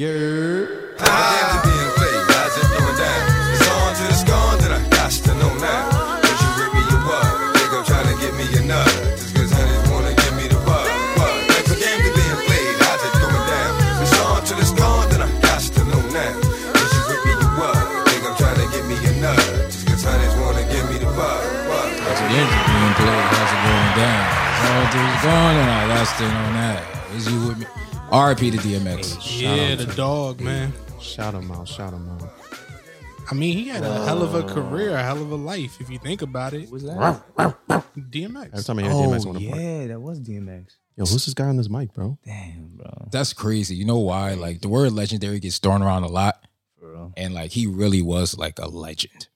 You're 0.00 0.80
down. 24.00 24.40
It's 24.92 25.22
going 25.22 25.56
it 25.56 25.60
and 25.60 25.70
I 25.70 25.88
got 25.88 26.06
staying 26.06 26.32
on 26.32 26.52
that. 26.54 27.14
Is 27.14 27.30
you 27.30 27.48
with 27.48 27.58
me? 27.58 27.89
RIP 28.12 28.38
to 28.38 28.58
DMX. 28.58 29.40
Yeah, 29.40 29.76
the 29.76 29.86
dog, 29.94 30.40
man. 30.40 30.72
shout 31.00 31.34
him 31.34 31.50
out, 31.52 31.68
shout 31.68 31.92
him 31.92 32.08
out. 32.08 32.28
I 33.30 33.34
mean, 33.34 33.56
he 33.56 33.68
had 33.68 33.84
a 33.84 34.04
hell 34.04 34.22
of 34.22 34.34
a 34.34 34.42
career, 34.42 34.90
a 34.96 35.02
hell 35.02 35.22
of 35.22 35.30
a 35.30 35.36
life, 35.36 35.80
if 35.80 35.88
you 35.88 35.98
think 35.98 36.20
about 36.20 36.52
it. 36.52 36.68
Was 36.70 36.82
that? 36.82 36.96
DMX. 36.98 37.84
Every 37.96 38.02
DMX. 38.02 38.66
time 38.66 38.78
I 38.80 38.82
hear 38.82 38.90
Oh 38.90 38.94
DMX, 38.94 39.24
I 39.24 39.28
want 39.28 39.38
to 39.38 39.48
park. 39.48 39.60
yeah, 39.60 39.86
that 39.86 40.00
was 40.00 40.20
DMX. 40.20 40.66
Yo, 40.96 41.04
who's 41.04 41.24
this 41.24 41.34
guy 41.34 41.44
on 41.46 41.56
this 41.56 41.70
mic, 41.70 41.94
bro? 41.94 42.18
Damn, 42.24 42.72
bro. 42.76 43.08
That's 43.12 43.32
crazy. 43.32 43.76
You 43.76 43.84
know 43.84 43.98
why? 43.98 44.34
Like 44.34 44.60
the 44.60 44.68
word 44.68 44.92
legendary 44.92 45.38
gets 45.38 45.58
thrown 45.58 45.80
around 45.80 46.02
a 46.02 46.08
lot. 46.08 46.44
For 46.80 46.90
real. 46.90 47.12
And 47.16 47.32
like 47.32 47.52
he 47.52 47.66
really 47.68 48.02
was 48.02 48.36
like 48.36 48.58
a 48.58 48.66
legend. 48.66 49.28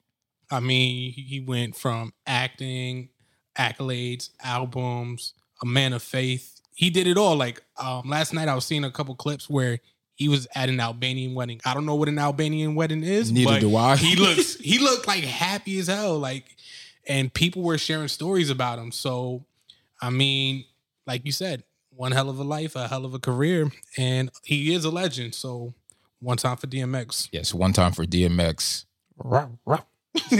I 0.50 0.58
mean, 0.58 1.12
he 1.12 1.22
he 1.22 1.40
went 1.40 1.76
from 1.76 2.12
acting, 2.26 3.10
accolades, 3.56 4.30
albums, 4.42 5.34
a 5.62 5.66
man 5.66 5.92
of 5.92 6.02
faith. 6.02 6.53
He 6.74 6.90
did 6.90 7.06
it 7.06 7.16
all. 7.16 7.36
Like 7.36 7.62
um, 7.80 8.08
last 8.08 8.34
night, 8.34 8.48
I 8.48 8.54
was 8.54 8.64
seeing 8.64 8.84
a 8.84 8.90
couple 8.90 9.14
clips 9.14 9.48
where 9.48 9.78
he 10.14 10.28
was 10.28 10.46
at 10.54 10.68
an 10.68 10.80
Albanian 10.80 11.34
wedding. 11.34 11.60
I 11.64 11.74
don't 11.74 11.86
know 11.86 11.94
what 11.94 12.08
an 12.08 12.18
Albanian 12.18 12.74
wedding 12.74 13.02
is. 13.02 13.32
Neither 13.32 13.50
but 13.52 13.60
do 13.60 13.76
I. 13.76 13.96
He 13.96 14.16
looks 14.20 14.56
he 14.56 14.78
looked 14.78 15.06
like 15.06 15.24
happy 15.24 15.78
as 15.78 15.86
hell. 15.88 16.18
Like, 16.18 16.44
and 17.06 17.32
people 17.32 17.62
were 17.62 17.78
sharing 17.78 18.08
stories 18.08 18.50
about 18.50 18.78
him. 18.78 18.92
So, 18.92 19.44
I 20.00 20.10
mean, 20.10 20.64
like 21.06 21.24
you 21.24 21.32
said, 21.32 21.64
one 21.90 22.12
hell 22.12 22.28
of 22.28 22.38
a 22.38 22.44
life, 22.44 22.76
a 22.76 22.88
hell 22.88 23.04
of 23.04 23.14
a 23.14 23.18
career, 23.18 23.70
and 23.96 24.30
he 24.42 24.74
is 24.74 24.84
a 24.84 24.90
legend. 24.90 25.34
So, 25.34 25.74
one 26.20 26.36
time 26.36 26.56
for 26.56 26.66
DMX. 26.66 27.28
Yes, 27.32 27.52
one 27.54 27.72
time 27.72 27.92
for 27.92 28.04
DMX. 28.04 28.84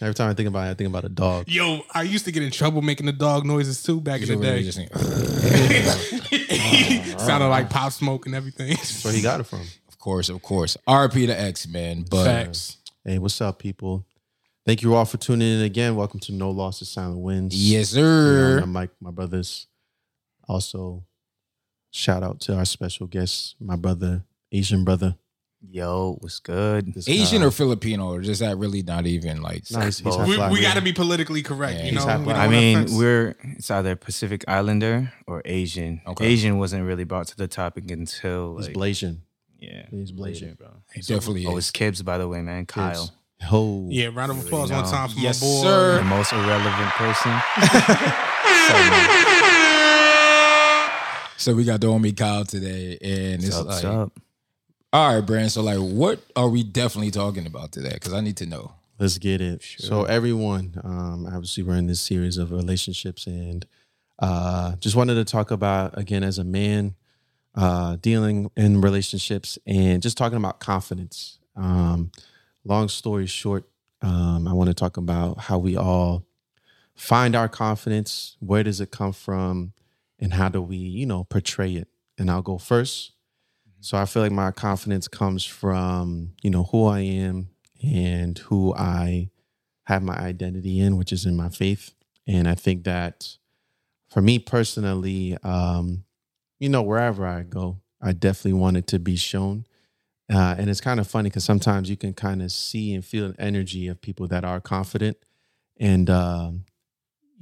Every 0.00 0.14
time 0.14 0.30
I 0.30 0.34
think 0.34 0.48
about 0.48 0.66
it, 0.66 0.70
I 0.70 0.74
think 0.74 0.88
about 0.88 1.04
a 1.04 1.08
dog. 1.08 1.48
Yo, 1.48 1.82
I 1.92 2.02
used 2.02 2.24
to 2.24 2.32
get 2.32 2.42
in 2.42 2.50
trouble 2.50 2.82
making 2.82 3.06
the 3.06 3.12
dog 3.12 3.44
noises 3.44 3.82
too 3.82 4.00
back 4.00 4.22
in 4.22 4.28
the 4.28 4.36
day. 4.36 4.62
Just 4.62 4.78
think, 4.78 4.90
Sounded 7.20 7.48
like 7.48 7.70
pop 7.70 7.92
smoke 7.92 8.26
and 8.26 8.34
everything. 8.34 8.68
That's 8.70 9.04
where 9.04 9.12
he 9.12 9.22
got 9.22 9.40
it 9.40 9.44
from. 9.44 9.60
of 9.88 9.98
course, 9.98 10.28
of 10.28 10.40
course. 10.42 10.76
RIP 10.88 11.12
to 11.12 11.38
X, 11.38 11.68
man. 11.68 12.04
But 12.10 12.24
Facts. 12.24 12.78
Hey, 13.04 13.18
what's 13.18 13.40
up, 13.40 13.58
people? 13.58 14.06
Thank 14.64 14.82
you 14.82 14.94
all 14.94 15.04
for 15.04 15.16
tuning 15.18 15.56
in 15.58 15.62
again. 15.62 15.96
Welcome 15.96 16.20
to 16.20 16.32
No 16.32 16.50
Losses, 16.50 16.88
Silent 16.88 17.20
Wins. 17.20 17.54
yes, 17.54 17.92
You 17.94 18.02
know, 18.02 18.06
sir. 18.08 18.60
I'm 18.62 18.72
Mike, 18.72 18.90
my 19.00 19.10
brothers. 19.10 19.66
Also, 20.48 21.04
shout 21.90 22.22
out 22.22 22.40
to 22.40 22.54
our 22.56 22.64
special 22.64 23.06
guest, 23.06 23.56
my 23.60 23.76
brother, 23.76 24.24
Asian 24.52 24.84
brother. 24.84 25.16
Yo, 25.70 26.16
what's 26.20 26.40
good? 26.40 26.92
This 26.92 27.08
Asian 27.08 27.40
guy- 27.40 27.46
or 27.46 27.50
Filipino, 27.50 28.08
or 28.12 28.20
just 28.20 28.40
that 28.40 28.58
really 28.58 28.82
not 28.82 29.06
even 29.06 29.40
like 29.42 29.62
No, 29.70 29.80
he's, 29.80 29.98
he's 30.00 30.16
We, 30.18 30.36
we 30.48 30.60
got 30.60 30.74
to 30.74 30.82
be 30.82 30.92
politically 30.92 31.42
correct. 31.42 31.78
Yeah, 31.78 31.84
you 31.86 31.92
know, 31.92 32.04
black. 32.04 32.36
I 32.36 32.48
mean, 32.48 32.86
we're 32.96 33.36
it's 33.56 33.70
either 33.70 33.94
Pacific 33.96 34.44
Islander 34.48 35.12
or 35.26 35.40
Asian. 35.44 36.00
Okay. 36.06 36.26
Asian 36.26 36.58
wasn't 36.58 36.84
really 36.84 37.04
brought 37.04 37.28
to 37.28 37.36
the 37.36 37.46
topic 37.48 37.90
until 37.90 38.56
He's 38.58 38.66
like 38.68 38.76
Blasian. 38.76 39.18
yeah, 39.58 39.86
He's 39.90 40.10
Blasian. 40.12 40.18
later, 40.42 40.54
bro. 40.58 40.68
it 40.94 41.06
definitely 41.06 41.46
Oh, 41.46 41.56
it's 41.56 41.70
Kibbs, 41.70 42.04
by 42.04 42.18
the 42.18 42.26
way, 42.28 42.42
man. 42.42 42.66
Kyle, 42.66 43.10
Oh, 43.50 43.86
yeah. 43.88 44.10
Round 44.12 44.30
of 44.32 44.44
applause 44.44 44.70
know. 44.70 44.80
one 44.82 44.90
time 44.90 45.08
for 45.10 45.18
Yes, 45.20 45.40
my 45.40 45.46
boy. 45.48 45.62
sir. 45.62 45.98
the 45.98 46.04
most 46.04 46.32
irrelevant 46.32 46.90
person. 46.90 47.40
So 51.38 51.54
we 51.56 51.64
got 51.64 51.80
the 51.80 51.88
homie 51.88 52.16
Kyle 52.16 52.44
today, 52.44 52.96
and 53.02 53.42
it's 53.42 53.56
What's 53.56 53.82
like, 53.82 53.92
up? 53.92 54.12
All 54.92 55.14
right, 55.14 55.24
Brand. 55.24 55.50
So 55.52 55.62
like, 55.62 55.78
what 55.78 56.20
are 56.36 56.48
we 56.48 56.62
definitely 56.62 57.10
talking 57.10 57.46
about 57.46 57.72
today? 57.72 57.92
Because 57.94 58.12
I 58.12 58.20
need 58.20 58.36
to 58.38 58.46
know. 58.46 58.72
Let's 58.98 59.18
get 59.18 59.40
it. 59.40 59.62
So 59.78 60.04
everyone, 60.04 60.80
um, 60.84 61.26
obviously 61.26 61.62
we're 61.62 61.76
in 61.76 61.86
this 61.86 62.00
series 62.00 62.36
of 62.36 62.52
relationships 62.52 63.26
and 63.26 63.66
uh 64.18 64.76
just 64.76 64.94
wanted 64.94 65.14
to 65.14 65.24
talk 65.24 65.50
about 65.50 65.98
again 65.98 66.22
as 66.22 66.38
a 66.38 66.44
man, 66.44 66.94
uh 67.54 67.96
dealing 67.96 68.50
in 68.56 68.80
relationships 68.80 69.58
and 69.66 70.02
just 70.02 70.16
talking 70.16 70.36
about 70.36 70.60
confidence. 70.60 71.38
Um 71.56 72.12
long 72.64 72.88
story 72.88 73.26
short, 73.26 73.64
um, 74.02 74.46
I 74.46 74.52
want 74.52 74.68
to 74.68 74.74
talk 74.74 74.96
about 74.96 75.38
how 75.38 75.58
we 75.58 75.76
all 75.76 76.24
find 76.94 77.34
our 77.34 77.48
confidence, 77.48 78.36
where 78.40 78.62
does 78.62 78.80
it 78.80 78.90
come 78.90 79.12
from, 79.12 79.72
and 80.20 80.34
how 80.34 80.48
do 80.48 80.60
we, 80.60 80.76
you 80.76 81.06
know, 81.06 81.24
portray 81.24 81.74
it. 81.74 81.88
And 82.18 82.30
I'll 82.30 82.42
go 82.42 82.58
first. 82.58 83.11
So 83.82 83.98
I 83.98 84.04
feel 84.04 84.22
like 84.22 84.30
my 84.30 84.52
confidence 84.52 85.08
comes 85.08 85.44
from, 85.44 86.34
you 86.40 86.50
know, 86.50 86.62
who 86.62 86.86
I 86.86 87.00
am 87.00 87.48
and 87.82 88.38
who 88.38 88.72
I 88.74 89.28
have 89.86 90.04
my 90.04 90.16
identity 90.16 90.78
in, 90.78 90.96
which 90.96 91.12
is 91.12 91.26
in 91.26 91.36
my 91.36 91.48
faith. 91.48 91.92
And 92.24 92.46
I 92.46 92.54
think 92.54 92.84
that 92.84 93.36
for 94.08 94.22
me 94.22 94.38
personally, 94.38 95.36
um, 95.42 96.04
you 96.60 96.68
know, 96.68 96.82
wherever 96.82 97.26
I 97.26 97.42
go, 97.42 97.80
I 98.00 98.12
definitely 98.12 98.60
want 98.60 98.76
it 98.76 98.86
to 98.86 99.00
be 99.00 99.16
shown. 99.16 99.66
Uh, 100.32 100.54
and 100.56 100.70
it's 100.70 100.80
kind 100.80 101.00
of 101.00 101.08
funny 101.08 101.28
because 101.28 101.44
sometimes 101.44 101.90
you 101.90 101.96
can 101.96 102.12
kind 102.14 102.40
of 102.40 102.52
see 102.52 102.94
and 102.94 103.04
feel 103.04 103.26
an 103.26 103.36
energy 103.36 103.88
of 103.88 104.00
people 104.00 104.28
that 104.28 104.44
are 104.44 104.60
confident. 104.60 105.16
And, 105.80 106.08
um, 106.08 106.66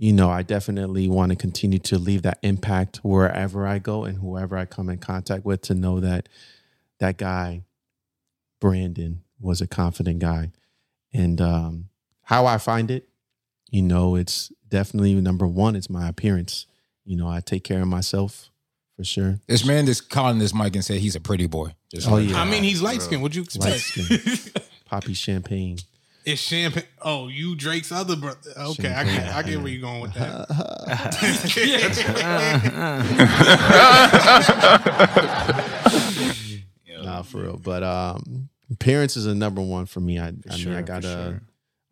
you 0.03 0.15
know, 0.15 0.31
I 0.31 0.41
definitely 0.43 1.09
want 1.09 1.28
to 1.31 1.37
continue 1.37 1.78
to 1.81 1.99
leave 1.99 2.22
that 2.22 2.38
impact 2.43 3.00
wherever 3.03 3.66
I 3.66 3.78
go 3.78 4.05
and 4.05 4.16
whoever 4.16 4.56
I 4.56 4.65
come 4.65 4.88
in 4.88 4.97
contact 4.97 5.44
with 5.44 5.61
to 5.62 5.75
know 5.75 6.00
that 6.00 6.27
that 7.00 7.19
guy, 7.19 7.65
Brandon, 8.61 9.22
was 9.38 9.61
a 9.61 9.66
confident 9.66 10.19
guy. 10.21 10.53
And 11.12 11.38
um, 11.41 11.88
how 12.22 12.47
I 12.47 12.56
find 12.59 12.91
it, 12.91 13.09
you 13.71 13.83
know, 13.83 14.16
it's 14.16 14.50
definitely 14.69 15.15
number 15.16 15.47
one, 15.47 15.77
it's 15.77 15.91
my 15.91 16.09
appearance. 16.09 16.67
You 17.05 17.17
know, 17.17 17.28
I 17.28 17.41
take 17.41 17.65
care 17.65 17.82
of 17.82 17.88
myself 17.88 18.50
for 18.97 19.05
sure. 19.05 19.41
This 19.49 19.67
man 19.67 19.84
just 19.84 20.09
calling 20.09 20.38
this 20.38 20.55
mic 20.55 20.75
and 20.77 20.84
said 20.84 21.00
he's 21.00 21.17
a 21.17 21.21
pretty 21.21 21.47
boy. 21.47 21.75
Just 21.93 22.09
Oh, 22.09 22.15
like- 22.15 22.28
yeah. 22.31 22.41
I 22.41 22.44
mean, 22.44 22.62
he's 22.62 22.81
light 22.81 23.03
skinned. 23.03 23.21
What'd 23.22 23.37
you 23.37 23.43
expect? 23.43 23.65
Light 23.99 24.11
expect? 24.11 24.38
skin, 24.38 24.62
Papi 24.91 25.15
champagne. 25.17 25.78
It's 26.25 26.41
champagne. 26.41 26.84
Oh, 27.03 27.28
you 27.28 27.54
Drake's 27.56 27.91
other 27.92 28.16
brother. 28.16 28.50
Okay, 28.56 28.92
I 28.92 29.04
get, 29.04 29.34
I 29.34 29.42
get 29.42 29.58
where 29.58 29.69
you're 29.69 29.81
going 29.82 30.03
with 30.03 30.14
that. 30.14 30.47
Nah, 37.03 37.22
for 37.22 37.42
real. 37.42 37.56
But 37.56 37.82
um, 37.82 38.48
appearance 38.70 39.16
is 39.16 39.26
a 39.26 39.34
number 39.34 39.62
one 39.62 39.86
for 39.86 40.00
me. 40.00 40.19
I, 40.19 40.28
I 40.50 40.56
mean, 40.56 40.75
I 40.75 40.82
gotta, 40.82 41.08
sure. 41.08 41.41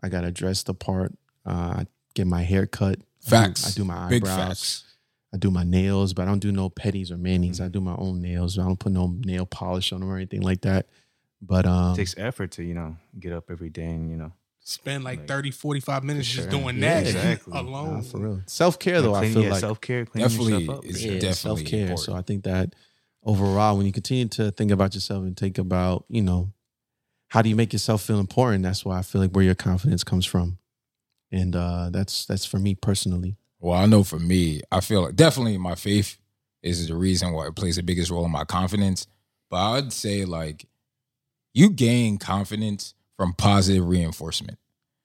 I 0.02 0.08
gotta 0.08 0.30
dress 0.30 0.62
the 0.62 0.74
part. 0.74 1.12
Uh, 1.46 1.50
I 1.78 1.86
get 2.14 2.26
my 2.26 2.42
hair 2.42 2.66
cut. 2.66 2.98
Facts. 3.20 3.66
I 3.66 3.70
do 3.76 3.84
my 3.84 4.08
Big 4.08 4.22
eyebrows. 4.22 4.36
facts. 4.48 4.84
I 5.32 5.36
do 5.38 5.50
my 5.50 5.64
nails, 5.64 6.12
but 6.14 6.22
I 6.22 6.24
don't 6.26 6.38
do 6.40 6.52
no 6.52 6.70
petties 6.70 7.10
or 7.10 7.16
manis. 7.18 7.60
I 7.60 7.68
do 7.68 7.80
my 7.80 7.94
own 7.96 8.20
nails. 8.22 8.58
I 8.58 8.62
don't 8.64 8.78
put 8.78 8.92
no 8.92 9.14
nail 9.24 9.44
polish 9.46 9.92
on 9.92 10.00
them 10.00 10.10
or 10.10 10.16
anything 10.16 10.40
like 10.42 10.62
that. 10.62 10.86
But 11.40 11.66
um, 11.66 11.92
It 11.92 11.96
takes 11.96 12.14
effort 12.18 12.50
to 12.52 12.62
you 12.64 12.74
know 12.74 12.96
get 13.18 13.32
up 13.32 13.50
every 13.50 13.70
day 13.70 13.86
and 13.86 14.10
you 14.10 14.16
know 14.16 14.32
Spend 14.60 15.02
like 15.02 15.20
Like, 15.20 15.28
30, 15.28 15.50
45 15.50 16.04
minutes 16.04 16.28
for 16.28 16.36
just 16.36 16.50
doing 16.50 16.78
Yeah, 16.78 17.00
that 17.00 17.06
exactly. 17.06 17.52
alone. 17.56 17.94
nah, 17.94 18.00
for 18.02 18.18
real, 18.18 18.42
self 18.46 18.78
care 18.78 19.00
though. 19.00 19.14
I 19.14 19.32
feel 19.32 19.42
yeah, 19.44 19.50
like 19.50 19.60
self 19.60 19.80
care, 19.80 20.04
Definitely 20.04 20.68
up. 20.68 20.84
is 20.84 21.04
yeah, 21.04 21.12
definitely 21.12 21.32
self 21.34 21.64
care. 21.64 21.80
important. 21.82 22.00
So 22.00 22.14
I 22.14 22.20
think 22.22 22.44
that 22.44 22.74
overall, 23.22 23.76
when 23.78 23.86
you 23.86 23.92
continue 23.92 24.28
to 24.28 24.50
think 24.50 24.70
about 24.70 24.94
yourself 24.94 25.22
and 25.22 25.34
think 25.36 25.56
about, 25.56 26.04
you 26.08 26.20
know, 26.20 26.52
how 27.28 27.40
do 27.40 27.48
you 27.48 27.56
make 27.56 27.72
yourself 27.72 28.02
feel 28.02 28.18
important? 28.18 28.62
That's 28.62 28.84
why 28.84 28.98
I 28.98 29.02
feel 29.02 29.20
like 29.22 29.30
where 29.30 29.44
your 29.44 29.54
confidence 29.54 30.04
comes 30.04 30.26
from, 30.26 30.58
and 31.32 31.56
uh, 31.56 31.88
that's 31.90 32.26
that's 32.26 32.44
for 32.44 32.58
me 32.58 32.74
personally. 32.74 33.36
Well, 33.60 33.78
I 33.78 33.86
know 33.86 34.04
for 34.04 34.18
me, 34.18 34.60
I 34.70 34.80
feel 34.80 35.04
like 35.06 35.16
definitely 35.16 35.56
my 35.58 35.76
faith 35.76 36.18
is 36.62 36.88
the 36.88 36.94
reason 36.94 37.32
why 37.32 37.46
it 37.46 37.56
plays 37.56 37.76
the 37.76 37.82
biggest 37.82 38.10
role 38.10 38.24
in 38.26 38.30
my 38.30 38.44
confidence. 38.44 39.06
But 39.48 39.56
I'd 39.72 39.92
say 39.94 40.24
like 40.26 40.66
you 41.58 41.70
gain 41.70 42.18
confidence 42.18 42.94
from 43.16 43.32
positive 43.34 43.86
reinforcement. 43.86 44.58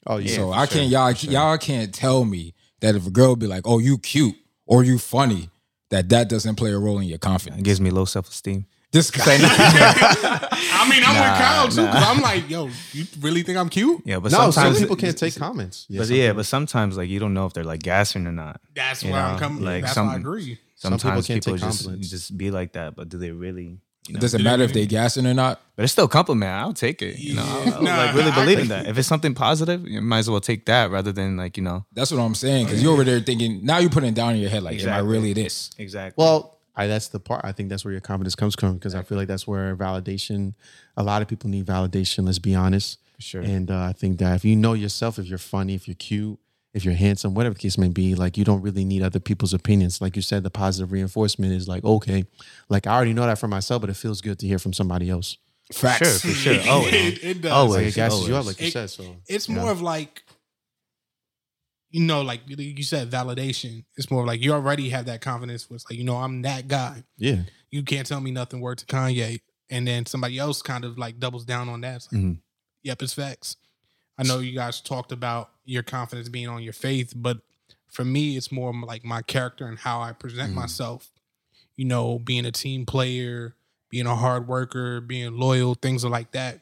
Oh 0.06 0.18
yeah, 0.18 0.36
so 0.36 0.52
I 0.52 0.66
sure, 0.66 0.78
can't 0.80 0.90
y'all 0.92 1.14
sure. 1.14 1.32
y'all 1.32 1.58
can't 1.58 1.94
tell 1.94 2.26
me 2.26 2.54
that 2.82 2.96
if 2.96 3.08
a 3.08 3.12
girl 3.12 3.36
be 3.36 3.48
like, 3.48 3.64
"Oh, 3.66 3.80
you 3.80 3.98
cute" 3.98 4.36
or 4.66 4.84
"You 4.84 4.98
funny," 5.00 5.50
that 5.90 6.10
that 6.10 6.30
doesn't 6.30 6.56
play 6.56 6.72
a 6.72 6.78
role 6.80 7.00
in 7.00 7.08
your 7.08 7.18
confidence. 7.20 7.60
It 7.62 7.64
gives 7.64 7.80
me 7.82 7.90
low 7.90 8.06
self 8.06 8.28
esteem. 8.30 8.66
this 8.92 9.10
guy. 9.10 9.24
I 9.42 10.90
mean, 10.90 11.04
I'm 11.06 11.16
Nah, 11.16 11.22
with 11.32 11.40
Kyle 11.42 11.68
too, 11.70 11.82
because 11.88 12.02
nah. 12.02 12.10
I'm 12.12 12.22
like, 12.22 12.50
yo, 12.50 12.70
you 12.92 13.06
really 13.22 13.42
think 13.44 13.58
I'm 13.58 13.70
cute? 13.70 14.02
Yeah, 14.06 14.20
but 14.20 14.32
no, 14.32 14.38
some 14.38 14.52
sometimes 14.52 14.80
people 14.80 14.96
can't 14.98 15.18
take 15.18 15.36
comments. 15.36 15.88
But 15.90 16.08
yeah, 16.10 16.34
but 16.34 16.46
sometimes 16.46 16.98
like 16.98 17.10
you 17.10 17.20
don't 17.20 17.34
know 17.34 17.46
if 17.46 17.54
they're 17.54 17.64
like 17.64 17.82
gassing 17.82 18.28
or 18.28 18.32
not. 18.32 18.62
That's 18.76 19.04
You 19.04 19.12
where 19.12 19.22
I'm 19.22 19.40
coming. 19.40 19.64
like 19.64 19.84
that's 19.84 19.94
some- 19.96 20.08
why 20.08 20.14
I 20.14 20.18
agree. 20.18 20.60
Some 20.76 20.92
people 20.92 21.00
Sometimes 21.00 21.28
can't 21.28 21.44
people, 21.46 21.58
take 21.58 21.66
just 22.02 22.12
just 22.12 22.38
be 22.38 22.52
like 22.52 22.74
that, 22.74 22.96
but 22.96 23.08
do 23.08 23.18
they 23.18 23.32
really 23.32 23.80
You 24.08 24.16
know? 24.16 24.20
Does 24.20 24.34
it 24.34 24.42
matter 24.42 24.64
if 24.64 24.74
they 24.74 24.86
gassing 24.86 25.26
or 25.26 25.34
not? 25.34 25.62
But 25.76 25.84
it's 25.84 25.94
still 25.94 26.06
a 26.06 26.10
compliment. 26.10 26.52
I'll 26.52 26.74
take 26.74 27.02
it. 27.02 27.18
You 27.20 27.36
know, 27.36 27.44
Yeah. 27.44 27.72
I, 27.72 27.78
I 27.78 27.82
Nah, 27.82 27.98
like 27.98 28.16
really 28.16 28.32
I- 28.32 28.36
believe 28.44 28.60
in 28.60 28.68
that. 28.68 28.88
If 28.88 28.98
it's 28.98 29.08
something 29.08 29.34
positive, 29.34 29.88
you 29.88 30.02
might 30.02 30.20
as 30.20 30.30
well 30.30 30.42
take 30.42 30.66
that 30.66 30.92
rather 30.92 31.12
than 31.12 31.38
like 31.38 31.56
you 31.58 31.64
know. 31.64 31.86
That's 31.94 32.12
what 32.12 32.20
I'm 32.20 32.36
saying. 32.36 32.66
Because 32.66 32.84
you're 32.84 32.92
over 32.94 33.04
there 33.04 33.20
thinking 33.22 33.66
now 33.66 33.78
you're 33.80 33.90
putting 33.90 34.10
it 34.10 34.16
down 34.16 34.36
in 34.36 34.42
your 34.42 34.50
head 34.50 34.64
like, 34.64 34.82
am 34.82 34.90
I 34.90 35.00
really 35.00 35.32
this? 35.34 35.72
Exactly. 35.78 36.22
Well, 36.22 36.58
I, 36.76 36.88
that's 36.88 37.10
the 37.10 37.20
part. 37.20 37.46
I 37.46 37.52
think 37.54 37.70
that's 37.70 37.86
where 37.86 37.92
your 37.92 38.02
confidence 38.02 38.36
comes 38.36 38.56
from 38.56 38.74
because 38.74 38.96
I 38.96 39.04
feel 39.04 39.18
like 39.18 39.28
that's 39.28 39.48
where 39.48 39.76
validation. 39.76 40.54
A 40.98 41.04
lot 41.04 41.22
of 41.22 41.28
people 41.28 41.50
need 41.50 41.66
validation. 41.66 42.26
Let's 42.26 42.40
be 42.40 42.56
honest. 42.56 43.00
sure. 43.20 43.42
And 43.42 43.70
uh, 43.72 43.80
I 43.84 43.94
think 43.94 44.18
that 44.20 44.36
if 44.36 44.44
you 44.44 44.56
know 44.56 44.74
yourself, 44.74 45.18
if 45.20 45.28
you're 45.28 45.38
funny, 45.38 45.76
if 45.76 45.88
you're 45.88 45.96
cute, 45.96 46.40
if 46.74 46.84
you're 46.86 46.94
handsome, 46.96 47.34
whatever 47.36 47.54
the 47.54 47.60
case 47.60 47.78
may 47.78 47.90
be, 47.90 48.16
like 48.16 48.38
you 48.38 48.44
don't 48.44 48.62
really 48.62 48.84
need 48.84 49.04
other 49.04 49.20
people's 49.20 49.54
opinions. 49.54 50.02
Like 50.02 50.16
you 50.16 50.22
said, 50.22 50.44
the 50.44 50.50
positive 50.50 50.92
reinforcement 50.92 51.54
is 51.54 51.68
like 51.68 51.84
okay, 51.84 52.26
like 52.70 52.88
I 52.88 52.96
already 52.96 53.14
know 53.14 53.26
that 53.26 53.38
for 53.40 53.48
myself, 53.48 53.82
but 53.82 53.90
it 53.90 53.96
feels 53.96 54.22
good 54.22 54.40
to 54.40 54.48
hear 54.48 54.60
from 54.60 54.74
somebody 54.74 55.10
else. 55.10 55.38
Facts. 55.72 56.20
sure, 56.22 56.32
for 56.32 56.36
sure. 56.38 56.60
Always. 56.70 56.94
it, 56.94 57.24
it 57.24 57.42
does. 57.42 57.52
Always. 57.52 57.78
Like 57.78 57.88
it 57.88 57.96
gasses 57.96 58.28
you 58.28 58.36
up, 58.36 58.46
like 58.46 58.60
you 58.60 58.68
It- 58.68 58.74
said. 58.74 58.90
So 58.90 59.16
It's 59.28 59.48
more 59.48 59.72
of 59.72 59.82
like, 59.82 60.24
you 61.90 62.02
know, 62.04 62.22
like 62.22 62.42
you 62.48 62.84
said, 62.84 63.10
validation. 63.12 63.86
It's 63.96 64.10
more 64.10 64.26
like 64.26 64.42
you 64.42 64.52
already 64.54 64.90
have 64.90 65.06
that 65.06 65.22
confidence. 65.22 65.70
Where 65.70 65.76
it's 65.76 65.86
like, 65.90 65.98
you 66.00 66.04
know, 66.06 66.18
I'm 66.18 66.42
that 66.42 66.68
guy. 66.68 67.04
yeah, 67.18 67.44
You 67.72 67.84
can't 67.84 68.06
tell 68.08 68.20
me 68.20 68.32
nothing. 68.32 68.62
Word 68.62 68.80
to 68.80 68.86
Kanye, 68.86 69.40
and 69.70 69.88
then 69.88 70.06
somebody 70.06 70.38
else 70.40 70.62
kind 70.62 70.84
of 70.86 70.98
like 70.98 71.20
doubles 71.20 71.46
down 71.46 71.70
on 71.70 71.82
that. 71.82 71.98
It's 71.98 72.12
like, 72.12 72.22
Mhm. 72.22 72.38
Yep, 72.84 73.02
it's 73.04 73.14
facts. 73.14 73.56
I 74.18 74.24
know 74.24 74.40
you 74.40 74.54
guys 74.54 74.82
talked 74.82 75.12
about 75.14 75.52
your 75.66 75.84
confidence 75.84 76.30
being 76.30 76.48
on 76.48 76.62
your 76.64 76.74
faith, 76.74 77.14
but 77.16 77.38
for 77.90 78.04
me, 78.04 78.38
it's 78.38 78.52
more 78.52 78.74
like 78.74 79.04
my 79.06 79.22
character 79.22 79.66
and 79.68 79.78
how 79.80 80.02
I 80.02 80.14
present 80.14 80.52
Mm. 80.52 80.56
myself. 80.56 81.12
You 81.76 81.86
know, 81.86 82.20
being 82.20 82.46
a 82.46 82.52
team 82.52 82.86
player, 82.86 83.56
being 83.90 84.06
a 84.06 84.16
hard 84.16 84.48
worker, 84.48 85.02
being 85.02 85.38
loyal, 85.38 85.76
things 85.76 86.04
like 86.04 86.32
that. 86.32 86.62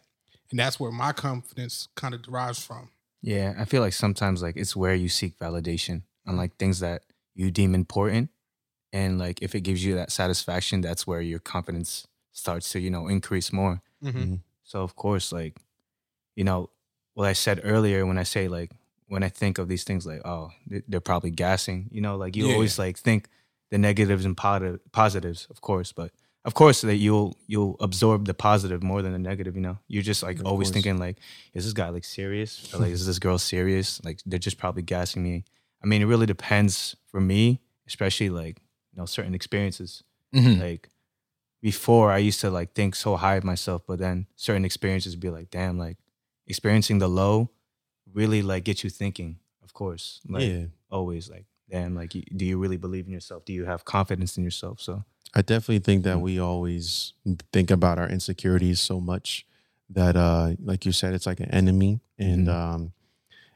And 0.49 0.59
that's 0.59 0.79
where 0.79 0.91
my 0.91 1.13
confidence 1.13 1.87
kind 1.95 2.13
of 2.13 2.21
derives 2.21 2.63
from. 2.63 2.89
Yeah, 3.21 3.53
I 3.57 3.65
feel 3.65 3.81
like 3.81 3.93
sometimes 3.93 4.41
like 4.41 4.57
it's 4.57 4.75
where 4.75 4.93
you 4.95 5.07
seek 5.09 5.37
validation 5.37 6.03
on 6.27 6.37
like 6.37 6.57
things 6.57 6.79
that 6.79 7.03
you 7.33 7.51
deem 7.51 7.73
important, 7.75 8.29
and 8.91 9.17
like 9.17 9.41
if 9.41 9.55
it 9.55 9.61
gives 9.61 9.83
you 9.85 9.95
that 9.95 10.11
satisfaction, 10.11 10.81
that's 10.81 11.07
where 11.07 11.21
your 11.21 11.39
confidence 11.39 12.07
starts 12.33 12.69
to 12.71 12.79
you 12.79 12.89
know 12.89 13.07
increase 13.07 13.53
more. 13.53 13.81
Mm-hmm. 14.03 14.35
So 14.63 14.81
of 14.81 14.95
course, 14.95 15.31
like, 15.31 15.57
you 16.35 16.43
know, 16.43 16.69
what 17.13 17.27
I 17.27 17.33
said 17.33 17.61
earlier 17.63 18.05
when 18.05 18.17
I 18.17 18.23
say 18.23 18.47
like 18.47 18.71
when 19.11 19.23
I 19.23 19.29
think 19.29 19.57
of 19.57 19.67
these 19.67 19.83
things, 19.83 20.05
like, 20.05 20.21
oh, 20.25 20.51
they- 20.67 20.83
they're 20.87 21.01
probably 21.11 21.31
gassing. 21.31 21.89
You 21.91 22.01
know, 22.05 22.15
like 22.23 22.35
you 22.37 22.47
Yeah. 22.47 22.53
always 22.53 22.79
like 22.79 22.97
think 22.97 23.27
the 23.69 23.77
negatives 23.77 24.23
and 24.25 24.35
positive 24.37 24.79
positives, 24.93 25.47
of 25.49 25.59
course, 25.59 25.91
but 25.91 26.11
of 26.45 26.53
course 26.53 26.79
that 26.81 26.95
you'll 26.95 27.37
you'll 27.45 27.75
absorb 27.79 28.25
the 28.25 28.33
positive 28.33 28.81
more 28.81 29.01
than 29.01 29.11
the 29.11 29.19
negative. 29.31 29.53
You 29.55 29.61
know, 29.67 29.77
you're 29.87 30.01
just 30.11 30.23
like 30.23 30.39
Of 30.39 30.45
always 30.45 30.67
course. 30.69 30.73
thinking 30.75 30.97
like, 30.97 31.17
is 31.53 31.63
this 31.65 31.73
guy 31.73 31.89
like 31.89 32.05
serious? 32.05 32.73
Or, 32.73 32.77
like, 32.79 32.91
is 32.93 33.05
this 33.09 33.19
girl 33.19 33.37
serious? 33.37 34.01
Like 34.05 34.19
they're 34.25 34.39
just 34.47 34.57
probably 34.57 34.81
gassing 34.83 35.21
me. 35.23 35.43
I 35.83 35.87
mean, 35.87 36.01
it 36.01 36.05
really 36.05 36.25
depends 36.35 36.95
for 37.11 37.19
me, 37.21 37.59
especially 37.87 38.29
like 38.29 38.55
you 38.93 38.97
know 38.97 39.05
certain 39.05 39.35
experiences 39.35 40.03
Mhm. 40.33 40.59
like 40.59 40.89
before 41.61 42.11
I 42.11 42.17
used 42.17 42.39
to 42.41 42.49
like 42.49 42.73
think 42.73 42.95
so 42.95 43.15
high 43.17 43.35
of 43.35 43.43
myself, 43.43 43.81
but 43.87 43.99
then 43.99 44.27
certain 44.35 44.65
experiences 44.65 45.15
be 45.15 45.29
like, 45.29 45.49
damn, 45.51 45.77
like 45.77 45.97
experiencing 46.47 46.99
the 46.99 47.07
low 47.09 47.49
really 48.13 48.41
like 48.41 48.63
get 48.63 48.83
you 48.83 48.89
thinking, 48.89 49.37
of 49.63 49.73
course. 49.73 50.21
Like 50.27 50.47
yeah. 50.49 50.65
always 50.89 51.29
like, 51.29 51.45
damn, 51.69 51.95
like 51.95 52.11
do 52.11 52.45
you 52.45 52.57
really 52.57 52.77
believe 52.77 53.05
in 53.07 53.11
yourself? 53.13 53.45
Do 53.45 53.53
you 53.53 53.65
have 53.65 53.85
confidence 53.85 54.37
in 54.37 54.43
yourself? 54.43 54.81
So 54.81 55.03
I 55.33 55.41
definitely 55.41 55.79
think 55.79 56.01
Mm. 56.01 56.05
that 56.05 56.19
we 56.21 56.39
always 56.39 57.13
think 57.53 57.71
about 57.71 57.97
our 57.99 58.09
insecurities 58.09 58.79
so 58.79 58.99
much 58.99 59.45
that, 59.89 60.15
uh, 60.15 60.55
like 60.63 60.85
you 60.85 60.91
said, 60.91 61.13
it's 61.13 61.25
like 61.25 61.39
an 61.39 61.51
enemy, 61.51 61.99
and 62.17 62.47
Mhm. 62.47 62.53
um, 62.53 62.93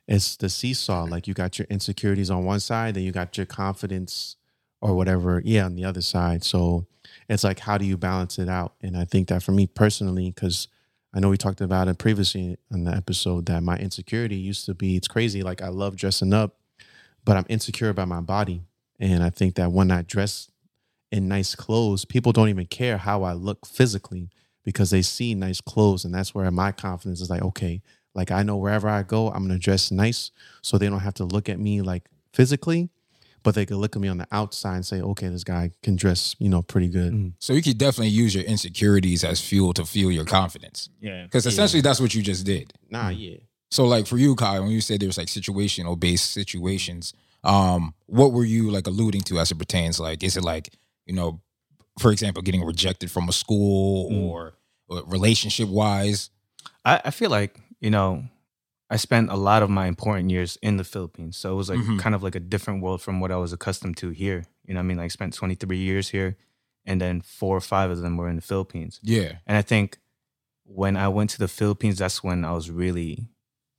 it's 0.07 0.35
the 0.37 0.49
seesaw. 0.49 1.03
Like 1.05 1.27
you 1.27 1.33
got 1.33 1.57
your 1.57 1.65
insecurities 1.69 2.29
on 2.29 2.45
one 2.45 2.59
side, 2.59 2.93
then 2.95 3.03
you 3.03 3.11
got 3.11 3.37
your 3.37 3.45
confidence 3.45 4.35
or 4.81 4.93
whatever, 4.95 5.41
yeah, 5.43 5.65
on 5.65 5.75
the 5.75 5.83
other 5.85 6.01
side. 6.01 6.43
So 6.43 6.85
it's 7.27 7.43
like, 7.43 7.59
how 7.59 7.77
do 7.77 7.85
you 7.85 7.97
balance 7.97 8.37
it 8.37 8.47
out? 8.49 8.75
And 8.81 8.95
I 8.95 9.05
think 9.05 9.27
that 9.29 9.41
for 9.43 9.51
me 9.51 9.65
personally, 9.67 10.31
because 10.31 10.67
I 11.15 11.21
know 11.21 11.29
we 11.29 11.37
talked 11.37 11.61
about 11.61 11.87
it 11.87 11.97
previously 11.97 12.57
in 12.69 12.83
the 12.83 12.91
episode 12.91 13.45
that 13.45 13.63
my 13.63 13.77
insecurity 13.77 14.35
used 14.35 14.65
to 14.65 14.73
be, 14.73 14.97
it's 14.97 15.07
crazy. 15.07 15.43
Like 15.43 15.61
I 15.61 15.69
love 15.69 15.95
dressing 15.95 16.33
up, 16.33 16.57
but 17.23 17.37
I'm 17.37 17.45
insecure 17.47 17.87
about 17.87 18.09
my 18.09 18.19
body. 18.19 18.63
And 18.99 19.23
I 19.23 19.29
think 19.29 19.55
that 19.55 19.71
when 19.71 19.91
I 19.91 20.01
dress 20.01 20.51
in 21.13 21.29
nice 21.29 21.55
clothes, 21.55 22.03
people 22.03 22.33
don't 22.33 22.49
even 22.49 22.65
care 22.65 22.97
how 22.97 23.23
I 23.23 23.31
look 23.31 23.65
physically 23.65 24.29
because 24.65 24.89
they 24.89 25.01
see 25.01 25.33
nice 25.35 25.61
clothes. 25.61 26.03
And 26.03 26.13
that's 26.13 26.35
where 26.35 26.51
my 26.51 26.73
confidence 26.73 27.21
is 27.21 27.29
like, 27.29 27.41
okay, 27.43 27.81
like 28.13 28.29
I 28.29 28.43
know 28.43 28.57
wherever 28.57 28.89
I 28.89 29.03
go, 29.03 29.29
I'm 29.29 29.47
gonna 29.47 29.57
dress 29.57 29.91
nice. 29.91 30.31
So 30.61 30.77
they 30.77 30.89
don't 30.89 30.99
have 30.99 31.13
to 31.15 31.23
look 31.23 31.47
at 31.47 31.59
me 31.59 31.81
like 31.81 32.09
physically, 32.33 32.89
but 33.45 33.53
they 33.53 33.63
could 33.65 33.77
look 33.77 33.95
at 33.95 34.01
me 34.01 34.07
on 34.07 34.17
the 34.17 34.27
outside 34.31 34.73
and 34.77 34.85
say, 34.85 34.99
okay, 35.01 35.29
this 35.29 35.43
guy 35.43 35.69
can 35.83 35.95
dress, 35.95 36.35
you 36.39 36.49
know, 36.49 36.63
pretty 36.63 36.87
good. 36.89 37.13
Mm. 37.13 37.33
So 37.37 37.53
you 37.53 37.61
could 37.61 37.77
definitely 37.77 38.09
use 38.09 38.33
your 38.33 38.43
insecurities 38.43 39.23
as 39.23 39.39
fuel 39.39 39.71
to 39.73 39.85
fuel 39.85 40.11
your 40.11 40.25
confidence. 40.25 40.89
yeah. 40.99 41.23
Because 41.25 41.45
essentially 41.45 41.81
that's 41.81 41.99
what 42.01 42.15
you 42.15 42.23
just 42.23 42.43
did. 42.43 42.73
Nah, 42.89 43.09
yeah. 43.09 43.37
So 43.69 43.85
like 43.85 44.07
for 44.07 44.17
you, 44.17 44.35
Kyle, 44.35 44.63
when 44.63 44.71
you 44.71 44.81
said 44.81 44.99
there's 44.99 45.19
like 45.19 45.27
situational 45.27 45.97
based 45.99 46.31
situations, 46.31 47.13
um, 47.43 47.93
what 48.07 48.31
were 48.33 48.43
you 48.45 48.71
like 48.71 48.87
alluding 48.87 49.21
to 49.21 49.37
as 49.37 49.51
it 49.51 49.59
pertains? 49.59 49.99
Like, 49.99 50.23
is 50.23 50.35
it 50.37 50.43
like, 50.43 50.73
you 51.05 51.13
know, 51.13 51.39
for 51.99 52.11
example, 52.11 52.41
getting 52.41 52.63
rejected 52.65 53.11
from 53.11 53.29
a 53.29 53.31
school 53.31 54.09
Mm. 54.09 54.23
or, 54.23 54.53
or 54.87 55.03
relationship 55.05 55.69
wise? 55.69 56.31
I, 56.83 56.99
I 57.05 57.11
feel 57.11 57.29
like, 57.29 57.59
you 57.79 57.91
know, 57.91 58.23
I 58.89 58.97
spent 58.97 59.29
a 59.31 59.35
lot 59.35 59.63
of 59.63 59.69
my 59.69 59.87
important 59.87 60.29
years 60.29 60.57
in 60.61 60.77
the 60.77 60.83
Philippines. 60.83 61.37
So 61.37 61.53
it 61.53 61.55
was 61.55 61.69
like 61.69 61.79
Mhm. 61.79 61.99
kind 61.99 62.13
of 62.15 62.21
like 62.23 62.35
a 62.35 62.39
different 62.39 62.83
world 62.83 63.01
from 63.01 63.19
what 63.19 63.31
I 63.31 63.37
was 63.37 63.51
accustomed 63.53 63.97
to 63.97 64.09
here. 64.09 64.45
You 64.65 64.73
know 64.73 64.79
what 64.79 64.85
I 64.85 64.87
mean? 64.87 64.97
Like 64.97 65.11
spent 65.11 65.33
23 65.33 65.77
years 65.77 66.09
here 66.09 66.37
and 66.85 67.01
then 67.01 67.21
four 67.21 67.57
or 67.57 67.61
five 67.61 67.89
of 67.89 67.99
them 68.01 68.15
were 68.17 68.29
in 68.29 68.35
the 68.35 68.41
Philippines. 68.43 68.99
Yeah. 69.01 69.39
And 69.47 69.57
I 69.57 69.63
think 69.63 69.97
when 70.65 70.95
I 70.97 71.07
went 71.07 71.29
to 71.31 71.39
the 71.39 71.47
Philippines, 71.47 71.97
that's 71.97 72.23
when 72.23 72.45
I 72.45 72.51
was 72.51 72.69
really 72.69 73.27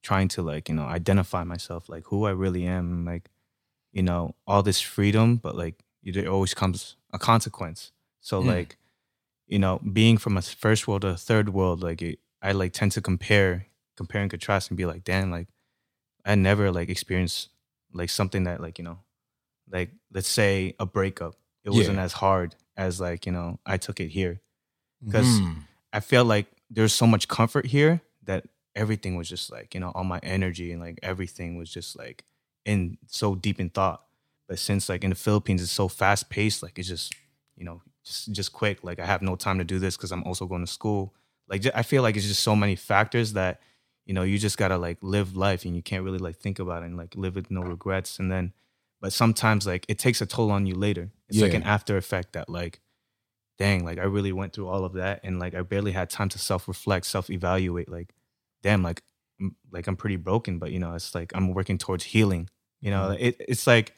trying 0.02 0.28
to 0.28 0.42
like, 0.42 0.68
you 0.68 0.74
know, 0.74 0.84
identify 0.86 1.44
myself, 1.44 1.88
like 1.88 2.04
who 2.06 2.26
I 2.26 2.30
really 2.30 2.64
am, 2.66 3.04
like, 3.04 3.30
you 3.92 4.02
know, 4.02 4.34
all 4.46 4.62
this 4.62 4.80
freedom, 4.80 5.36
but 5.36 5.54
like 5.56 5.76
you- 6.02 6.12
there 6.12 6.28
always 6.30 6.54
comes 6.54 6.96
a 7.12 7.18
consequence. 7.18 7.92
So 8.20 8.42
Mm. 8.42 8.46
like, 8.46 8.76
you 9.46 9.58
know, 9.60 9.78
being 9.92 10.18
from 10.18 10.36
a 10.36 10.42
first 10.42 10.86
world 10.88 11.02
to 11.02 11.08
a 11.08 11.16
third 11.16 11.48
world, 11.50 11.80
like 11.82 12.02
it, 12.02 12.18
I 12.42 12.52
like 12.52 12.72
tend 12.72 12.92
to 12.92 13.00
compare, 13.00 13.66
compare 13.96 14.22
and 14.22 14.30
contrast 14.30 14.70
and 14.70 14.76
be 14.76 14.86
like, 14.86 15.04
damn, 15.04 15.30
like 15.30 15.48
I 16.24 16.34
never 16.34 16.70
like 16.70 16.88
experienced 16.88 17.48
like 17.92 18.10
something 18.10 18.44
that 18.44 18.60
like, 18.60 18.78
you 18.78 18.84
know, 18.84 18.98
like 19.70 19.90
let's 20.12 20.28
say 20.28 20.74
a 20.78 20.86
breakup. 20.86 21.34
It 21.64 21.70
Yeah. 21.72 21.78
wasn't 21.78 21.98
as 21.98 22.12
hard 22.12 22.54
as 22.76 23.00
like, 23.00 23.26
you 23.26 23.32
know, 23.32 23.58
I 23.66 23.76
took 23.78 24.00
it 24.00 24.08
here. 24.08 24.40
Because 25.04 25.40
Mm. 25.40 25.62
I 25.92 26.00
felt 26.00 26.26
like 26.26 26.46
there's 26.70 26.92
so 26.92 27.06
much 27.06 27.28
comfort 27.28 27.66
here 27.66 28.00
that 28.24 28.46
everything 28.74 29.16
was 29.16 29.28
just 29.28 29.50
like, 29.50 29.72
you 29.74 29.80
know, 29.80 29.90
all 29.94 30.04
my 30.04 30.18
energy 30.22 30.72
and 30.72 30.80
like 30.80 30.98
everything 31.02 31.56
was 31.56 31.70
just 31.72 31.96
like 31.98 32.24
in 32.64 32.98
so 33.06 33.34
deep 33.34 33.60
in 33.60 33.70
thought. 33.70 34.02
But 34.48 34.58
since 34.58 34.88
like 34.88 35.04
in 35.04 35.10
the 35.10 35.16
Philippines 35.16 35.62
it's 35.62 35.72
so 35.72 35.88
fast 35.88 36.28
paced, 36.28 36.62
like 36.62 36.78
it's 36.78 36.88
just, 36.88 37.14
you 37.56 37.64
know, 37.64 37.82
just 38.04 38.32
just 38.32 38.52
quick. 38.52 38.84
Like 38.84 38.98
I 38.98 39.06
have 39.06 39.22
no 39.22 39.36
time 39.36 39.58
to 39.58 39.64
do 39.64 39.78
this 39.78 39.96
because 39.96 40.12
I'm 40.12 40.24
also 40.24 40.46
going 40.46 40.64
to 40.64 40.70
school. 40.70 41.14
Like 41.48 41.64
I 41.74 41.82
feel 41.82 42.02
like 42.02 42.16
it's 42.16 42.26
just 42.26 42.42
so 42.42 42.54
many 42.56 42.76
factors 42.76 43.32
that, 43.34 43.60
you 44.06 44.14
know, 44.14 44.22
you 44.22 44.38
just 44.38 44.56
gotta 44.56 44.78
like 44.78 44.98
live 45.02 45.36
life 45.36 45.64
and 45.64 45.76
you 45.76 45.82
can't 45.82 46.04
really 46.04 46.18
like 46.18 46.36
think 46.36 46.58
about 46.58 46.82
it 46.82 46.86
and 46.86 46.96
like 46.96 47.14
live 47.14 47.34
with 47.34 47.50
no 47.50 47.60
regrets. 47.60 48.18
And 48.18 48.30
then 48.30 48.52
but 49.00 49.12
sometimes 49.12 49.66
like 49.66 49.84
it 49.88 49.98
takes 49.98 50.20
a 50.20 50.26
toll 50.26 50.50
on 50.50 50.66
you 50.66 50.74
later. 50.74 51.10
It's 51.28 51.40
like 51.40 51.54
an 51.54 51.64
after 51.64 51.96
effect 51.96 52.32
that 52.32 52.48
like 52.48 52.80
dang, 53.58 53.84
like 53.84 53.98
I 53.98 54.04
really 54.04 54.32
went 54.32 54.52
through 54.52 54.68
all 54.68 54.84
of 54.84 54.94
that 54.94 55.20
and 55.24 55.38
like 55.38 55.54
I 55.54 55.62
barely 55.62 55.92
had 55.92 56.10
time 56.10 56.28
to 56.30 56.38
self 56.38 56.68
reflect, 56.68 57.06
self 57.06 57.30
evaluate. 57.30 57.90
Like, 57.90 58.14
damn, 58.62 58.82
like, 58.82 59.02
like 59.70 59.86
I'm 59.86 59.96
pretty 59.96 60.16
broken, 60.16 60.58
but 60.58 60.72
you 60.72 60.78
know, 60.78 60.94
it's 60.94 61.14
like 61.14 61.32
I'm 61.34 61.52
working 61.52 61.78
towards 61.78 62.04
healing. 62.04 62.48
You 62.80 62.90
know, 62.90 63.08
mm-hmm. 63.08 63.24
it, 63.24 63.36
it's 63.40 63.66
like 63.66 63.94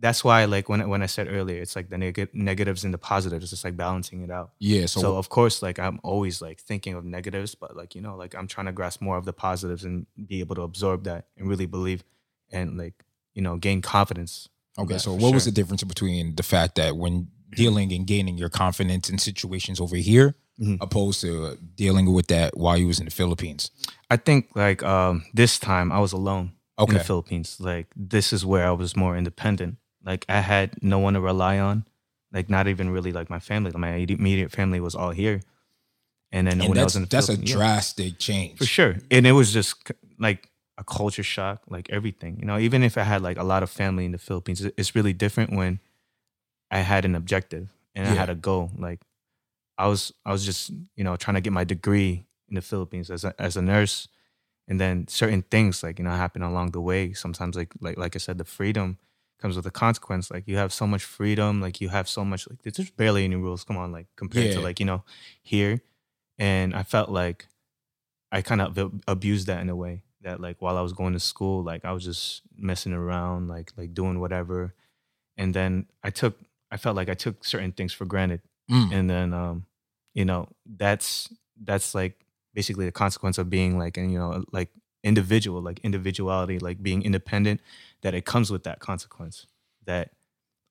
that's 0.00 0.22
why 0.22 0.44
like 0.44 0.68
when 0.68 0.80
I- 0.82 0.86
when 0.86 1.02
I 1.02 1.06
said 1.06 1.26
earlier, 1.28 1.60
it's 1.60 1.74
like 1.74 1.88
the 1.90 1.98
neg- 1.98 2.30
negatives 2.32 2.84
and 2.84 2.94
the 2.94 2.98
positives. 2.98 3.42
It's 3.44 3.50
just 3.50 3.64
like 3.64 3.76
balancing 3.76 4.22
it 4.22 4.30
out. 4.30 4.52
Yeah. 4.60 4.86
So, 4.86 5.00
So, 5.00 5.16
of 5.16 5.28
course, 5.28 5.60
like 5.62 5.78
I'm 5.78 5.98
always 6.02 6.40
like 6.40 6.60
thinking 6.60 6.94
of 6.94 7.04
negatives, 7.04 7.54
but 7.54 7.76
like 7.76 7.94
you 7.96 8.00
know, 8.00 8.16
like 8.16 8.34
I'm 8.34 8.46
trying 8.46 8.66
to 8.66 8.72
grasp 8.72 9.00
more 9.00 9.16
of 9.16 9.24
the 9.24 9.32
positives 9.32 9.84
and 9.84 10.06
be 10.26 10.40
able 10.40 10.54
to 10.56 10.62
absorb 10.62 11.04
that 11.04 11.26
and 11.36 11.48
really 11.48 11.66
believe 11.66 12.04
and 12.52 12.78
like 12.78 13.04
you 13.34 13.42
know 13.42 13.56
gain 13.56 13.82
confidence. 13.82 14.48
okay. 14.78 14.98
So 14.98 15.12
what 15.12 15.34
was 15.34 15.44
the 15.44 15.50
difference 15.52 15.82
between 15.84 16.36
the 16.36 16.42
fact 16.44 16.74
that 16.76 16.96
when 16.96 17.28
dealing 17.50 17.92
and 17.92 18.06
gaining 18.06 18.36
your 18.38 18.50
confidence 18.50 19.08
in 19.10 19.18
situations 19.18 19.80
over 19.80 19.96
here 19.96 20.34
Mhm. 20.60 20.78
opposed 20.80 21.20
to 21.22 21.56
dealing 21.76 22.12
with 22.12 22.26
that 22.28 22.56
while 22.56 22.76
you 22.76 22.86
was 22.88 22.98
in 22.98 23.04
the 23.06 23.12
Philippines? 23.20 23.70
I 24.10 24.16
think 24.16 24.48
like 24.54 24.82
um 24.82 25.24
this 25.34 25.58
time 25.58 25.90
I 25.92 25.98
was 26.00 26.12
alone 26.12 26.52
in 26.78 26.94
the 26.94 27.04
Philippines. 27.04 27.58
Like 27.60 27.86
this 27.96 28.32
is 28.32 28.44
where 28.44 28.66
I 28.66 28.72
was 28.72 28.94
more 28.96 29.16
independent. 29.18 29.76
Like 30.04 30.24
I 30.28 30.40
had 30.40 30.82
no 30.82 30.98
one 30.98 31.14
to 31.14 31.20
rely 31.20 31.58
on. 31.58 31.84
like 32.32 32.50
not 32.50 32.68
even 32.68 32.90
really 32.90 33.12
like 33.12 33.30
my 33.30 33.38
family. 33.38 33.72
My 33.74 33.94
immediate 33.94 34.52
family 34.52 34.80
was 34.80 34.94
all 34.94 35.10
here, 35.10 35.40
and 36.30 36.46
then 36.46 36.60
and 36.60 36.68
when 36.68 36.78
I 36.78 36.84
was 36.84 36.96
in 36.96 37.02
the 37.02 37.08
that's 37.08 37.28
a 37.28 37.36
yeah, 37.36 37.54
drastic 37.54 38.18
change. 38.18 38.58
for 38.58 38.66
sure. 38.66 38.96
And 39.10 39.26
it 39.26 39.32
was 39.32 39.52
just 39.52 39.90
like 40.18 40.50
a 40.76 40.84
culture 40.84 41.22
shock, 41.22 41.62
like 41.68 41.88
everything. 41.90 42.38
You 42.38 42.46
know, 42.46 42.58
even 42.58 42.82
if 42.82 42.98
I 42.98 43.02
had 43.02 43.22
like 43.22 43.38
a 43.38 43.44
lot 43.44 43.62
of 43.62 43.70
family 43.70 44.04
in 44.04 44.12
the 44.12 44.18
Philippines, 44.18 44.62
it's 44.62 44.94
really 44.94 45.12
different 45.12 45.52
when 45.52 45.80
I 46.70 46.80
had 46.80 47.04
an 47.04 47.14
objective 47.14 47.68
and 47.94 48.06
I 48.06 48.14
had 48.14 48.28
a 48.30 48.34
goal. 48.34 48.70
Like 48.76 49.00
I 49.78 49.86
was, 49.88 50.12
I 50.24 50.32
was 50.32 50.44
just 50.44 50.70
you 50.96 51.04
know 51.04 51.16
trying 51.16 51.36
to 51.36 51.40
get 51.40 51.52
my 51.52 51.64
degree 51.64 52.26
in 52.48 52.54
the 52.54 52.62
Philippines 52.62 53.10
as 53.10 53.24
a, 53.24 53.34
as 53.38 53.56
a 53.56 53.62
nurse, 53.62 54.08
and 54.68 54.78
then 54.78 55.08
certain 55.08 55.42
things 55.42 55.82
like 55.82 55.98
you 55.98 56.04
know 56.04 56.10
happen 56.10 56.42
along 56.42 56.72
the 56.72 56.80
way. 56.80 57.14
Sometimes 57.14 57.56
like 57.56 57.72
like 57.80 57.96
like 57.96 58.14
I 58.16 58.18
said, 58.18 58.36
the 58.36 58.44
freedom 58.44 58.98
comes 59.38 59.56
with 59.56 59.66
a 59.66 59.70
consequence. 59.70 60.30
Like 60.30 60.46
you 60.48 60.56
have 60.56 60.72
so 60.72 60.86
much 60.86 61.04
freedom, 61.04 61.60
like 61.60 61.80
you 61.80 61.88
have 61.88 62.08
so 62.08 62.24
much 62.24 62.48
like 62.48 62.62
there's 62.62 62.90
barely 62.90 63.24
any 63.24 63.36
rules. 63.36 63.64
Come 63.64 63.76
on, 63.76 63.92
like 63.92 64.06
compared 64.16 64.46
to 64.52 64.60
like 64.60 64.80
you 64.80 64.86
know 64.86 65.04
here, 65.42 65.80
and 66.38 66.74
I 66.74 66.82
felt 66.82 67.08
like 67.10 67.46
I 68.30 68.42
kind 68.42 68.60
of 68.60 68.92
abused 69.06 69.46
that 69.46 69.60
in 69.60 69.68
a 69.68 69.76
way 69.76 70.02
that 70.22 70.40
like 70.40 70.60
while 70.60 70.76
I 70.76 70.80
was 70.82 70.92
going 70.92 71.12
to 71.14 71.20
school, 71.20 71.62
like 71.62 71.84
I 71.84 71.92
was 71.92 72.04
just 72.04 72.42
messing 72.56 72.92
around, 72.92 73.48
like 73.48 73.72
like 73.76 73.94
doing 73.94 74.20
whatever, 74.20 74.74
and 75.36 75.54
then 75.54 75.86
I 76.02 76.10
took 76.10 76.38
I 76.70 76.76
felt 76.76 76.96
like 76.96 77.08
I 77.08 77.14
took 77.14 77.44
certain 77.44 77.72
things 77.72 77.92
for 77.92 78.04
granted, 78.04 78.40
Mm. 78.70 78.92
and 78.92 79.08
then 79.10 79.32
um 79.32 79.64
you 80.14 80.24
know 80.26 80.48
that's 80.66 81.32
that's 81.64 81.94
like 81.94 82.20
basically 82.54 82.84
the 82.84 82.92
consequence 82.92 83.38
of 83.38 83.48
being 83.48 83.78
like 83.78 83.96
and 83.96 84.12
you 84.12 84.18
know 84.18 84.44
like 84.52 84.68
individual 85.04 85.62
like 85.62 85.78
individuality 85.80 86.58
like 86.58 86.82
being 86.82 87.02
independent 87.02 87.60
that 88.02 88.14
it 88.14 88.24
comes 88.24 88.50
with 88.50 88.64
that 88.64 88.80
consequence 88.80 89.46
that 89.84 90.10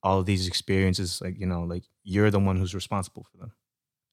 all 0.03 0.19
of 0.19 0.25
these 0.25 0.47
experiences 0.47 1.21
like 1.21 1.39
you 1.39 1.45
know 1.45 1.63
like 1.63 1.83
you're 2.03 2.31
the 2.31 2.39
one 2.39 2.55
who's 2.55 2.73
responsible 2.73 3.27
for 3.29 3.37
them. 3.37 3.51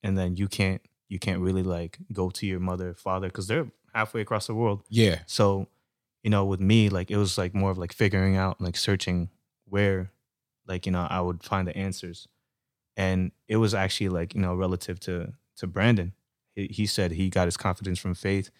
And 0.02 0.18
then 0.18 0.36
you 0.36 0.48
can't 0.48 0.82
you 1.08 1.18
can't 1.18 1.40
really 1.40 1.62
like 1.62 1.98
go 2.12 2.30
to 2.30 2.46
your 2.46 2.60
mother 2.60 2.94
father 2.94 3.28
because 3.28 3.46
they're 3.46 3.70
halfway 3.94 4.20
across 4.20 4.46
the 4.46 4.54
world. 4.54 4.82
Yeah. 4.88 5.20
so 5.26 5.68
you 6.22 6.30
know 6.30 6.44
with 6.44 6.60
me 6.60 6.88
like 6.88 7.10
it 7.10 7.16
was 7.16 7.38
like 7.38 7.54
more 7.54 7.70
of 7.70 7.78
like 7.78 7.92
figuring 7.92 8.36
out 8.36 8.60
like 8.60 8.76
searching 8.76 9.28
where 9.66 10.10
like 10.66 10.86
you 10.86 10.92
know 10.92 11.06
i 11.08 11.20
would 11.20 11.42
find 11.42 11.68
the 11.68 11.76
answers. 11.76 12.26
And 12.96 13.32
it 13.48 13.56
was 13.56 13.74
actually 13.74 14.08
like 14.08 14.34
you 14.34 14.40
know 14.40 14.54
relative 14.54 14.98
to 15.00 15.34
to 15.56 15.66
brandon. 15.66 16.12
He, 16.56 16.66
he 16.66 16.86
said 16.86 17.12
he 17.12 17.30
got 17.30 17.46
his 17.46 17.56
confidence 17.56 17.98
from 17.98 18.14
faith 18.14 18.50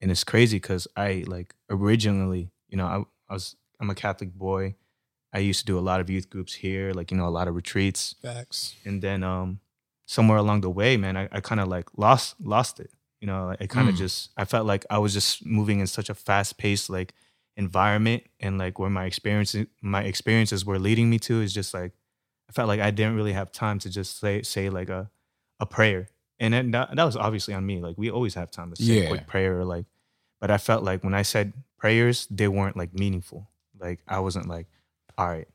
and 0.00 0.10
it's 0.10 0.24
crazy 0.24 0.56
because 0.56 0.86
i 0.96 1.24
like 1.26 1.54
originally 1.70 2.50
you 2.68 2.76
know 2.76 2.86
I, 2.86 2.98
I 3.28 3.34
was 3.34 3.56
i'm 3.80 3.90
a 3.90 3.94
catholic 3.94 4.32
boy 4.34 4.74
i 5.32 5.38
used 5.38 5.60
to 5.60 5.66
do 5.66 5.78
a 5.78 5.80
lot 5.90 6.00
of 6.00 6.08
youth 6.10 6.28
groups 6.30 6.54
here 6.54 6.92
like 6.92 7.10
you 7.10 7.16
know 7.16 7.26
a 7.26 7.36
lot 7.38 7.48
of 7.48 7.54
retreats 7.54 8.14
Facts. 8.22 8.74
and 8.84 9.02
then 9.02 9.22
um 9.22 9.60
somewhere 10.06 10.38
along 10.38 10.60
the 10.62 10.70
way 10.70 10.96
man 10.96 11.16
i, 11.16 11.28
I 11.32 11.40
kind 11.40 11.60
of 11.60 11.68
like 11.68 11.86
lost 11.96 12.36
lost 12.40 12.80
it 12.80 12.90
you 13.20 13.26
know 13.26 13.54
i 13.60 13.66
kind 13.66 13.88
of 13.88 13.94
Mm. 13.94 13.98
just 13.98 14.30
i 14.36 14.44
felt 14.44 14.66
like 14.66 14.86
i 14.90 14.98
was 14.98 15.12
just 15.12 15.44
moving 15.44 15.80
in 15.80 15.86
such 15.86 16.08
a 16.10 16.14
fast 16.14 16.56
paced 16.58 16.88
like 16.90 17.12
environment 17.56 18.22
and 18.40 18.56
like 18.58 18.78
where 18.78 18.90
my 18.90 19.04
experiences 19.04 19.66
my 19.82 20.02
experiences 20.04 20.64
were 20.64 20.78
leading 20.78 21.10
me 21.10 21.18
to 21.18 21.40
is 21.40 21.52
just 21.52 21.74
like 21.74 21.92
i 22.48 22.52
felt 22.52 22.68
like 22.68 22.80
i 22.80 22.90
didn't 22.90 23.16
really 23.16 23.32
have 23.32 23.50
time 23.50 23.78
to 23.80 23.90
just 23.90 24.18
say 24.20 24.42
say 24.42 24.70
like 24.70 24.88
a 24.88 25.10
a 25.60 25.66
prayer 25.66 26.08
and 26.40 26.54
then 26.54 26.70
that, 26.72 26.94
that 26.96 27.04
was 27.04 27.16
obviously 27.16 27.54
on 27.54 27.64
me 27.66 27.80
like 27.80 27.96
we 27.98 28.10
always 28.10 28.34
have 28.34 28.50
time 28.50 28.70
to 28.70 28.76
say 28.76 28.84
Yeah. 28.94 29.04
a 29.04 29.08
quick 29.08 29.26
prayer 29.26 29.58
or 29.60 29.64
like 29.64 29.86
but 30.40 30.50
i 30.50 30.58
felt 30.58 30.82
like 30.84 31.02
when 31.04 31.14
i 31.14 31.22
said 31.22 31.52
prayers 31.78 32.26
they 32.30 32.48
weren't 32.48 32.76
like 32.76 32.92
meaningful 32.94 33.48
like 33.78 34.00
i 34.08 34.18
wasn't 34.20 34.46
like 34.48 34.66
all 35.16 35.28
right 35.28 35.48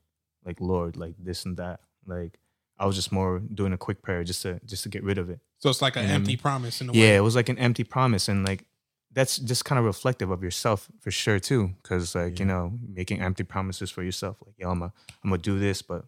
like 0.46 0.60
lord 0.60 0.96
like 0.98 1.16
this 1.20 1.46
and 1.46 1.58
that 1.58 1.80
like 2.06 2.38
I 2.80 2.86
was 2.88 2.96
just 2.96 3.12
more 3.12 3.40
doing 3.40 3.72
a 3.72 3.78
quick 3.78 4.02
prayer 4.02 4.24
just 4.24 4.42
to 4.42 4.60
just 4.66 4.82
to 4.84 4.90
get 4.90 5.04
rid 5.04 5.20
of 5.20 5.30
it. 5.30 5.40
So 5.60 5.70
it's 5.70 5.82
like 5.82 5.96
an 5.96 6.02
You 6.02 6.08
know 6.08 6.14
what 6.16 6.18
I 6.18 6.22
empty 6.22 6.38
promise 6.38 6.82
in 6.82 6.90
a 6.90 6.92
Yeah, 6.92 7.02
way. 7.12 7.16
it 7.18 7.20
was 7.22 7.36
like 7.36 7.48
an 7.48 7.58
empty 7.60 7.84
promise, 7.84 8.28
and 8.28 8.44
like 8.46 8.66
that's 9.14 9.38
just 9.38 9.64
kind 9.64 9.78
of 9.78 9.86
reflective 9.86 10.32
of 10.32 10.42
yourself 10.44 10.90
for 11.00 11.12
sure 11.12 11.40
too. 11.40 11.76
Because 11.82 12.16
like 12.16 12.40
you 12.40 12.46
know, 12.46 12.74
making 12.90 13.22
empty 13.22 13.44
promises 13.44 13.92
for 13.92 14.02
yourself, 14.04 14.38
like 14.44 14.56
yo, 14.58 14.72
I'm 14.72 14.82
a, 14.82 14.92
I'm 15.24 15.30
gonna 15.30 15.38
do 15.38 15.60
this, 15.60 15.84
but 15.84 16.06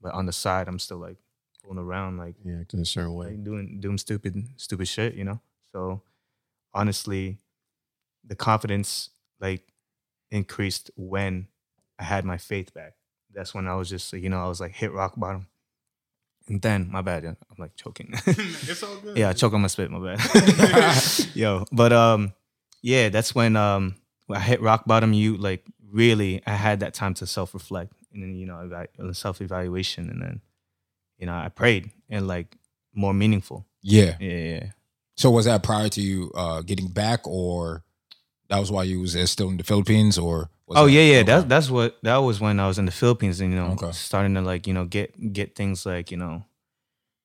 but 0.00 0.14
on 0.14 0.26
the 0.26 0.32
side, 0.32 0.68
I'm 0.68 0.78
still 0.78 0.98
like 0.98 1.16
fooling 1.64 1.78
around, 1.78 2.18
like 2.18 2.34
Yeah, 2.44 2.60
acting 2.60 2.80
a 2.80 2.84
certain 2.84 3.14
way. 3.14 3.28
like 3.28 3.44
doing 3.44 3.80
doing 3.80 3.98
stupid 3.98 4.46
stupid 4.56 4.86
shit, 4.88 5.14
you 5.14 5.24
know. 5.24 5.40
So 5.72 6.02
honestly, 6.72 7.38
the 8.26 8.34
confidence 8.36 9.10
like 9.40 9.62
increased 10.30 10.90
when 10.96 11.48
I 11.98 12.04
had 12.04 12.24
my 12.24 12.38
faith 12.38 12.72
back. 12.74 12.94
That's 13.32 13.54
when 13.54 13.66
I 13.66 13.74
was 13.74 13.88
just 13.88 14.12
you 14.12 14.28
know 14.28 14.38
I 14.44 14.48
was 14.48 14.60
like 14.60 14.72
hit 14.72 14.92
rock 14.92 15.14
bottom. 15.16 15.46
And 16.46 16.60
then 16.60 16.90
my 16.90 17.00
bad, 17.00 17.22
yeah, 17.24 17.30
I'm 17.50 17.56
like 17.58 17.74
choking. 17.74 18.10
it's 18.26 18.82
all 18.82 18.96
good. 18.96 19.16
yeah, 19.16 19.30
I 19.30 19.32
choke 19.32 19.54
on 19.54 19.62
my 19.62 19.66
spit, 19.68 19.90
my 19.90 20.14
bad. 20.16 21.02
Yo, 21.34 21.64
but 21.72 21.90
um, 21.92 22.34
yeah, 22.82 23.08
that's 23.08 23.34
when 23.34 23.56
um 23.56 23.94
when 24.26 24.38
I 24.38 24.42
hit 24.42 24.60
rock 24.60 24.84
bottom. 24.84 25.14
You 25.14 25.36
like 25.38 25.64
really, 25.90 26.42
I 26.46 26.50
had 26.52 26.80
that 26.80 26.92
time 26.92 27.14
to 27.14 27.26
self 27.26 27.54
reflect 27.54 27.94
and 28.12 28.22
then 28.22 28.34
you 28.36 28.44
know 28.46 28.62
eva- 28.62 29.14
self 29.14 29.40
evaluation, 29.40 30.10
and 30.10 30.20
then 30.20 30.40
you 31.18 31.26
know 31.26 31.34
I 31.34 31.48
prayed 31.48 31.90
and 32.08 32.26
like 32.26 32.56
more 32.94 33.14
meaningful. 33.14 33.66
Yeah. 33.82 34.16
Yeah, 34.20 34.36
yeah. 34.38 34.66
So 35.16 35.30
was 35.30 35.44
that 35.46 35.62
prior 35.62 35.88
to 35.90 36.00
you 36.00 36.32
uh, 36.34 36.62
getting 36.62 36.88
back, 36.88 37.26
or 37.26 37.84
that 38.48 38.58
was 38.58 38.70
while 38.70 38.84
you 38.84 39.00
was 39.00 39.16
still 39.30 39.48
in 39.48 39.56
the 39.56 39.64
Philippines, 39.64 40.18
or? 40.18 40.50
Was 40.66 40.78
oh 40.78 40.86
yeah, 40.86 41.02
yeah. 41.02 41.22
That's 41.22 41.44
that's 41.44 41.70
what 41.70 41.98
that 42.02 42.16
was 42.16 42.40
when 42.40 42.58
I 42.58 42.66
was 42.66 42.78
in 42.78 42.86
the 42.86 42.92
Philippines, 42.92 43.40
and 43.40 43.50
you 43.52 43.56
know, 43.58 43.72
Okay. 43.72 43.92
starting 43.92 44.34
to 44.34 44.40
like 44.40 44.66
you 44.66 44.72
know 44.74 44.86
get 44.86 45.32
get 45.32 45.54
things 45.54 45.84
like 45.86 46.10
you 46.10 46.16
know, 46.16 46.44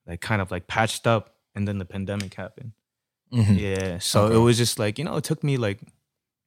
like 0.06 0.22
kind 0.22 0.42
of 0.42 0.52
like 0.52 0.68
patched 0.68 1.08
up, 1.08 1.36
and 1.56 1.68
then 1.68 1.78
the 1.78 1.86
pandemic 1.86 2.34
happened. 2.36 2.74
Mhm. 3.34 3.58
Yeah, 3.60 4.00
so 4.00 4.26
Okay. 4.26 4.36
it 4.36 4.40
was 4.40 4.58
just 4.58 4.78
like 4.78 5.00
you 5.00 5.06
know, 5.06 5.16
it 5.16 5.24
took 5.24 5.44
me 5.44 5.58
like 5.58 5.80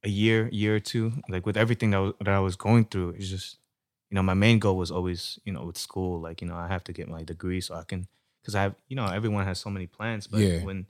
a 0.05 0.09
year, 0.09 0.49
year 0.53 0.77
or 0.77 0.81
two, 0.81 1.13
like 1.29 1.47
with 1.47 1.57
everything 1.57 1.91
that 1.91 1.99
was, 1.99 2.13
that 2.21 2.29
I 2.35 2.41
was 2.41 2.57
going 2.57 2.85
through. 2.85 3.11
It's 3.11 3.29
just 3.29 3.57
you 4.12 4.16
know, 4.16 4.23
my 4.23 4.35
main 4.35 4.59
goal 4.59 4.76
was 4.76 4.90
always 4.90 5.38
you 5.47 5.54
know 5.54 5.64
with 5.64 5.78
school, 5.78 6.21
like 6.21 6.42
you 6.42 6.47
know, 6.49 6.54
I 6.54 6.69
have 6.69 6.85
to 6.85 6.92
get 6.92 7.09
my 7.09 7.23
degree 7.23 7.62
so 7.62 7.75
I 7.75 7.85
can 7.85 8.07
because 8.42 8.54
I 8.54 8.61
have 8.62 8.75
you 8.88 8.95
know 8.95 9.07
everyone 9.07 9.47
has 9.47 9.59
so 9.59 9.71
many 9.71 9.87
plans, 9.87 10.26
but 10.26 10.40
Yeah. 10.40 10.62
when 10.62 10.87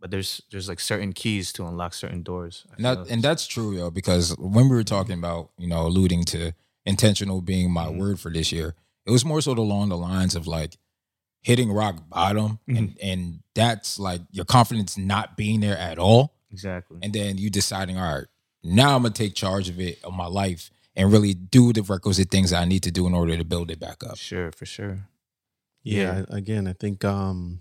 but 0.00 0.10
there's 0.10 0.42
there's 0.50 0.68
like 0.68 0.80
certain 0.80 1.12
keys 1.12 1.52
to 1.52 1.64
unlock 1.64 1.94
certain 1.94 2.24
doors. 2.24 2.66
And 2.76 2.84
that 2.84 2.98
and 3.08 3.22
that's 3.22 3.46
true, 3.46 3.76
yo. 3.76 3.90
Because 3.92 4.34
when 4.36 4.68
we 4.68 4.74
were 4.74 4.82
talking 4.84 5.16
about, 5.16 5.50
you 5.58 5.68
know, 5.68 5.86
alluding 5.86 6.24
to 6.24 6.52
intentional 6.84 7.40
being 7.40 7.70
my 7.70 7.86
Mhm. 7.86 7.98
word 7.98 8.18
for 8.20 8.32
this 8.32 8.50
year, 8.50 8.74
it 9.06 9.12
was 9.12 9.24
more 9.24 9.40
so 9.40 9.52
along 9.52 9.90
the 9.90 9.96
lines 9.96 10.34
of 10.34 10.48
like 10.48 10.76
hitting 11.42 11.70
rock 11.70 12.08
bottom, 12.08 12.58
Mm-hmm. 12.68 12.76
and 12.76 12.98
and 13.00 13.40
that's 13.54 14.00
like 14.00 14.22
your 14.32 14.44
confidence 14.44 14.98
not 14.98 15.36
being 15.36 15.60
there 15.60 15.78
at 15.78 15.98
all, 16.00 16.34
exactly. 16.50 16.98
and 17.00 17.12
then 17.12 17.38
you 17.38 17.48
deciding, 17.48 17.96
all 17.96 18.12
right, 18.14 18.26
now 18.64 18.96
I'm 18.96 19.02
gonna 19.02 19.14
take 19.14 19.34
charge 19.34 19.68
of 19.68 19.78
it 19.78 20.02
of 20.02 20.12
my 20.12 20.26
life 20.26 20.70
and 20.96 21.12
really 21.12 21.34
do 21.34 21.72
the 21.72 21.82
requisite 21.82 22.30
things 22.30 22.52
I 22.52 22.64
need 22.64 22.82
to 22.84 22.90
do 22.90 23.06
in 23.06 23.14
order 23.14 23.36
to 23.36 23.44
build 23.44 23.70
it 23.70 23.78
back 23.78 24.02
up. 24.02 24.16
Sure, 24.16 24.50
for 24.52 24.64
sure. 24.66 25.08
Yeah, 25.82 26.24
I- 26.30 26.36
again, 26.38 26.66
I 26.66 26.72
think 26.72 27.04
um 27.04 27.60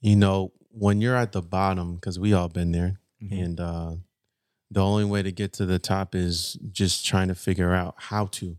you 0.00 0.16
know, 0.16 0.52
when 0.70 1.00
you're 1.00 1.16
at 1.16 1.32
the 1.32 1.42
bottom 1.42 1.98
cuz 1.98 2.18
we 2.18 2.32
all 2.32 2.48
been 2.48 2.72
there 2.72 3.00
Mhm. 3.22 3.44
and 3.44 3.60
uh 3.60 3.96
the 4.70 4.80
only 4.84 5.04
way 5.04 5.22
to 5.22 5.32
get 5.32 5.52
to 5.54 5.64
the 5.66 5.78
top 5.78 6.14
is 6.14 6.58
just 6.70 7.04
trying 7.06 7.28
to 7.28 7.34
figure 7.34 7.72
out 7.72 7.94
how 7.96 8.26
to. 8.26 8.58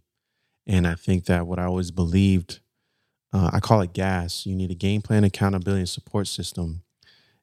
And 0.65 0.87
I 0.87 0.95
think 0.95 1.25
that 1.25 1.45
what 1.45 1.59
I 1.59 1.65
always 1.65 1.91
believed 1.91 2.59
uh, 3.31 3.51
I 3.53 3.59
call 3.59 3.81
it 3.81 3.93
gas. 3.93 4.47
You 4.47 4.55
need 4.55 4.71
a 4.71 4.75
game 4.75 5.03
plan, 5.03 5.23
accountability, 5.23 5.81
and 5.81 5.89
support 5.89 6.27
system. 6.27 6.81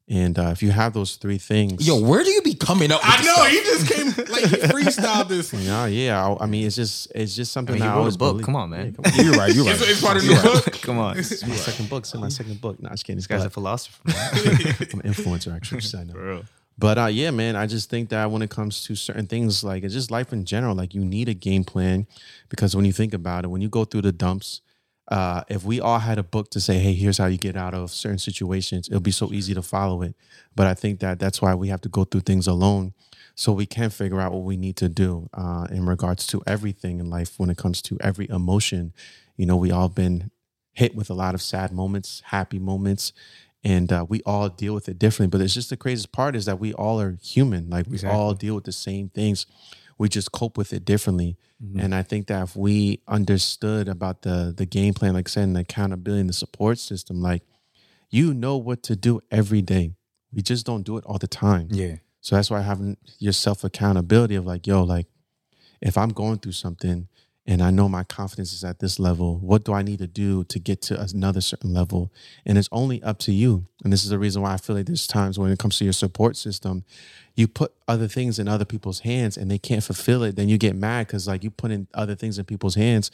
And 0.09 0.39
uh, 0.39 0.51
if 0.53 0.63
you 0.63 0.71
have 0.71 0.93
those 0.93 1.17
three 1.17 1.37
things, 1.39 1.85
Yo, 1.85 2.01
where 2.01 2.23
do 2.23 2.31
you 2.31 2.41
be 2.41 2.55
coming 2.55 2.93
up? 2.93 3.01
With 3.03 3.13
I 3.13 3.25
know 3.25 3.35
stuff? 3.35 3.49
he 3.49 3.57
just 3.63 3.93
came 3.93 4.07
like 4.33 4.45
he 4.45 4.57
freestyled 4.69 5.27
this. 5.29 5.53
yeah, 5.53 5.87
yeah. 5.87 6.25
I, 6.29 6.45
I 6.45 6.47
mean, 6.47 6.65
it's 6.65 6.77
just 6.77 7.11
it's 7.13 7.35
just 7.35 7.51
I 7.51 7.55
something 7.55 7.73
mean, 7.75 7.81
that 7.81 7.87
you 7.87 7.91
I 7.91 7.95
wrote 7.95 7.99
always 8.01 8.17
book. 8.17 8.33
believe- 8.35 8.45
Come 8.47 8.55
on, 8.55 8.71
man. 8.71 8.87
Yeah, 8.87 8.93
come 8.93 9.05
on. 9.19 9.25
You're 9.27 9.35
right. 9.35 9.53
You're 9.53 9.65
right. 9.65 9.75
It's, 9.75 9.89
it's 9.91 10.01
part 10.01 10.17
of 10.17 10.23
the 10.23 10.29
You're 10.35 10.37
right. 10.43 10.65
book. 10.65 10.81
Come 10.81 10.99
on. 10.99 11.19
It's 11.19 11.45
my 11.45 11.57
second 11.57 11.89
book. 11.91 12.05
It's 12.05 12.15
in 12.15 12.21
my 12.21 12.29
second 12.29 12.61
book. 12.61 12.81
No, 12.81 12.89
I'm 12.89 12.95
just 12.95 13.05
kidding. 13.05 13.17
This 13.17 13.27
guy's 13.27 13.45
a 13.45 13.51
philosopher. 13.51 14.01
I'm 14.07 15.01
an 15.01 15.13
influencer, 15.13 15.55
actually. 15.57 15.81
Just 15.81 15.95
I 15.97 16.05
know. 16.05 16.13
For 16.13 16.25
real. 16.25 16.45
But 16.79 16.99
uh, 16.99 17.07
yeah, 17.07 17.31
man, 17.33 17.57
I 17.57 17.67
just 17.67 17.91
think 17.91 18.11
that 18.11 18.31
when 18.31 18.43
it 18.43 18.51
comes 18.51 18.85
to 18.85 18.95
certain 18.95 19.27
things, 19.27 19.65
like 19.65 19.83
it's 19.83 19.95
just 19.95 20.11
life 20.13 20.33
in 20.33 20.45
general, 20.45 20.77
like 20.77 20.95
you 20.95 21.05
need 21.05 21.29
a 21.29 21.35
game 21.35 21.65
plan 21.65 22.07
because 22.49 22.77
when 22.77 22.85
you 22.85 22.93
think 22.93 23.13
about 23.15 23.45
it, 23.45 23.49
when 23.49 23.61
you 23.63 23.69
go 23.69 23.85
through 23.87 24.03
the 24.03 24.13
dumps, 24.13 24.61
uh, 25.09 25.43
if 25.49 25.65
we 25.65 25.81
all 25.81 25.99
had 25.99 26.19
a 26.19 26.23
book 26.23 26.51
to 26.51 26.61
say, 26.61 26.79
hey, 26.79 26.93
here's 26.93 27.19
how 27.19 27.27
you 27.27 27.39
get 27.39 27.57
out 27.57 27.75
of 27.75 27.91
certain 27.91 28.19
situations, 28.19 28.89
it'll 28.89 29.01
be 29.01 29.11
so 29.11 29.33
easy 29.33 29.55
to 29.55 29.63
follow 29.63 30.03
it. 30.03 30.15
But 30.55 30.67
I 30.67 30.75
think 30.75 31.01
that 31.01 31.19
that's 31.19 31.41
why 31.41 31.55
we 31.55 31.69
have 31.69 31.81
to 31.83 31.89
go 31.89 32.05
through 32.05 32.23
things 32.23 32.47
alone 32.47 32.93
so 33.35 33.53
we 33.53 33.67
can 33.67 33.91
figure 33.91 34.21
out 34.21 34.33
what 34.33 34.43
we 34.43 34.57
need 34.57 34.77
to 34.77 34.89
do 34.89 35.29
uh, 35.35 35.67
in 35.71 35.87
regards 35.87 36.27
to 36.29 36.43
everything 36.47 36.99
in 36.99 37.11
life 37.11 37.35
when 37.39 37.51
it 37.51 37.59
comes 37.59 37.83
to 37.83 37.99
every 38.01 38.29
emotion. 38.31 38.93
You 39.37 39.47
know, 39.47 39.57
we 39.57 39.71
all 39.71 39.89
been 39.89 40.31
hit 40.73 40.97
with 40.97 41.11
a 41.11 41.15
lot 41.15 41.35
of 41.35 41.43
sad 41.43 41.71
moments, 41.73 42.23
happy 42.27 42.59
moments, 42.59 43.13
and 43.63 43.93
uh, 43.93 44.07
we 44.09 44.23
all 44.25 44.49
deal 44.49 44.75
with 44.75 44.89
it 44.89 44.99
differently. 44.99 45.39
But 45.39 45.45
it's 45.45 45.55
just 45.55 45.71
the 45.71 45.77
craziest 45.77 46.13
part 46.13 46.35
is 46.35 46.47
that 46.47 46.59
we 46.59 46.73
all 46.73 47.01
are 47.01 47.19
human. 47.23 47.69
Like 47.69 47.87
we 47.89 48.03
all 48.05 48.35
deal 48.35 48.55
with 48.55 48.65
the 48.65 48.73
same 48.73 49.09
things. 49.11 49.47
We 49.99 50.09
just 50.09 50.31
cope 50.33 50.59
with 50.59 50.73
it 50.73 50.85
differently. 50.85 51.37
Mhm. 51.63 51.83
And 51.83 51.95
I 51.95 52.03
think 52.03 52.27
that 52.27 52.43
if 52.43 52.57
we 52.57 53.01
understood 53.09 53.89
about 53.89 54.23
the 54.23 54.53
the 54.57 54.67
game 54.67 54.95
plan, 54.95 55.15
like 55.15 55.29
saying 55.29 55.53
the 55.55 55.61
accountability 55.61 56.21
and 56.21 56.29
the 56.29 56.35
support 56.35 56.79
system, 56.79 57.21
like 57.23 57.43
you 58.11 58.33
know 58.35 58.57
what 58.57 58.83
to 58.85 58.95
do 58.97 59.21
every 59.31 59.63
day. 59.63 59.95
We 60.33 60.43
just 60.43 60.67
don't 60.67 60.83
do 60.85 60.97
it 60.99 61.05
all 61.07 61.19
the 61.19 61.27
time. 61.29 61.69
yeah, 61.71 61.97
So 62.21 62.37
that's 62.37 62.51
why 62.51 62.61
having 62.63 62.97
your 63.19 63.33
self 63.33 63.65
accountability 63.65 64.35
of 64.37 64.45
like, 64.47 64.67
yo, 64.67 64.83
like 64.83 65.07
if 65.81 65.97
I'm 65.97 66.11
going 66.11 66.39
through 66.39 66.53
something 66.53 67.09
and 67.47 67.63
I 67.63 67.71
know 67.71 67.89
my 67.89 68.03
confidence 68.03 68.53
is 68.53 68.65
at 68.65 68.81
this 68.81 68.99
level, 68.99 69.39
what 69.39 69.65
do 69.65 69.73
I 69.73 69.83
need 69.83 70.01
to 70.01 70.09
do 70.09 70.43
to 70.45 70.59
get 70.59 70.83
to 70.83 71.01
another 71.01 71.41
certain 71.41 71.73
level? 71.73 72.13
And 72.45 72.59
it's 72.59 72.69
only 72.73 73.01
up 73.05 73.19
to 73.21 73.33
you. 73.33 73.67
And 73.85 73.93
this 73.93 74.03
is 74.03 74.11
the 74.11 74.19
reason 74.19 74.43
why 74.43 74.53
I 74.53 74.57
feel 74.57 74.75
like 74.75 74.87
there's 74.87 75.07
times 75.07 75.39
when 75.39 75.53
it 75.53 75.59
comes 75.59 75.79
to 75.79 75.85
your 75.85 75.93
support 75.93 76.37
system, 76.37 76.85
you 77.37 77.47
put 77.47 77.73
other 77.87 78.09
things 78.09 78.41
in 78.41 78.49
other 78.49 78.65
people's 78.65 79.01
hands 79.01 79.37
and 79.37 79.49
they 79.49 79.59
can't 79.59 79.85
fulfill 79.85 80.25
it. 80.25 80.35
Then 80.35 80.49
you 80.49 80.59
get 80.59 80.75
mad 80.75 81.07
because 81.07 81.29
like 81.29 81.45
you 81.45 81.51
put 81.51 81.71
in 81.71 81.87
other 81.95 82.17
things 82.17 82.39
in 82.39 82.47
people's 82.47 82.75
hands 82.75 83.13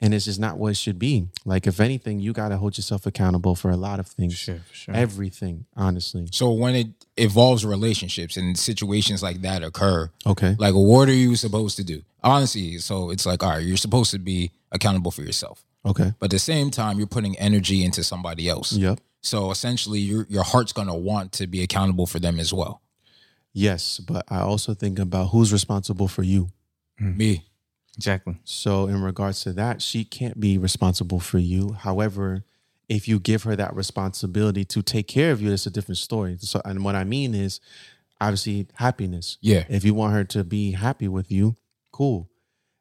and 0.00 0.14
it's 0.14 0.24
just 0.26 0.38
not 0.40 0.58
what 0.58 0.68
it 0.70 0.76
should 0.76 0.98
be. 0.98 1.26
Like 1.44 1.66
if 1.66 1.80
anything, 1.80 2.20
you 2.20 2.32
got 2.32 2.48
to 2.50 2.56
hold 2.56 2.76
yourself 2.76 3.06
accountable 3.06 3.54
for 3.54 3.70
a 3.70 3.76
lot 3.76 3.98
of 4.00 4.06
things. 4.06 4.34
sure, 4.34 4.60
sure. 4.72 4.94
Everything, 4.94 5.66
honestly. 5.76 6.28
So 6.32 6.52
when 6.52 6.74
it 6.74 6.88
involves 7.16 7.64
relationships 7.64 8.36
and 8.36 8.58
situations 8.58 9.22
like 9.22 9.40
that 9.42 9.62
occur, 9.62 10.10
Okay. 10.26 10.54
like 10.58 10.74
what 10.74 11.08
are 11.08 11.12
you 11.14 11.34
supposed 11.36 11.76
to 11.76 11.84
do? 11.84 12.02
Honestly, 12.22 12.78
so 12.78 13.10
it's 13.10 13.26
like, 13.26 13.42
all 13.42 13.50
right, 13.50 13.64
you're 13.64 13.76
supposed 13.76 14.10
to 14.12 14.18
be 14.18 14.50
accountable 14.72 15.10
for 15.10 15.22
yourself. 15.22 15.64
Okay. 15.86 16.12
But 16.18 16.26
at 16.26 16.30
the 16.32 16.38
same 16.38 16.70
time, 16.70 16.98
you're 16.98 17.06
putting 17.06 17.38
energy 17.38 17.84
into 17.84 18.02
somebody 18.04 18.48
else. 18.48 18.72
Yep. 18.72 19.00
So 19.20 19.50
essentially 19.50 19.98
your 19.98 20.26
your 20.28 20.44
heart's 20.44 20.72
gonna 20.72 20.94
want 20.96 21.32
to 21.32 21.46
be 21.48 21.62
accountable 21.62 22.06
for 22.06 22.20
them 22.20 22.38
as 22.38 22.52
well. 22.52 22.82
Yes, 23.52 23.98
but 23.98 24.24
I 24.28 24.40
also 24.40 24.74
think 24.74 24.98
about 24.98 25.30
who's 25.30 25.52
responsible 25.52 26.06
for 26.08 26.22
you. 26.22 26.50
Hmm. 26.98 27.16
Me. 27.16 27.44
Exactly. 27.96 28.38
So, 28.44 28.86
in 28.86 29.02
regards 29.02 29.42
to 29.42 29.52
that, 29.54 29.82
she 29.82 30.04
can't 30.04 30.38
be 30.38 30.58
responsible 30.58 31.20
for 31.20 31.38
you. 31.38 31.72
However, 31.72 32.44
if 32.88 33.06
you 33.06 33.20
give 33.20 33.42
her 33.42 33.54
that 33.56 33.74
responsibility 33.74 34.64
to 34.64 34.82
take 34.82 35.08
care 35.08 35.30
of 35.32 35.42
you, 35.42 35.52
it's 35.52 35.66
a 35.66 35.70
different 35.70 35.98
story. 35.98 36.36
So, 36.40 36.60
and 36.64 36.84
what 36.84 36.94
I 36.94 37.04
mean 37.04 37.34
is 37.34 37.60
obviously 38.20 38.66
happiness. 38.74 39.36
Yeah. 39.40 39.64
If 39.68 39.84
you 39.84 39.94
want 39.94 40.14
her 40.14 40.24
to 40.24 40.44
be 40.44 40.72
happy 40.72 41.08
with 41.08 41.30
you, 41.30 41.56
cool. 41.92 42.30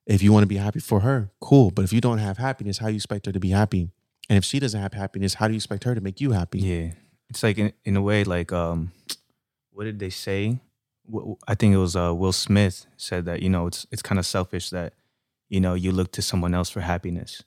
If 0.06 0.24
you 0.24 0.32
want 0.32 0.44
to 0.44 0.48
be 0.48 0.56
happy 0.56 0.80
for 0.80 1.02
her, 1.02 1.32
cool. 1.42 1.72
But 1.72 1.84
if 1.84 1.92
you 1.92 2.00
don't 2.00 2.20
have 2.20 2.38
happiness, 2.38 2.78
how 2.78 2.88
do 2.88 2.94
you 2.94 2.98
expect 2.98 3.26
her 3.26 3.34
to 3.34 3.40
be 3.40 3.50
happy? 3.50 3.90
And 4.30 4.38
if 4.38 4.46
she 4.46 4.60
doesn't 4.60 4.80
have 4.80 4.94
happiness, 4.94 5.34
how 5.34 5.48
do 5.48 5.54
you 5.54 5.58
expect 5.58 5.84
her 5.84 5.96
to 5.96 6.02
make 6.02 6.22
you 6.22 6.32
happy? 6.32 6.60
Yeah, 6.60 6.92
it's 7.30 7.44
like 7.44 7.58
in, 7.58 7.74
in 7.84 7.98
a 7.98 8.02
way, 8.02 8.24
like 8.24 8.54
um, 8.54 8.92
what 9.72 9.84
did 9.84 10.00
they 10.00 10.10
say? 10.10 10.60
I 11.48 11.56
think 11.56 11.74
it 11.74 11.78
was 11.78 11.96
uh, 11.96 12.14
Will 12.14 12.34
Smith 12.34 12.86
said 12.98 13.26
that 13.26 13.42
you 13.42 13.50
know 13.50 13.68
it's 13.68 13.86
it's 13.92 14.02
kind 14.02 14.20
of 14.20 14.26
selfish 14.26 14.70
that 14.72 14.94
you 15.50 15.60
know 15.60 15.74
you 15.74 15.92
look 15.92 16.12
to 16.14 16.22
someone 16.22 16.54
else 16.54 16.70
for 16.70 16.82
happiness. 16.82 17.44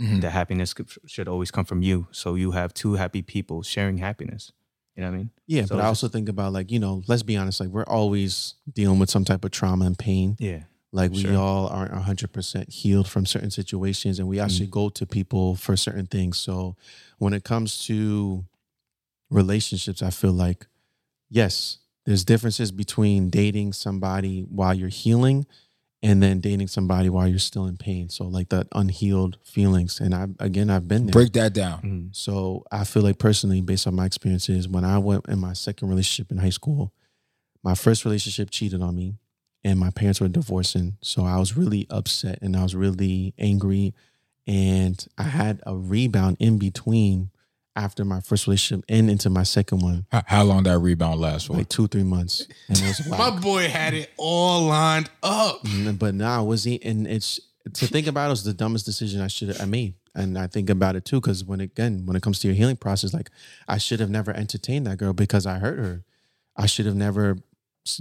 Mhm. 0.00 0.22
That 0.22 0.30
happiness 0.32 0.74
could, 0.74 0.88
should 1.06 1.28
always 1.28 1.52
come 1.52 1.64
from 1.64 1.80
you. 1.82 2.08
So 2.10 2.34
you 2.34 2.50
have 2.50 2.74
two 2.74 2.94
happy 2.94 3.22
people 3.22 3.62
sharing 3.62 3.98
happiness. 3.98 4.50
You 4.96 5.02
know 5.02 5.10
what 5.10 5.14
I 5.14 5.18
mean? 5.18 5.30
Yeah, 5.46 5.64
So 5.66 5.76
but 5.76 5.84
I 5.84 5.86
also 5.86 6.08
think 6.08 6.28
about 6.28 6.52
like, 6.52 6.72
you 6.72 6.80
know, 6.80 7.02
let's 7.06 7.22
be 7.22 7.36
honest, 7.36 7.60
like 7.60 7.68
we're 7.68 7.84
always 7.86 8.54
dealing 8.72 8.98
with 8.98 9.08
some 9.10 9.24
type 9.24 9.44
of 9.44 9.52
trauma 9.52 9.84
and 9.86 9.96
pain. 9.96 10.36
Yeah. 10.40 10.64
Like 10.90 11.12
we 11.12 11.22
Sure. 11.22 11.36
all 11.36 11.68
aren't 11.68 11.92
hundred 11.94 12.32
percent 12.32 12.70
healed 12.70 13.06
from 13.08 13.24
certain 13.26 13.50
situations, 13.52 14.18
and 14.18 14.26
we 14.28 14.40
actually 14.40 14.66
go 14.68 14.88
to 14.90 15.06
people 15.06 15.54
for 15.54 15.76
certain 15.76 16.06
things. 16.06 16.38
So 16.38 16.76
when 17.18 17.32
it 17.32 17.44
comes 17.44 17.84
to 17.86 18.44
relationships, 19.30 20.02
I 20.02 20.10
feel 20.10 20.32
like 20.32 20.66
yes, 21.28 21.78
there's 22.04 22.24
differences 22.24 22.70
between 22.70 23.30
dating 23.30 23.72
somebody 23.72 24.42
while 24.42 24.74
you're 24.74 24.88
healing 24.88 25.46
and 26.02 26.22
then 26.22 26.38
dating 26.40 26.68
somebody 26.68 27.08
while 27.08 27.26
you're 27.26 27.38
still 27.38 27.66
in 27.66 27.78
pain. 27.78 28.10
So 28.10 28.24
like 28.24 28.50
the 28.50 28.66
unhealed 28.74 29.38
feelings. 29.42 30.00
And 30.00 30.14
I 30.14 30.26
again 30.38 30.68
I've 30.68 30.86
been 30.86 31.06
there. 31.06 31.12
Break 31.12 31.32
that 31.32 31.54
down. 31.54 31.80
Mhm. 31.82 32.16
So 32.16 32.64
I 32.70 32.84
feel 32.84 33.02
like 33.02 33.18
personally, 33.18 33.62
based 33.62 33.86
on 33.86 33.94
my 33.94 34.04
experiences, 34.04 34.68
when 34.68 34.84
I 34.84 34.98
went 34.98 35.26
in 35.28 35.38
my 35.38 35.54
second 35.54 35.88
relationship 35.88 36.30
in 36.30 36.38
high 36.38 36.50
school, 36.50 36.92
my 37.62 37.74
first 37.74 38.04
relationship 38.04 38.50
cheated 38.50 38.82
on 38.82 38.94
me 38.94 39.16
and 39.64 39.80
my 39.80 39.88
parents 39.90 40.20
were 40.20 40.28
divorcing. 40.28 40.98
So 41.00 41.24
I 41.24 41.38
was 41.38 41.56
really 41.56 41.86
upset 41.88 42.38
and 42.42 42.54
I 42.54 42.62
was 42.62 42.74
really 42.74 43.32
angry. 43.38 43.94
And 44.46 45.02
I 45.16 45.22
had 45.22 45.62
a 45.64 45.74
rebound 45.74 46.36
in 46.38 46.58
between 46.58 47.30
after 47.76 48.04
my 48.04 48.20
first 48.20 48.46
relationship 48.46 48.84
and 48.88 49.10
into 49.10 49.28
my 49.30 49.42
second 49.42 49.80
one, 49.80 50.06
How, 50.12 50.22
how 50.26 50.42
long 50.44 50.62
that 50.64 50.78
rebound 50.78 51.20
lasts 51.20 51.48
for? 51.48 51.54
like 51.54 51.68
two, 51.68 51.88
three 51.88 52.04
months. 52.04 52.46
And 52.68 52.78
it 52.78 52.84
was 52.86 53.08
My 53.08 53.30
boy 53.30 53.68
had 53.68 53.94
it 53.94 54.10
all 54.16 54.62
lined 54.66 55.10
up. 55.22 55.60
But 55.98 56.14
now 56.14 56.44
was 56.44 56.64
he 56.64 56.80
and 56.84 57.06
it's 57.06 57.40
to 57.72 57.86
think 57.86 58.06
about 58.06 58.26
it 58.26 58.30
was 58.30 58.44
the 58.44 58.52
dumbest 58.54 58.84
decision 58.86 59.20
I 59.20 59.26
should 59.28 59.48
have 59.48 59.60
I 59.60 59.64
made. 59.64 59.94
And 60.14 60.38
I 60.38 60.46
think 60.46 60.70
about 60.70 60.94
it 60.94 61.04
too, 61.04 61.20
because 61.20 61.42
when 61.44 61.60
again, 61.60 62.06
when 62.06 62.16
it 62.16 62.22
comes 62.22 62.38
to 62.40 62.46
your 62.48 62.54
healing 62.54 62.76
process, 62.76 63.12
like 63.12 63.30
I 63.66 63.78
should 63.78 63.98
have 64.00 64.10
never 64.10 64.32
entertained 64.32 64.86
that 64.86 64.98
girl 64.98 65.12
because 65.12 65.44
I 65.46 65.58
hurt 65.58 65.78
her. 65.78 66.04
I 66.56 66.66
should 66.66 66.86
have 66.86 66.94
never 66.94 67.38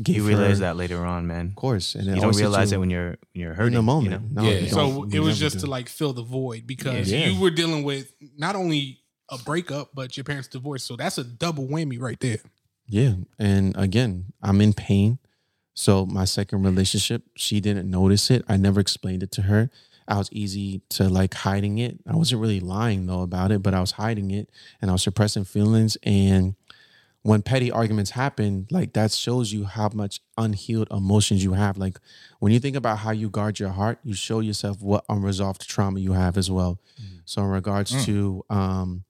gave 0.03 0.17
You 0.17 0.27
realize 0.27 0.59
her, 0.59 0.65
that 0.65 0.77
later 0.77 1.03
on, 1.03 1.25
man. 1.25 1.47
of 1.47 1.55
course. 1.55 1.95
And 1.95 2.05
You 2.05 2.15
don't 2.21 2.35
realize 2.35 2.71
you 2.71 2.77
it 2.77 2.79
when 2.81 2.89
you're 2.91 3.07
when 3.09 3.17
you're 3.33 3.51
in 3.51 3.57
hurting. 3.57 3.73
the 3.73 3.81
moment. 3.81 4.21
You 4.29 4.35
know? 4.35 4.41
No, 4.43 4.49
Yeah. 4.49 4.67
So 4.69 5.07
it 5.11 5.19
was 5.21 5.39
just 5.39 5.55
do. 5.55 5.61
to 5.61 5.67
like 5.67 5.89
fill 5.89 6.13
the 6.13 6.21
void 6.21 6.67
because 6.67 7.11
Yeah. 7.11 7.25
you 7.29 7.41
were 7.41 7.49
dealing 7.49 7.83
with 7.83 8.13
not 8.37 8.55
only 8.55 8.99
a 9.33 9.43
breakup, 9.43 9.89
but 9.93 10.15
your 10.17 10.23
parents' 10.23 10.47
divorced. 10.47 10.85
So 10.87 10.95
that's 10.95 11.17
a 11.17 11.23
double 11.23 11.67
whammy 11.67 11.99
right 11.99 12.19
there. 12.19 12.39
Yeah. 12.87 13.15
And 13.39 13.75
again, 13.77 14.33
I'm 14.41 14.61
in 14.61 14.73
pain. 14.73 15.19
So 15.73 16.05
my 16.05 16.25
second 16.25 16.63
relationship, 16.63 17.23
she 17.35 17.59
didn't 17.59 17.89
notice 17.89 18.29
it. 18.29 18.43
I 18.47 18.57
never 18.57 18.79
explained 18.79 19.23
it 19.23 19.31
to 19.33 19.43
her. 19.43 19.69
I 20.07 20.17
was 20.17 20.29
easy 20.31 20.81
to 20.89 21.07
like 21.09 21.33
hiding 21.33 21.77
it. 21.79 21.97
I 22.07 22.15
wasn't 22.15 22.41
really 22.41 22.59
lying 22.59 23.05
though 23.05 23.21
about 23.21 23.51
it, 23.51 23.63
but 23.63 23.73
I 23.73 23.79
was 23.79 23.91
hiding 23.91 24.31
it 24.31 24.49
and 24.81 24.91
I 24.91 24.93
was 24.93 25.01
suppressing 25.03 25.45
feelings. 25.45 25.97
And 26.03 26.55
when 27.21 27.41
petty 27.41 27.71
arguments 27.71 28.11
happen, 28.11 28.67
like 28.69 28.91
that 28.93 29.13
shows 29.13 29.53
you 29.53 29.63
how 29.63 29.89
much 29.93 30.19
unhealed 30.37 30.89
emotions 30.91 31.41
you 31.41 31.53
have. 31.53 31.77
Like 31.77 31.97
when 32.39 32.51
you 32.51 32.59
think 32.59 32.75
about 32.75 32.97
how 32.99 33.11
you 33.11 33.29
guard 33.29 33.59
your 33.59 33.69
heart, 33.69 33.97
you 34.03 34.13
show 34.13 34.41
yourself 34.41 34.81
what 34.81 35.05
unresolved 35.07 35.67
trauma 35.67 36.01
you 36.01 36.11
have 36.11 36.37
as 36.37 36.51
well. 36.51 36.79
So 37.25 37.41
in 37.41 37.47
regards 37.47 37.93
Mm. 37.93 38.05
to 38.05 38.45
um 38.49 39.03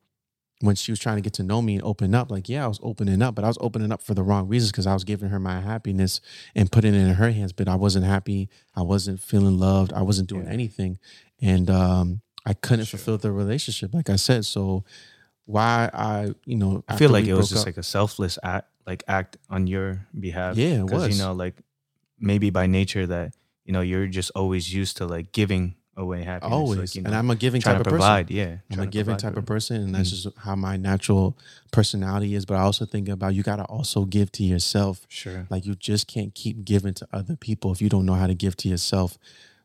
when 0.64 0.76
she 0.76 0.92
was 0.92 1.00
trying 1.00 1.18
to 1.18 1.22
get 1.22 1.34
to 1.34 1.44
know 1.44 1.62
me 1.62 1.76
and 1.76 1.84
open 1.84 2.16
up, 2.16 2.32
like, 2.32 2.48
yeah, 2.48 2.64
I 2.64 2.68
was 2.68 2.80
opening 2.82 3.22
up, 3.22 3.36
but 3.36 3.44
I 3.44 3.48
was 3.48 3.58
opening 3.60 3.92
up 3.92 4.02
for 4.02 4.14
the 4.14 4.24
wrong 4.24 4.48
reasons 4.48 4.72
because 4.72 4.88
I 4.88 4.94
was 4.94 5.04
giving 5.04 5.30
her 5.30 5.40
my 5.40 5.60
happiness 5.60 6.22
and 6.56 6.72
putting 6.72 6.94
it 6.94 7.00
in 7.00 7.14
her 7.16 7.32
hands, 7.32 7.52
but 7.52 7.68
I 7.68 7.76
wasn't 7.76 8.06
happy. 8.06 8.50
I 8.76 8.82
wasn't 8.82 9.20
feeling 9.20 9.58
loved. 9.58 9.92
I 9.94 10.02
wasn't 10.04 10.30
doing 10.30 10.46
Yeah. 10.46 10.54
anything. 10.54 11.00
And 11.42 11.70
um, 11.70 12.22
I 12.46 12.54
couldn't 12.54 12.86
fulfill 12.86 13.18
the 13.18 13.32
relationship, 13.32 13.94
like 13.94 14.10
I 14.10 14.16
said. 14.16 14.46
So 14.46 14.86
why 15.46 15.90
I, 15.94 16.34
you 16.46 16.56
know, 16.56 16.84
I 16.88 16.96
feel 16.96 17.10
like 17.10 17.26
it 17.26 17.34
was 17.34 17.50
just 17.50 17.62
up- 17.62 17.66
like 17.68 17.78
a 17.78 17.84
selfless 17.84 18.40
act, 18.42 18.70
like 18.88 19.04
act 19.08 19.36
on 19.50 19.68
your 19.68 20.08
behalf. 20.18 20.56
Yeah, 20.56 20.80
it 20.80 20.84
was. 20.86 21.18
you 21.18 21.22
know, 21.24 21.34
like 21.34 21.56
maybe 22.20 22.50
by 22.52 22.68
nature 22.68 23.06
that 23.08 23.34
you 23.66 23.74
know 23.74 23.82
you're 23.82 24.08
just 24.08 24.32
always 24.36 24.74
used 24.74 24.96
to 24.98 25.06
like 25.06 25.34
giving 25.34 25.76
away 25.96 26.24
happiness. 26.24 26.54
always. 26.54 26.80
like, 26.80 26.96
you 26.96 27.02
know, 27.02 27.08
and 27.10 27.16
I'm 27.16 27.30
a 27.30 27.36
giving 27.36 27.62
type 27.62 27.78
of 27.78 27.84
person. 27.84 27.98
provide. 27.98 28.32
Yeah, 28.32 28.58
I'm 28.72 28.80
a 28.80 28.88
giving 28.88 29.18
type 29.18 29.38
of 29.38 29.46
person, 29.46 29.78
and 29.82 29.96
that's 29.96 30.10
Mm. 30.10 30.24
just 30.24 30.38
how 30.38 30.56
my 30.56 30.76
natural 30.78 31.38
personality 31.72 32.36
is. 32.36 32.46
But 32.46 32.56
I 32.56 32.62
also 32.62 32.86
think 32.86 33.10
about 33.10 33.36
you 33.36 33.44
got 33.44 33.58
to 33.58 33.64
also 33.66 34.06
give 34.06 34.32
to 34.34 34.44
yourself. 34.44 35.06
Sure. 35.10 35.46
Like 35.50 35.66
you 35.66 35.76
just 35.76 36.08
can't 36.08 36.34
keep 36.34 36.64
giving 36.66 36.94
to 36.96 37.08
other 37.14 37.36
people 37.36 37.72
if 37.72 37.82
you 37.82 37.90
don't 37.90 38.06
know 38.06 38.14
how 38.16 38.28
to 38.28 38.36
give 38.36 38.56
to 38.58 38.70
yourself. 38.70 39.18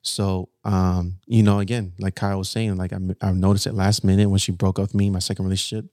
So, 0.03 0.49
um, 0.64 1.19
you 1.27 1.43
know, 1.43 1.59
again, 1.59 1.93
like 1.99 2.14
Kyle 2.14 2.38
was 2.38 2.49
saying, 2.49 2.77
like 2.77 2.93
I, 2.93 2.99
I 3.21 3.33
noticed 3.33 3.67
it 3.67 3.75
last 3.75 4.05
minute 4.05 4.29
when 4.31 4.38
she 4.38 4.53
broke 4.53 4.79
up 4.79 4.85
with 4.85 4.95
me, 4.95 5.11
my 5.11 5.19
second 5.19 5.45
relationship, 5.45 5.87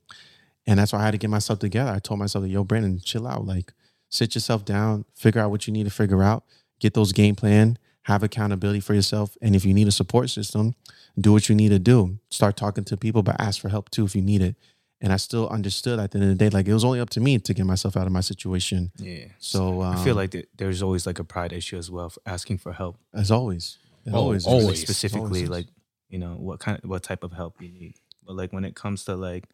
and 0.67 0.79
that's 0.79 0.93
why 0.93 0.99
I 0.99 1.03
had 1.05 1.11
to 1.11 1.17
get 1.17 1.29
myself 1.29 1.59
together. 1.59 1.91
I 1.91 1.99
told 1.99 2.19
myself, 2.19 2.43
that, 2.43 2.49
"Yo, 2.49 2.63
Brandon, 2.63 2.99
chill 3.03 3.25
out. 3.27 3.45
Like, 3.45 3.73
sit 4.09 4.35
yourself 4.35 4.63
down, 4.63 5.05
figure 5.15 5.41
out 5.41 5.49
what 5.51 5.65
you 5.67 5.73
need 5.73 5.85
to 5.85 5.89
figure 5.91 6.21
out, 6.23 6.43
get 6.79 6.93
those 6.93 7.11
game 7.13 7.35
plan, 7.35 7.77
have 8.05 8.23
accountability 8.23 8.79
for 8.79 8.93
yourself, 8.93 9.37
and 9.41 9.55
if 9.55 9.63
you 9.65 9.73
need 9.73 9.87
a 9.87 9.91
support 9.91 10.29
system, 10.29 10.73
do 11.19 11.31
what 11.31 11.49
you 11.49 11.55
need 11.55 11.69
to 11.69 11.79
do. 11.79 12.17
Start 12.29 12.55
talking 12.57 12.83
to 12.85 12.97
people, 12.97 13.21
but 13.23 13.35
ask 13.39 13.59
for 13.61 13.69
help 13.69 13.89
too 13.89 14.05
if 14.05 14.15
you 14.15 14.21
need 14.21 14.41
it." 14.41 14.55
And 15.01 15.11
I 15.11 15.17
still 15.17 15.47
understood 15.49 15.99
at 15.99 16.11
the 16.11 16.19
end 16.19 16.31
of 16.31 16.37
the 16.37 16.43
day, 16.45 16.49
like 16.49 16.67
it 16.67 16.73
was 16.73 16.85
only 16.85 16.99
up 16.99 17.09
to 17.11 17.19
me 17.19 17.37
to 17.37 17.53
get 17.53 17.65
myself 17.65 17.97
out 17.97 18.07
of 18.07 18.13
my 18.13 18.21
situation. 18.21 18.91
Yeah. 18.97 19.25
So 19.39 19.81
um, 19.81 19.97
I 19.97 20.03
feel 20.03 20.15
like 20.15 20.31
th- 20.31 20.47
there's 20.57 20.81
always 20.81 21.05
like 21.05 21.19
a 21.19 21.23
pride 21.23 21.51
issue 21.51 21.77
as 21.77 21.91
well 21.91 22.09
for 22.09 22.21
asking 22.25 22.59
for 22.59 22.71
help. 22.73 22.97
as 23.13 23.29
always, 23.29 23.77
it 24.05 24.11
Oh, 24.13 24.17
always, 24.19 24.45
always. 24.47 24.65
Like 24.67 24.77
specifically, 24.77 25.41
Always 25.45 25.49
like 25.49 25.67
you 26.09 26.17
know 26.19 26.35
what 26.35 26.59
kind, 26.59 26.79
what 26.83 27.03
type 27.03 27.23
of 27.23 27.33
help 27.33 27.61
you 27.61 27.69
need. 27.69 27.95
But 28.25 28.35
like 28.35 28.53
when 28.53 28.63
it 28.65 28.75
comes 28.75 29.03
to 29.05 29.15
like 29.15 29.45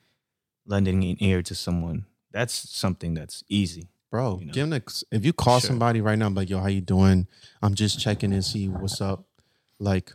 lending 0.65 1.03
an 1.03 1.17
ear 1.19 1.41
to 1.43 1.55
someone, 1.55 2.05
that's 2.31 2.53
something 2.53 3.13
that's 3.13 3.43
easy. 3.49 3.87
Bro. 4.11 4.37
you 4.39 4.45
know. 4.47 4.53
Give 4.53 4.69
them 4.69 4.79
the, 4.85 5.03
if 5.11 5.25
you 5.25 5.33
call 5.33 5.59
Sure. 5.59 5.69
somebody 5.69 6.01
right 6.01 6.19
now, 6.19 6.27
I'm 6.27 6.35
like, 6.35 6.49
yo, 6.49 6.59
how 6.59 6.67
you 6.67 6.81
doing? 6.81 7.27
I'm 7.63 7.73
just 7.73 7.99
checking 7.99 8.31
and 8.33 8.45
see 8.45 8.67
what's 8.69 9.01
up. 9.01 9.25
Like, 9.79 10.13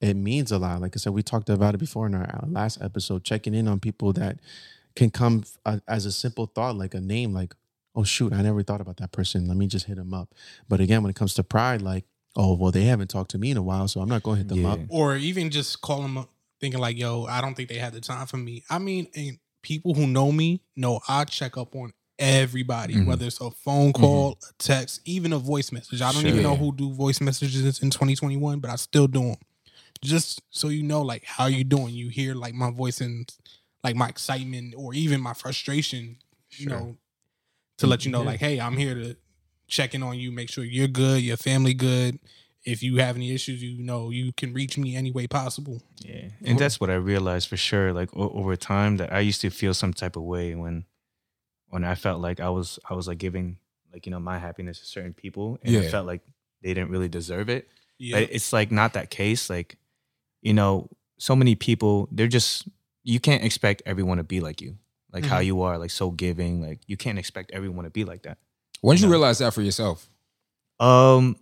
it 0.00 0.14
means 0.14 0.50
a 0.50 0.58
lot. 0.58 0.80
Like 0.80 0.96
I 0.96 0.98
said, 0.98 1.12
we 1.12 1.22
talked 1.22 1.48
about 1.48 1.74
it 1.74 1.78
before 1.78 2.06
in 2.06 2.14
our 2.14 2.44
last 2.48 2.82
episode. 2.82 3.22
Checking 3.22 3.54
in 3.54 3.68
on 3.68 3.78
people 3.78 4.12
that 4.14 4.38
can 4.96 5.10
come 5.10 5.44
uh, 5.64 5.78
as 5.86 6.04
a 6.06 6.12
simple 6.12 6.46
thought, 6.46 6.74
like 6.76 6.94
a 6.94 7.00
name, 7.00 7.32
like, 7.32 7.54
oh 7.94 8.02
shoot, 8.04 8.32
I 8.32 8.42
never 8.42 8.62
thought 8.64 8.80
about 8.80 8.96
that 8.96 9.12
person. 9.12 9.46
Let 9.46 9.56
me 9.56 9.66
just 9.68 9.86
hit 9.86 9.96
them 9.96 10.12
up. 10.12 10.34
But 10.68 10.80
again, 10.80 11.02
when 11.02 11.10
it 11.10 11.16
comes 11.16 11.34
to 11.34 11.44
pride, 11.44 11.80
like 11.82 12.04
oh 12.36 12.54
well, 12.56 12.72
they 12.72 12.82
haven't 12.82 13.08
talked 13.08 13.30
to 13.30 13.38
me 13.38 13.52
in 13.52 13.56
a 13.56 13.62
while, 13.62 13.86
so 13.86 14.00
I'm 14.00 14.08
not 14.08 14.24
going 14.24 14.34
to 14.36 14.38
hit 14.40 14.48
them 14.48 14.58
Yeah. 14.62 14.72
up. 14.72 14.80
or 14.88 15.14
even 15.16 15.50
just 15.50 15.80
call 15.80 16.02
them 16.02 16.18
up 16.18 16.30
thinking 16.60 16.80
like, 16.80 16.98
yo, 16.98 17.24
I 17.26 17.40
don't 17.40 17.54
think 17.54 17.68
they 17.68 17.78
had 17.78 17.92
the 17.92 18.00
time 18.00 18.26
for 18.26 18.36
me. 18.36 18.64
I 18.68 18.80
mean, 18.80 19.06
and 19.14 19.38
people 19.62 19.94
who 19.94 20.06
know 20.08 20.32
me 20.32 20.60
know 20.74 20.98
I 21.08 21.24
check 21.24 21.56
up 21.56 21.76
on 21.76 21.92
everybody, 22.24 22.94
Mhm. 22.94 23.06
whether 23.06 23.26
it's 23.26 23.40
a 23.40 23.50
phone 23.50 23.92
call, 23.92 24.38
a 24.48 24.52
text, 24.58 25.00
even 25.04 25.32
a 25.32 25.38
voice 25.38 25.70
message. 25.72 26.00
I 26.00 26.10
don't 26.12 26.22
Sure. 26.22 26.30
even 26.30 26.42
know 26.42 26.56
who 26.56 26.74
do 26.74 26.92
voice 26.92 27.20
messages 27.20 27.80
in 27.80 27.90
2021, 27.90 28.60
but 28.60 28.70
I 28.70 28.76
still 28.76 29.06
do 29.06 29.20
them. 29.20 29.36
Just 30.02 30.40
so 30.50 30.68
you 30.68 30.82
know, 30.82 31.02
like 31.02 31.24
how 31.24 31.46
you 31.46 31.64
doing. 31.64 31.94
You 31.94 32.08
hear 32.08 32.34
like 32.34 32.54
my 32.54 32.70
voice 32.70 33.00
and 33.00 33.30
like 33.82 33.96
my 33.96 34.08
excitement 34.08 34.74
or 34.76 34.94
even 34.94 35.20
my 35.20 35.34
frustration, 35.34 36.16
you 36.56 36.66
know, 36.66 36.96
to 37.78 37.86
let 37.86 38.04
you 38.04 38.10
know, 38.10 38.20
Yeah. 38.22 38.26
like, 38.26 38.40
hey, 38.40 38.60
I'm 38.60 38.76
here 38.76 38.94
to 38.94 39.16
check 39.68 39.94
in 39.94 40.02
on 40.02 40.18
you, 40.18 40.30
make 40.32 40.48
sure 40.50 40.64
you're 40.64 40.88
good, 40.88 41.22
your 41.22 41.36
family 41.36 41.74
good. 41.74 42.18
If 42.64 42.82
you 42.82 42.96
have 42.96 43.16
any 43.16 43.32
issues, 43.32 43.62
you 43.62 43.82
know, 43.82 44.08
you 44.10 44.32
can 44.32 44.54
reach 44.54 44.78
me 44.78 44.96
any 44.96 45.10
way 45.10 45.26
possible. 45.26 45.82
Yeah, 46.02 46.28
and 46.42 46.58
that's 46.58 46.80
what 46.80 46.88
I 46.88 46.94
realized 46.94 47.48
for 47.48 47.58
sure. 47.58 47.92
Like 47.92 48.08
o- 48.16 48.30
over 48.30 48.56
time, 48.56 48.96
that 48.98 49.12
I 49.12 49.20
used 49.20 49.42
to 49.42 49.50
feel 49.50 49.74
some 49.74 49.92
type 49.92 50.16
of 50.16 50.22
way 50.22 50.54
when, 50.54 50.84
when 51.74 51.82
I 51.82 51.96
felt 51.96 52.20
like 52.20 52.38
I 52.38 52.50
was 52.50 52.78
I 52.88 52.94
was 52.94 53.08
like 53.08 53.18
giving 53.18 53.58
like 53.92 54.06
you 54.06 54.12
know 54.12 54.20
my 54.20 54.38
happiness 54.38 54.78
to 54.78 54.86
certain 54.86 55.12
people, 55.12 55.58
and 55.62 55.76
I 55.76 55.82
felt 55.90 56.06
like 56.06 56.20
they 56.62 56.72
didn't 56.72 56.90
really 56.90 57.08
deserve 57.08 57.48
it. 57.48 57.68
Yeah. 57.98 58.20
But 58.20 58.28
it's 58.32 58.52
like 58.52 58.70
not 58.70 58.92
that 58.92 59.10
case. 59.10 59.50
Like, 59.50 59.76
you 60.40 60.54
know, 60.54 60.88
so 61.18 61.34
many 61.34 61.56
people 61.56 62.08
they're 62.12 62.28
just 62.28 62.68
you 63.02 63.18
can't 63.18 63.42
expect 63.42 63.82
everyone 63.86 64.18
to 64.18 64.24
be 64.24 64.40
like 64.40 64.60
you, 64.62 64.78
like 65.12 65.24
how 65.24 65.40
Mhm. 65.40 65.46
you 65.46 65.62
are, 65.62 65.76
like 65.76 65.90
so 65.90 66.10
giving. 66.12 66.62
Like 66.62 66.78
you 66.86 66.96
can't 66.96 67.18
expect 67.18 67.50
everyone 67.50 67.84
to 67.84 67.90
be 67.90 68.04
like 68.04 68.22
that. 68.22 68.38
When 68.80 68.94
did 68.96 69.02
you 69.02 69.08
No. 69.08 69.12
realize 69.12 69.38
that 69.38 69.52
for 69.52 69.62
yourself? 69.62 70.08
Um, 70.78 71.36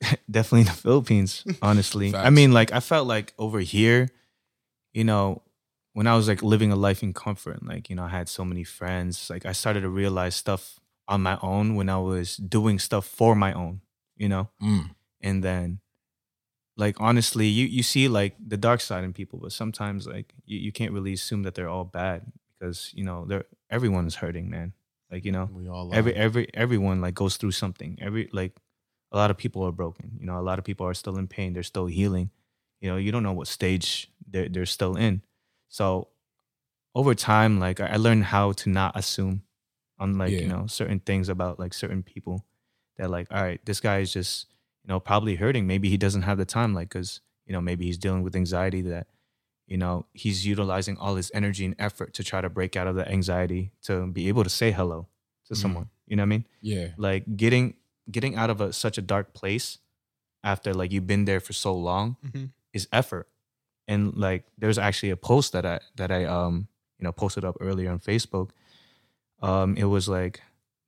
definitely 0.30 0.60
in 0.60 0.66
the 0.66 0.72
Philippines. 0.72 1.44
Honestly, 1.62 2.14
I 2.14 2.30
mean, 2.30 2.52
like 2.52 2.72
I 2.72 2.80
felt 2.80 3.06
like 3.06 3.34
over 3.38 3.60
here, 3.60 4.08
you 4.94 5.04
know, 5.04 5.41
when 5.94 6.06
I 6.06 6.16
was 6.16 6.26
like 6.28 6.42
living 6.42 6.72
a 6.72 6.76
life 6.76 7.02
in 7.02 7.12
comfort, 7.12 7.58
and, 7.60 7.68
like 7.68 7.90
you 7.90 7.96
know, 7.96 8.04
I 8.04 8.08
had 8.08 8.28
so 8.28 8.44
many 8.44 8.64
friends. 8.64 9.28
Like 9.30 9.44
I 9.46 9.52
started 9.52 9.82
to 9.82 9.88
realize 9.88 10.34
stuff 10.34 10.80
on 11.08 11.20
my 11.22 11.38
own 11.42 11.74
when 11.74 11.88
I 11.88 11.98
was 11.98 12.36
doing 12.36 12.78
stuff 12.78 13.06
for 13.06 13.34
my 13.34 13.52
own. 13.52 13.80
You 14.16 14.28
know, 14.28 14.50
Mm. 14.62 14.94
and 15.20 15.42
then, 15.42 15.80
like 16.76 16.96
honestly, 17.00 17.46
you 17.46 17.66
you 17.66 17.82
see 17.82 18.08
like 18.08 18.34
the 18.38 18.56
dark 18.56 18.80
side 18.80 19.04
in 19.04 19.12
people, 19.12 19.38
but 19.38 19.52
sometimes 19.52 20.06
like 20.06 20.32
you, 20.44 20.58
you 20.58 20.72
can't 20.72 20.92
really 20.92 21.12
assume 21.12 21.42
that 21.42 21.54
they're 21.54 21.68
all 21.68 21.84
bad 21.84 22.22
because 22.58 22.92
you 22.94 23.04
know 23.04 23.24
they're 23.26 23.44
everyone's 23.70 24.16
hurting, 24.16 24.48
man. 24.50 24.72
Like 25.10 25.24
you 25.24 25.32
know, 25.32 25.48
We 25.52 25.68
all 25.68 25.92
are. 25.92 25.94
every 25.96 26.14
every 26.14 26.48
everyone 26.54 27.00
like 27.00 27.14
goes 27.14 27.36
through 27.36 27.52
something 27.52 27.98
every 28.00 28.30
like 28.32 28.52
a 29.10 29.16
lot 29.16 29.30
of 29.30 29.36
people 29.36 29.62
are 29.66 29.72
broken 29.72 30.12
you 30.18 30.24
know 30.24 30.38
a 30.38 30.46
lot 30.48 30.58
of 30.58 30.64
people 30.64 30.86
are 30.86 30.94
still 30.94 31.18
in 31.18 31.28
pain 31.28 31.52
they're 31.52 31.62
still 31.62 31.84
healing 31.84 32.30
you 32.80 32.88
know 32.88 32.96
you 32.96 33.12
don't 33.12 33.22
know 33.22 33.34
what 33.34 33.46
stage 33.46 34.10
they're, 34.26 34.48
they're 34.48 34.64
still 34.64 34.96
in 34.96 35.20
so 35.78 35.84
over 36.94 37.14
time 37.14 37.52
like 37.66 37.80
i 37.80 37.96
learned 37.96 38.24
how 38.34 38.52
to 38.52 38.68
not 38.80 38.92
assume 39.00 39.42
on 39.98 40.08
like 40.22 40.32
you 40.42 40.48
know 40.52 40.66
certain 40.66 41.00
things 41.08 41.28
about 41.34 41.58
like 41.62 41.72
certain 41.82 42.02
people 42.12 42.36
that 42.98 43.08
like 43.10 43.26
all 43.34 43.42
right 43.42 43.60
this 43.68 43.80
guy 43.80 43.98
is 44.04 44.12
just 44.12 44.32
you 44.84 44.88
know 44.90 45.00
probably 45.00 45.34
hurting 45.42 45.66
maybe 45.66 45.88
he 45.88 45.96
doesn't 45.96 46.22
have 46.28 46.38
the 46.38 46.44
time 46.58 46.74
like 46.78 46.88
because 46.90 47.20
you 47.46 47.52
know 47.54 47.60
maybe 47.68 47.84
he's 47.88 47.98
dealing 48.04 48.22
with 48.22 48.36
anxiety 48.36 48.82
that 48.82 49.06
you 49.66 49.78
know 49.82 50.04
he's 50.22 50.44
utilizing 50.46 50.96
all 50.98 51.14
his 51.16 51.30
energy 51.40 51.64
and 51.64 51.74
effort 51.78 52.12
to 52.14 52.22
try 52.30 52.40
to 52.42 52.50
break 52.58 52.76
out 52.76 52.86
of 52.90 52.94
the 52.94 53.06
anxiety 53.08 53.72
to 53.82 54.06
be 54.18 54.28
able 54.28 54.44
to 54.44 54.50
say 54.60 54.70
hello 54.78 55.08
to 55.48 55.54
Mhm. 55.54 55.62
someone 55.62 55.88
you 56.06 56.16
know 56.16 56.22
what 56.22 56.26
i 56.34 56.34
mean 56.36 56.44
Yeah. 56.60 56.88
like 56.98 57.24
getting 57.36 57.74
getting 58.10 58.34
out 58.36 58.50
of 58.50 58.60
a, 58.60 58.72
such 58.72 58.98
a 58.98 59.02
dark 59.14 59.32
place 59.32 59.78
after 60.44 60.74
like 60.74 60.90
you've 60.92 61.06
been 61.06 61.24
there 61.24 61.40
for 61.40 61.54
so 61.54 61.72
long 61.74 62.16
Mhm. 62.26 62.50
is 62.74 62.88
effort 62.92 63.26
and 63.92 64.00
like 64.26 64.42
there's 64.58 64.78
actually 64.78 65.10
a 65.10 65.16
post 65.16 65.52
that 65.52 65.64
i 65.66 65.78
that 65.96 66.10
i 66.18 66.24
um 66.24 66.54
you 66.98 67.04
know 67.04 67.12
posted 67.12 67.44
up 67.44 67.56
earlier 67.60 67.90
on 67.90 67.98
facebook 68.10 68.48
um 69.40 69.76
it 69.76 69.84
was 69.84 70.08
like 70.08 70.40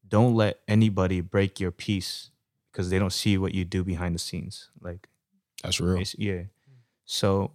don't 0.07 0.35
let 0.35 0.61
anybody 0.69 1.21
break 1.21 1.59
your 1.61 1.71
peace 1.73 2.31
because 2.71 2.91
they 2.91 2.99
don't 2.99 3.13
see 3.13 3.37
what 3.39 3.53
you 3.55 3.65
do 3.65 3.83
behind 3.85 4.15
the 4.15 4.19
scenes 4.19 4.69
like 4.81 5.09
That's 5.63 5.81
real. 5.81 6.03
yeah. 6.19 6.43
So 7.05 7.53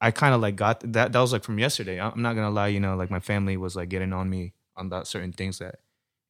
I 0.00 0.10
kind 0.12 0.32
of 0.34 0.40
like 0.40 0.54
got 0.56 0.80
that. 0.92 1.12
That 1.12 1.20
was 1.20 1.32
like 1.32 1.42
from 1.44 1.58
yesterday. 1.58 2.00
I'm 2.00 2.22
not 2.22 2.34
gonna 2.36 2.50
lie, 2.60 2.68
you 2.68 2.78
know, 2.80 2.94
like 2.94 3.10
my 3.10 3.18
family 3.20 3.56
was 3.56 3.74
like 3.74 3.88
getting 3.88 4.12
on 4.12 4.28
me 4.30 4.52
on 4.76 4.86
about 4.86 5.06
certain 5.08 5.32
things 5.32 5.58
that, 5.58 5.76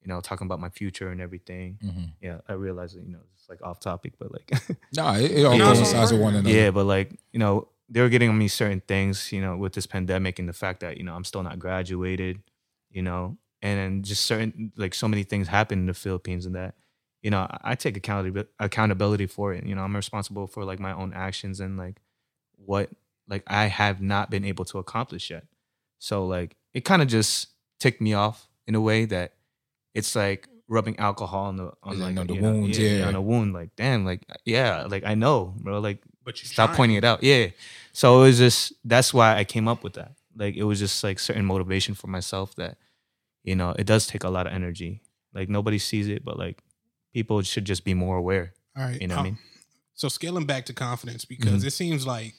you 0.03 0.09
know, 0.09 0.21
talking 0.21 0.47
about 0.47 0.59
my 0.61 0.71
future 0.71 1.11
and 1.11 1.21
everything. 1.21 1.79
Mhm. 1.85 2.13
Yeah, 2.23 2.39
I 2.49 2.55
realized 2.55 2.97
that 2.97 3.05
you 3.05 3.13
know 3.13 3.25
it's 3.35 3.49
like 3.51 3.61
off 3.63 3.79
topic, 3.81 4.13
but 4.19 4.33
like, 4.33 4.49
Nah, 4.97 5.17
it, 5.17 5.31
it 5.33 5.45
all 5.45 5.59
No, 5.59 5.71
it's 5.71 5.81
coincides 5.81 6.13
with 6.13 6.21
alright. 6.21 6.35
one 6.35 6.35
another. 6.41 6.55
yeah, 6.57 6.71
but 6.71 6.85
like 6.87 7.13
you 7.33 7.39
know 7.41 7.69
they 7.89 8.01
were 8.01 8.09
getting 8.09 8.37
me 8.37 8.49
certain 8.49 8.81
things, 8.87 9.33
you 9.33 9.41
know, 9.41 9.57
with 9.57 9.73
this 9.73 9.87
pandemic 9.87 10.39
and 10.39 10.49
the 10.49 10.53
fact 10.53 10.81
that 10.81 10.99
you 10.99 11.05
know 11.05 11.15
I'm 11.15 11.25
still 11.25 11.43
not 11.43 11.59
graduated, 11.59 12.43
you 12.91 13.03
know, 13.03 13.39
and 13.63 13.79
then 13.79 14.03
just 14.03 14.27
certain 14.27 14.73
like 14.77 14.95
so 14.95 15.09
many 15.09 15.23
things 15.23 15.49
happen 15.49 15.81
in 15.81 15.87
the 15.87 15.95
Philippines 15.95 16.47
and 16.47 16.55
that 16.55 16.75
you 17.23 17.31
know 17.31 17.41
I, 17.41 17.59
I 17.73 17.75
take 17.75 17.97
accountability 17.97 18.49
accountability 18.59 19.27
for 19.27 19.53
it. 19.55 19.65
You 19.65 19.75
know, 19.75 19.83
I'm 19.83 19.97
responsible 19.97 20.47
for 20.47 20.65
like 20.65 20.81
my 20.81 20.93
own 20.93 21.13
actions 21.15 21.61
and 21.61 21.77
like 21.77 22.01
what 22.57 22.91
like 23.29 23.43
I 23.47 23.67
have 23.67 24.01
not 24.01 24.31
been 24.31 24.45
able 24.45 24.65
to 24.67 24.79
accomplish 24.79 25.31
yet. 25.31 25.45
So 25.99 26.27
like 26.27 26.57
it 26.75 26.85
kind 26.85 27.03
of 27.03 27.09
just 27.09 27.49
ticked 27.81 28.01
me 28.01 28.15
off 28.15 28.49
in 28.67 28.75
a 28.75 28.81
way 28.81 29.05
that 29.07 29.35
it's 29.95 30.15
like 30.15 30.49
rubbing 30.69 30.99
alcohol 30.99 31.47
on 31.47 31.57
the 31.57 31.73
on 31.83 31.99
Yeah, 31.99 32.05
like 32.05 32.17
on 32.19 32.27
the 32.27 32.35
know, 32.35 32.43
wounds, 32.53 32.79
yeah. 32.79 33.07
on 33.07 33.15
a 33.15 33.23
wound. 33.23 33.53
Like 33.55 33.71
damn, 33.77 34.05
like 34.05 34.23
yeah, 34.45 34.85
like 34.85 35.05
I 35.05 35.15
know, 35.15 35.55
bro. 35.59 35.81
Like 35.81 36.03
But 36.29 36.43
you 36.43 36.47
stop 36.47 36.75
pointing 36.75 36.99
it 36.99 37.05
out. 37.05 37.23
Yeah. 37.23 37.47
So 37.95 38.19
it 38.19 38.27
was 38.27 38.37
just 38.37 38.75
that's 38.85 39.15
why 39.15 39.39
I 39.39 39.45
came 39.45 39.67
up 39.67 39.83
with 39.83 39.95
that. 39.95 40.13
Like 40.37 40.57
it 40.57 40.65
was 40.65 40.79
just 40.79 41.03
like 41.03 41.19
certain 41.19 41.47
motivation 41.47 41.95
for 41.95 42.07
myself 42.07 42.55
that, 42.57 42.77
you 43.45 43.57
know, 43.57 43.75
it 43.79 43.87
does 43.87 44.07
take 44.07 44.25
a 44.25 44.29
lot 44.29 44.47
of 44.47 44.53
energy. 44.53 45.01
Like 45.33 45.49
nobody 45.49 45.79
sees 45.79 46.07
it, 46.07 46.27
but 46.27 46.39
like 46.39 46.63
people 47.15 47.41
should 47.41 47.65
just 47.65 47.83
be 47.83 47.95
more 47.95 48.19
aware. 48.19 48.53
All 48.77 48.85
right. 48.85 49.01
You 49.01 49.09
know 49.09 49.15
what 49.15 49.21
I 49.21 49.21
um, 49.21 49.25
mean? 49.25 49.39
So 49.95 50.09
scaling 50.09 50.45
back 50.45 50.67
to 50.67 50.75
confidence 50.75 51.25
because 51.25 51.65
it 51.65 51.73
seems 51.73 52.07
like 52.07 52.35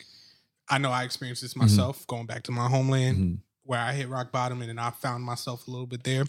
I 0.69 0.77
know 0.77 0.91
I 0.91 1.03
experienced 1.03 1.41
this 1.41 1.55
myself 1.55 2.05
going 2.05 2.27
back 2.27 2.43
to 2.43 2.51
my 2.51 2.67
homeland 2.67 3.17
Mhm. 3.17 3.37
where 3.63 3.79
I 3.79 3.93
hit 3.93 4.07
rock 4.07 4.31
bottom 4.31 4.61
and 4.61 4.69
then 4.69 4.77
I 4.77 4.91
found 4.91 5.23
myself 5.23 5.67
a 5.67 5.71
little 5.71 5.87
bit 5.87 6.03
there. 6.03 6.25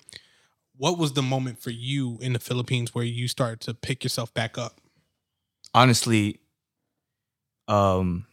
What 0.78 0.96
was 0.96 1.12
the 1.12 1.22
moment 1.22 1.60
for 1.60 1.68
you 1.68 2.16
in 2.22 2.32
the 2.32 2.38
Philippines 2.38 2.94
where 2.94 3.04
you 3.04 3.28
started 3.28 3.60
to 3.60 3.74
pick 3.74 4.02
yourself 4.02 4.32
back 4.32 4.56
up? 4.56 4.80
Honestly, 5.74 6.40
um, 7.70 8.26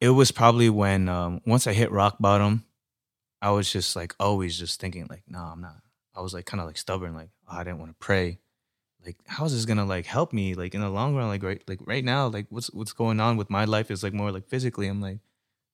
it 0.00 0.10
was 0.10 0.30
probably 0.30 0.70
when 0.70 1.08
um 1.08 1.40
once 1.46 1.66
I 1.66 1.72
hit 1.72 1.90
rock 1.90 2.16
bottom, 2.20 2.64
I 3.42 3.50
was 3.50 3.72
just 3.72 3.96
like 3.96 4.14
always 4.20 4.58
just 4.58 4.80
thinking 4.80 5.06
like, 5.08 5.24
no, 5.28 5.40
I'm 5.40 5.60
not. 5.60 5.76
I 6.14 6.20
was 6.20 6.34
like 6.34 6.46
kind 6.46 6.60
of 6.60 6.66
like 6.66 6.78
stubborn, 6.78 7.14
like 7.14 7.30
oh, 7.48 7.56
I 7.56 7.64
didn't 7.64 7.78
want 7.78 7.90
to 7.90 7.96
pray. 7.98 8.38
Like, 9.04 9.16
how 9.26 9.44
is 9.44 9.52
this 9.52 9.64
gonna 9.64 9.86
like 9.86 10.06
help 10.06 10.32
me 10.32 10.54
like 10.54 10.74
in 10.74 10.80
the 10.80 10.90
long 10.90 11.14
run? 11.14 11.28
Like 11.28 11.42
right 11.42 11.62
like 11.66 11.80
right 11.84 12.04
now, 12.04 12.28
like 12.28 12.46
what's 12.50 12.72
what's 12.72 12.92
going 12.92 13.20
on 13.20 13.36
with 13.36 13.50
my 13.50 13.64
life 13.64 13.90
is 13.90 14.02
like 14.02 14.12
more 14.12 14.30
like 14.32 14.48
physically. 14.48 14.88
I'm 14.88 15.00
like, 15.00 15.18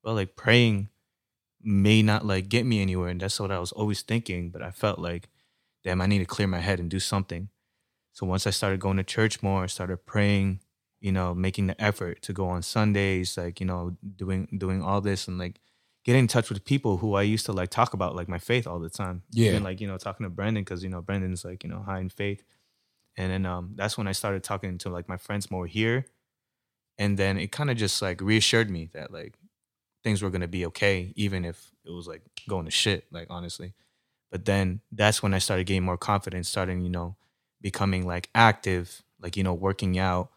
well, 0.02 0.14
like 0.14 0.36
praying 0.36 0.88
may 1.64 2.02
not 2.02 2.26
like 2.26 2.48
get 2.48 2.66
me 2.66 2.82
anywhere. 2.82 3.08
And 3.08 3.20
that's 3.20 3.40
what 3.40 3.50
I 3.50 3.58
was 3.58 3.72
always 3.72 4.02
thinking. 4.02 4.50
But 4.50 4.62
I 4.62 4.70
felt 4.70 4.98
like, 4.98 5.28
damn, 5.82 6.00
I 6.00 6.06
need 6.06 6.18
to 6.18 6.26
clear 6.26 6.46
my 6.46 6.60
head 6.60 6.78
and 6.78 6.90
do 6.90 7.00
something. 7.00 7.48
So 8.12 8.26
once 8.26 8.46
I 8.46 8.50
started 8.50 8.80
going 8.80 8.98
to 8.98 9.02
church 9.02 9.42
more, 9.42 9.64
I 9.64 9.66
started 9.66 10.06
praying, 10.06 10.60
you 11.04 11.12
know, 11.12 11.34
making 11.34 11.66
the 11.66 11.78
effort 11.78 12.22
to 12.22 12.32
go 12.32 12.48
on 12.48 12.62
Sundays, 12.62 13.36
like, 13.36 13.60
you 13.60 13.66
know, 13.66 13.94
doing 14.16 14.48
doing 14.56 14.82
all 14.82 15.02
this 15.02 15.28
and 15.28 15.36
like 15.36 15.60
getting 16.02 16.20
in 16.20 16.28
touch 16.28 16.48
with 16.48 16.64
people 16.64 16.96
who 16.96 17.14
I 17.14 17.20
used 17.20 17.44
to 17.44 17.52
like 17.52 17.68
talk 17.68 17.92
about 17.92 18.16
like 18.16 18.26
my 18.26 18.38
faith 18.38 18.66
all 18.66 18.78
the 18.78 18.88
time. 18.88 19.22
Yeah. 19.30 19.52
and 19.52 19.64
like, 19.64 19.82
you 19.82 19.86
know, 19.86 19.98
talking 19.98 20.24
to 20.24 20.30
Brendan 20.30 20.64
because, 20.64 20.82
you 20.82 20.88
know, 20.88 21.02
Brendan's 21.02 21.44
like, 21.44 21.62
you 21.62 21.68
know, 21.68 21.82
high 21.82 22.00
in 22.00 22.08
faith. 22.08 22.42
And 23.18 23.30
then 23.30 23.44
um 23.44 23.72
that's 23.74 23.98
when 23.98 24.06
I 24.08 24.12
started 24.12 24.42
talking 24.42 24.78
to 24.78 24.88
like 24.88 25.06
my 25.06 25.18
friends 25.18 25.50
more 25.50 25.66
here. 25.66 26.06
And 26.96 27.18
then 27.18 27.36
it 27.36 27.52
kind 27.52 27.70
of 27.70 27.76
just 27.76 28.00
like 28.00 28.22
reassured 28.22 28.70
me 28.70 28.88
that 28.94 29.12
like 29.12 29.34
things 30.02 30.22
were 30.22 30.30
gonna 30.30 30.48
be 30.48 30.64
okay, 30.66 31.12
even 31.16 31.44
if 31.44 31.70
it 31.84 31.90
was 31.90 32.08
like 32.08 32.22
going 32.48 32.64
to 32.64 32.70
shit, 32.70 33.04
like 33.10 33.26
honestly. 33.28 33.74
But 34.32 34.46
then 34.46 34.80
that's 34.90 35.22
when 35.22 35.34
I 35.34 35.38
started 35.38 35.66
getting 35.66 35.84
more 35.84 35.98
confidence, 35.98 36.48
starting, 36.48 36.80
you 36.80 36.88
know, 36.88 37.16
becoming 37.60 38.06
like 38.06 38.30
active, 38.34 39.02
like, 39.20 39.36
you 39.36 39.44
know, 39.44 39.52
working 39.52 39.98
out. 39.98 40.30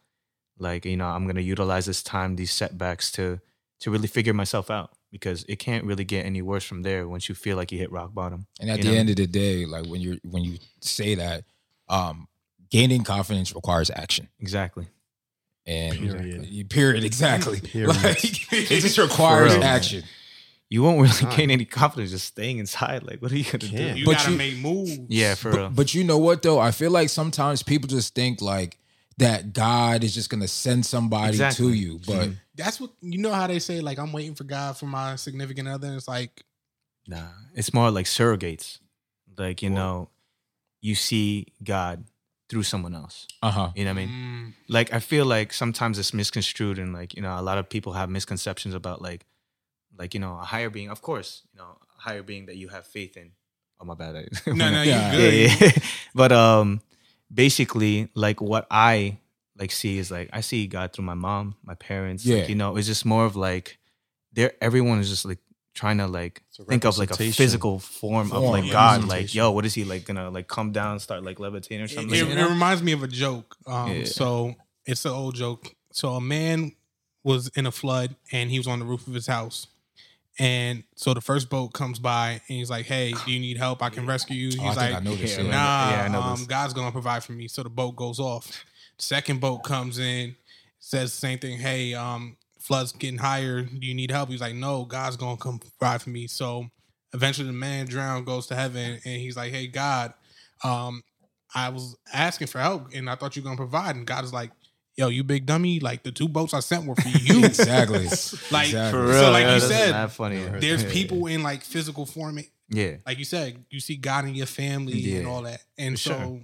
Like, 0.60 0.86
you 0.86 0.98
know, 0.98 1.06
I'm 1.08 1.28
gonna 1.28 1.42
utilize 1.42 1.86
this 1.86 2.02
time, 2.04 2.36
these 2.36 2.52
setbacks 2.52 3.12
to 3.14 3.40
to 3.80 3.92
really 3.92 4.08
figure 4.08 4.34
myself 4.34 4.72
out 4.72 4.92
because 5.12 5.46
it 5.48 5.58
can't 5.60 5.86
really 5.86 6.04
get 6.04 6.26
any 6.26 6.42
worse 6.42 6.64
from 6.64 6.82
there 6.82 7.08
once 7.08 7.30
you 7.30 7.36
feel 7.36 7.56
like 7.58 7.72
you 7.72 7.78
hit 7.78 7.92
rock 7.92 8.14
bottom. 8.14 8.48
And 8.60 8.70
at 8.70 8.82
the 8.82 8.88
know? 8.90 8.94
end 8.94 9.10
of 9.10 9.16
the 9.18 9.28
day, 9.28 9.66
like 9.66 9.86
when 9.86 10.02
you're 10.02 10.18
when 10.30 10.44
you 10.44 10.58
say 10.82 11.16
that, 11.16 11.44
um, 11.90 12.28
gaining 12.70 13.04
confidence 13.04 13.54
requires 13.54 13.90
action. 13.92 14.28
Exactly. 14.40 14.88
And 15.66 15.98
Period. 15.98 16.70
period, 16.70 17.04
exactly. 17.04 17.60
Period. 17.64 17.90
Like 18.04 18.24
it 18.54 18.82
just 18.82 18.98
requires 18.98 19.54
real. 19.54 19.64
action. 19.64 20.04
You 20.70 20.82
won't 20.84 21.00
really 21.00 21.24
Nah. 21.24 21.36
gain 21.36 21.50
any 21.52 21.66
confidence 21.66 22.12
just 22.12 22.26
staying 22.28 22.58
inside. 22.58 23.04
Like, 23.04 23.22
what 23.22 23.32
are 23.32 23.38
you 23.38 23.44
gonna 23.46 23.60
Can't. 23.60 23.94
do? 23.96 24.00
You 24.00 24.06
But 24.06 24.18
gotta 24.18 24.32
you- 24.32 24.38
make 24.38 24.58
moves. 24.58 24.98
Yeah, 25.08 25.36
for 25.36 25.52
But, 25.52 25.58
real. 25.58 25.70
but 25.70 25.94
you 25.94 26.04
know 26.04 26.18
what 26.18 26.42
though? 26.42 26.60
I 26.60 26.72
feel 26.72 26.92
like 26.92 27.10
sometimes 27.10 27.64
people 27.64 27.88
just 27.88 28.16
think 28.16 28.42
like 28.42 28.78
that 29.20 29.54
God 29.54 30.04
is 30.04 30.14
just 30.14 30.30
gonna 30.30 30.48
send 30.48 30.86
somebody 30.86 31.30
Exactly. 31.30 31.68
to 31.68 31.74
you. 31.74 32.00
But 32.06 32.30
That's 32.56 32.80
what 32.80 32.92
you 33.02 33.18
know 33.20 33.32
how 33.34 33.48
they 33.48 33.60
say, 33.60 33.82
like, 33.82 33.98
I'm 34.00 34.12
waiting 34.14 34.36
for 34.36 34.44
God 34.44 34.78
for 34.78 34.86
my 34.86 35.16
significant 35.16 35.68
other. 35.68 35.94
It's 35.96 36.08
like, 36.08 36.44
Nah, 37.08 37.28
it's 37.56 37.74
more 37.74 37.90
like 37.90 38.06
surrogates. 38.06 38.80
Like 39.38 39.62
you 39.62 39.70
know, 39.70 40.10
you 40.82 40.94
see 40.96 41.48
God 41.64 42.04
through 42.50 42.64
someone 42.64 42.96
else. 42.96 43.28
uh 43.42 43.52
huh. 43.52 43.72
You 43.76 43.86
know 43.86 43.92
what 43.94 44.02
I 44.02 44.06
mean? 44.06 44.10
mm, 44.10 44.54
Like 44.70 44.94
I 44.94 45.00
feel 45.00 45.26
like 45.26 45.54
sometimes 45.54 46.00
it's 46.00 46.14
misconstrued, 46.14 46.80
and 46.80 46.94
like 46.94 47.16
you 47.16 47.22
know, 47.22 47.38
a 47.40 47.42
lot 47.42 47.58
of 47.58 47.70
people 47.70 47.94
have 47.94 48.10
misconceptions 48.10 48.74
about 48.76 49.02
like, 49.02 49.26
like 49.98 50.14
you 50.14 50.20
know, 50.20 50.34
a 50.40 50.44
higher 50.44 50.70
being. 50.70 50.90
Of 50.90 51.02
course, 51.02 51.44
you 51.54 51.60
know, 51.60 51.78
a 51.98 52.02
higher 52.02 52.24
being 52.24 52.48
that 52.48 52.56
you 52.58 52.68
have 52.70 52.86
faith 52.86 53.16
in. 53.18 53.32
Oh 53.80 53.86
my 53.86 53.94
bad. 53.96 54.28
No, 54.48 54.54
no, 54.72 54.82
Yeah. 54.82 54.84
you 54.84 54.90
yeah, 54.90 55.12
good. 55.52 55.62
yeah. 55.62 55.72
but 56.16 56.32
um, 56.32 56.82
basically, 57.34 58.10
like 58.16 58.42
what 58.42 58.68
I 58.72 59.18
like 59.58 59.72
see 59.72 59.98
is 59.98 60.12
like 60.12 60.30
I 60.34 60.42
see 60.42 60.68
God 60.68 60.94
through 60.94 61.06
my 61.06 61.14
mom, 61.16 61.56
my 61.64 61.74
parents. 61.76 62.26
Yeah. 62.26 62.38
Like, 62.40 62.50
you 62.50 62.56
know, 62.56 62.78
it's 62.78 62.88
just 62.88 63.06
more 63.06 63.26
of 63.26 63.36
like, 63.36 63.78
there. 64.34 64.54
Everyone 64.62 65.00
is 65.00 65.10
just 65.10 65.26
like 65.26 65.40
trying 65.74 65.98
to 66.00 66.08
like 66.08 66.42
think 66.68 66.86
of 66.86 66.98
like 66.98 67.12
a 67.12 67.16
physical 67.16 67.80
form, 67.80 68.32
of 68.32 68.44
like 68.44 68.66
yeah, 68.66 68.72
God. 68.72 69.04
Like, 69.06 69.34
yo, 69.34 69.52
what 69.52 69.66
is 69.66 69.74
he 69.74 69.84
like 69.84 70.06
gonna 70.06 70.30
like 70.30 70.48
come 70.48 70.72
down, 70.72 71.00
start 71.00 71.24
like 71.24 71.40
levitating 71.40 71.82
or 71.82 71.86
It, 71.86 71.90
something? 71.92 72.14
it- 72.14 72.18
you 72.18 72.32
it 72.32 72.36
know? 72.36 72.50
reminds 72.50 72.82
me 72.84 72.92
of 72.94 73.04
a 73.04 73.08
joke. 73.08 73.56
Um, 73.66 73.92
Yeah. 73.92 74.04
So 74.06 74.56
it's 74.86 75.06
an 75.06 75.12
old 75.12 75.36
joke. 75.36 75.74
So 75.92 76.10
a 76.14 76.22
man 76.22 76.74
was 77.24 77.50
in 77.50 77.66
a 77.66 77.72
flood 77.72 78.16
and 78.32 78.50
he 78.50 78.58
was 78.60 78.68
on 78.68 78.80
the 78.80 78.86
roof 78.86 79.06
of 79.08 79.14
his 79.14 79.28
house. 79.28 79.68
And 80.40 80.84
so 80.96 81.14
the 81.14 81.22
first 81.22 81.50
boat 81.50 81.74
comes 81.74 81.98
by 82.00 82.32
and 82.34 82.42
he's 82.58 82.70
like, 82.70 82.86
"Hey, 82.86 83.14
do 83.26 83.32
you 83.32 83.40
need 83.40 83.58
help? 83.58 83.82
I 83.82 83.90
can 83.90 84.06
rescue 84.06 84.36
you." 84.36 84.48
He's 84.50 84.60
Oh, 84.60 84.66
like, 84.82 84.94
I 84.94 85.00
know 85.00 85.16
this. 85.16 85.36
yeah, 85.38 85.44
Yeah, 85.44 85.50
"Nah, 85.52 85.90
Yeah, 85.92 86.04
I 86.04 86.08
know 86.10 86.22
um. 86.22 86.46
God's 86.46 86.74
gonna 86.74 86.92
provide 86.92 87.24
for 87.24 87.32
me." 87.32 87.48
So 87.48 87.64
the 87.64 87.70
boat 87.70 87.96
goes 87.96 88.20
off. 88.20 88.64
Second 89.00 89.40
boat 89.40 89.64
comes 89.64 89.98
in, 90.00 90.36
says 90.80 91.12
the 91.12 91.18
same 91.18 91.40
thing. 91.40 91.58
Hey, 91.58 91.94
um, 91.94 92.38
flood's 92.60 92.92
getting 92.92 93.18
higher. 93.20 93.64
Do 93.64 93.86
you 93.88 93.94
need 93.96 94.12
help? 94.12 94.30
He's 94.30 94.42
like, 94.42 94.56
"No, 94.56 94.86
God's 94.86 95.18
gonna 95.18 95.38
come 95.38 95.60
provide 95.60 96.02
for 96.02 96.10
me." 96.12 96.28
So 96.28 96.70
eventually, 97.14 97.48
the 97.48 97.54
man 97.54 97.88
drowned, 97.88 98.26
goes 98.28 98.46
to 98.48 98.56
heaven, 98.56 99.00
and 99.04 99.22
he's 99.22 99.36
like, 99.38 99.52
"Hey, 99.52 99.68
God, 99.68 100.14
um, 100.64 101.04
I 101.56 101.70
was 101.70 101.96
asking 102.14 102.48
for 102.48 102.60
help, 102.60 102.94
and 102.94 103.10
I 103.10 103.16
thought 103.16 103.36
you 103.36 103.42
were 103.42 103.46
gonna 103.48 103.58
provide." 103.58 103.96
And 103.96 104.06
God 104.06 104.24
is 104.24 104.34
like, 104.34 104.52
"Yo, 104.98 105.10
you 105.10 105.24
big 105.24 105.46
dummy! 105.46 105.80
Like 105.80 106.04
the 106.04 106.12
two 106.12 106.28
boats 106.28 106.54
I 106.54 106.60
sent 106.60 106.86
were 106.86 106.96
for 106.96 107.08
you." 107.28 107.46
exactly. 107.46 108.06
Like, 108.52 108.68
exactly. 108.68 108.92
For 108.92 109.14
So 109.14 109.22
real, 109.22 109.32
like 109.32 109.44
yeah, 109.46 109.54
you 109.56 109.60
said, 109.62 109.92
mad 109.92 110.12
funny. 110.12 110.44
There's 110.60 110.84
Yeah. 110.84 110.92
people 110.92 111.28
in 111.28 111.44
like 111.44 111.64
physical 111.64 112.06
form 112.06 112.40
Yeah, 112.70 112.98
like 113.06 113.18
you 113.20 113.26
said, 113.26 113.64
you 113.70 113.80
see 113.80 113.96
God 113.96 114.26
in 114.26 114.36
your 114.36 114.46
family 114.48 115.16
and 115.16 115.28
all 115.28 115.44
that. 115.44 115.64
And 115.78 115.96
for 115.96 116.10
so 116.10 116.18
sure. 116.20 116.40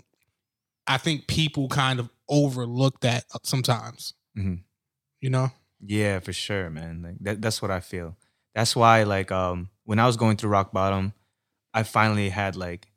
I 0.87 0.97
think 0.97 1.27
people 1.27 1.67
kind 1.69 1.99
of 1.99 2.09
overlook 2.29 2.99
that 3.01 3.25
sometimes. 3.43 4.13
Mhm. 4.37 4.59
You 5.21 5.29
know? 5.29 5.51
Yeah, 5.85 6.19
for 6.19 6.33
sure, 6.33 6.69
man. 6.69 7.01
Like 7.01 7.15
that, 7.21 7.41
that's 7.41 7.61
what 7.61 7.71
I 7.71 7.79
feel. 7.79 8.17
That's 8.55 8.75
why, 8.75 9.03
like, 9.03 9.31
um, 9.31 9.69
when 9.85 9.99
I 9.99 10.05
was 10.07 10.15
going 10.17 10.37
through 10.37 10.49
rock 10.51 10.71
bottom, 10.71 11.13
I 11.73 11.83
finally 11.83 12.29
had 12.29 12.55
like, 12.55 12.87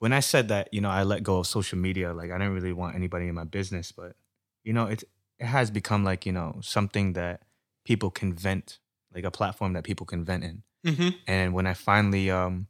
when 0.00 0.12
I 0.12 0.20
said 0.20 0.48
that, 0.48 0.72
you 0.72 0.80
know, 0.80 0.90
I 0.90 1.02
let 1.04 1.22
go 1.22 1.38
of 1.38 1.46
social 1.46 1.78
media. 1.78 2.12
Like, 2.12 2.30
I 2.30 2.38
didn't 2.38 2.54
really 2.54 2.72
want 2.72 2.94
anybody 2.96 3.28
in 3.28 3.34
my 3.34 3.44
business, 3.44 3.92
but 3.92 4.16
you 4.68 4.74
know, 4.76 4.86
it 4.94 5.00
it 5.38 5.46
has 5.46 5.70
become 5.70 6.02
like, 6.10 6.22
you 6.28 6.32
know, 6.38 6.48
something 6.76 7.14
that 7.14 7.36
people 7.84 8.10
can 8.10 8.30
vent, 8.46 8.80
like 9.14 9.24
a 9.24 9.30
platform 9.38 9.72
that 9.74 9.84
people 9.84 10.06
can 10.12 10.24
vent 10.24 10.44
in. 10.44 10.56
Mm-hmm. 10.86 11.08
And 11.26 11.46
when 11.56 11.66
I 11.72 11.74
finally 11.74 12.30
um 12.30 12.66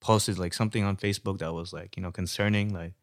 posted 0.00 0.36
like 0.38 0.54
something 0.60 0.84
on 0.84 0.96
Facebook 0.96 1.38
that 1.38 1.52
was 1.52 1.72
like, 1.72 1.96
you 1.96 2.02
know, 2.02 2.12
concerning, 2.12 2.66
like, 2.80 2.94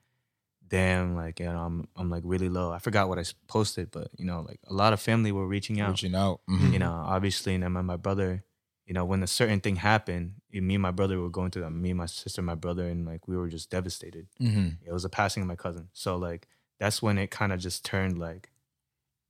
damn, 0.67 1.15
like, 1.15 1.39
you 1.39 1.45
know, 1.45 1.60
I'm 1.67 1.88
I'm 1.95 2.10
like 2.10 2.24
really 2.26 2.50
low. 2.50 2.71
I 2.71 2.80
forgot 2.80 3.08
what 3.10 3.19
I 3.19 3.24
posted, 3.48 3.91
but 3.91 4.08
you 4.17 4.26
know, 4.26 4.41
like 4.50 4.60
a 4.67 4.74
lot 4.74 4.93
of 4.93 5.00
family 5.00 5.32
were 5.32 5.48
reaching 5.48 5.80
out 5.80 5.91
Reaching 5.91 6.15
out. 6.15 6.41
Mhm. 6.50 6.74
you 6.74 6.80
know, 6.80 6.91
obviously, 6.91 7.54
and 7.56 7.63
then 7.63 7.71
my, 7.71 7.82
my 7.82 7.98
brother, 7.98 8.43
you 8.86 8.93
know, 8.93 9.06
when 9.06 9.24
a 9.24 9.28
certain 9.28 9.62
thing 9.62 9.78
happened, 9.78 10.34
me 10.52 10.76
and 10.76 10.82
my 10.82 10.91
brother 10.91 11.19
were 11.21 11.30
going 11.30 11.52
through 11.52 11.63
that. 11.63 11.71
Me 11.71 11.91
and 11.91 11.98
my 11.98 12.06
sister, 12.08 12.41
my 12.41 12.56
brother, 12.56 12.88
and 12.88 13.06
like 13.06 13.28
we 13.28 13.38
were 13.38 13.50
just 13.50 13.69
devastated. 13.69 14.28
Mhm. 14.41 14.78
It 14.86 14.91
was 14.91 15.06
a 15.06 15.10
passing 15.10 15.41
of 15.43 15.48
my 15.48 15.56
cousin, 15.56 15.89
so 15.93 16.17
like 16.17 16.48
that's 16.79 17.01
when 17.01 17.17
it 17.17 17.31
kind 17.31 17.51
of 17.53 17.59
just 17.59 17.85
turned 17.85 18.17
like, 18.17 18.49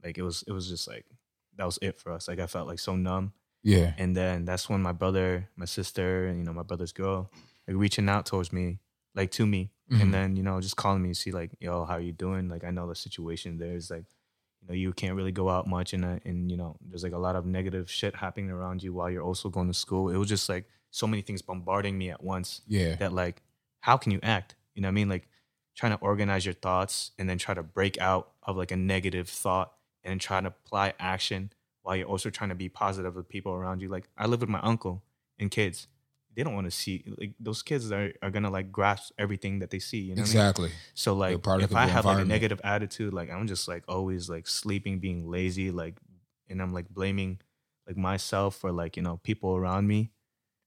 like 0.03 0.17
it 0.17 0.23
was 0.23 0.43
it 0.47 0.51
was 0.51 0.67
just 0.67 0.87
like 0.87 1.05
that 1.57 1.65
was 1.65 1.79
it 1.81 1.99
for 1.99 2.11
us. 2.11 2.27
Like 2.27 2.39
I 2.39 2.47
felt 2.47 2.67
like 2.67 2.79
so 2.79 2.95
numb, 2.95 3.33
Yeah. 3.63 3.93
and 3.97 4.15
then 4.15 4.45
that's 4.45 4.69
when 4.69 4.81
my 4.81 4.91
brother, 4.91 5.49
my 5.55 5.65
sister, 5.65 6.27
and 6.27 6.37
you 6.39 6.43
know 6.45 6.53
my 6.53 6.63
brother's 6.63 6.91
girl, 6.91 7.31
like 7.67 7.77
reaching 7.77 8.09
out 8.09 8.25
towards 8.25 8.51
me, 8.51 8.79
like 9.15 9.31
to 9.31 9.45
me, 9.45 9.71
Mhm. 9.91 10.01
and 10.01 10.13
then 10.13 10.35
you 10.35 10.43
know 10.43 10.59
just 10.61 10.75
calling 10.75 11.01
me 11.01 11.09
to 11.09 11.15
see 11.15 11.31
like 11.31 11.51
yo 11.59 11.85
how 11.85 11.93
are 11.93 11.99
you 12.01 12.11
doing 12.11 12.49
like 12.49 12.63
i 12.63 12.71
know 12.71 12.87
the 12.87 12.95
situation 12.95 13.57
there's 13.59 13.91
like 13.91 14.05
you 14.61 14.67
know 14.67 14.73
you 14.73 14.91
can't 14.93 15.13
really 15.15 15.31
go 15.31 15.47
out 15.47 15.67
much 15.67 15.93
and 15.93 16.03
uh, 16.03 16.17
and 16.25 16.49
you 16.49 16.57
know 16.57 16.75
there's 16.81 17.03
like 17.03 17.13
a 17.13 17.17
lot 17.19 17.35
of 17.35 17.45
negative 17.45 17.87
shit 17.89 18.15
happening 18.15 18.49
around 18.49 18.81
you 18.81 18.91
while 18.93 19.11
you're 19.11 19.21
also 19.21 19.47
going 19.47 19.67
to 19.67 19.75
school 19.75 20.09
it 20.09 20.17
was 20.17 20.27
just 20.27 20.49
like 20.49 20.65
so 20.89 21.05
many 21.05 21.21
things 21.21 21.43
bombarding 21.43 21.95
me 21.99 22.09
at 22.09 22.23
once 22.23 22.61
Yeah. 22.67 22.95
that 22.95 23.13
like 23.13 23.43
how 23.81 23.95
can 23.95 24.11
you 24.11 24.19
act 24.23 24.55
you 24.73 24.81
know 24.81 24.87
what 24.87 24.93
i 24.93 24.95
mean 24.95 25.07
like 25.09 25.27
trying 25.75 25.91
to 25.91 25.97
organize 25.99 26.45
your 26.45 26.53
thoughts 26.53 27.11
and 27.19 27.29
then 27.29 27.37
try 27.37 27.53
to 27.53 27.63
break 27.63 27.99
out 27.99 28.31
of 28.43 28.57
like 28.57 28.71
a 28.71 28.77
negative 28.77 29.27
thought 29.29 29.73
and 30.03 30.21
try 30.21 30.39
to 30.41 30.47
apply 30.47 30.93
action 30.99 31.51
while 31.83 31.95
you're 31.95 32.07
also 32.07 32.29
trying 32.29 32.49
to 32.49 32.55
be 32.55 32.69
positive 32.69 33.15
with 33.15 33.27
people 33.27 33.51
around 33.51 33.81
you 33.81 33.89
like 33.89 34.07
i 34.17 34.25
live 34.25 34.41
with 34.41 34.49
my 34.49 34.61
uncle 34.61 35.03
and 35.39 35.51
kids 35.51 35.87
they 36.35 36.43
don't 36.43 36.53
want 36.53 36.65
to 36.65 36.71
see 36.71 37.03
like 37.17 37.33
those 37.39 37.63
kids 37.63 37.91
are, 37.91 38.11
are 38.21 38.29
gonna 38.29 38.49
like 38.49 38.71
grasp 38.71 39.13
everything 39.17 39.59
that 39.59 39.69
they 39.69 39.79
see 39.79 39.99
you 39.99 40.15
know 40.15 40.21
what 40.21 40.29
I 40.29 40.33
mean? 40.33 40.41
Exactly. 40.41 40.71
So 40.93 41.13
like 41.13 41.39
if 41.61 41.75
I 41.75 41.87
have 41.87 42.05
like 42.05 42.19
a 42.19 42.25
negative 42.25 42.59
attitude, 42.63 43.13
like 43.13 43.31
I'm 43.31 43.47
just 43.47 43.67
like 43.67 43.83
always 43.87 44.29
like 44.29 44.47
sleeping, 44.47 44.99
being 44.99 45.29
lazy, 45.29 45.71
like 45.71 45.97
and 46.49 46.61
I'm 46.61 46.73
like 46.73 46.89
blaming 46.89 47.39
like 47.87 47.97
myself 47.97 48.57
for 48.57 48.71
like, 48.71 48.97
you 48.97 49.03
know, 49.03 49.17
people 49.23 49.55
around 49.55 49.87
me, 49.87 50.11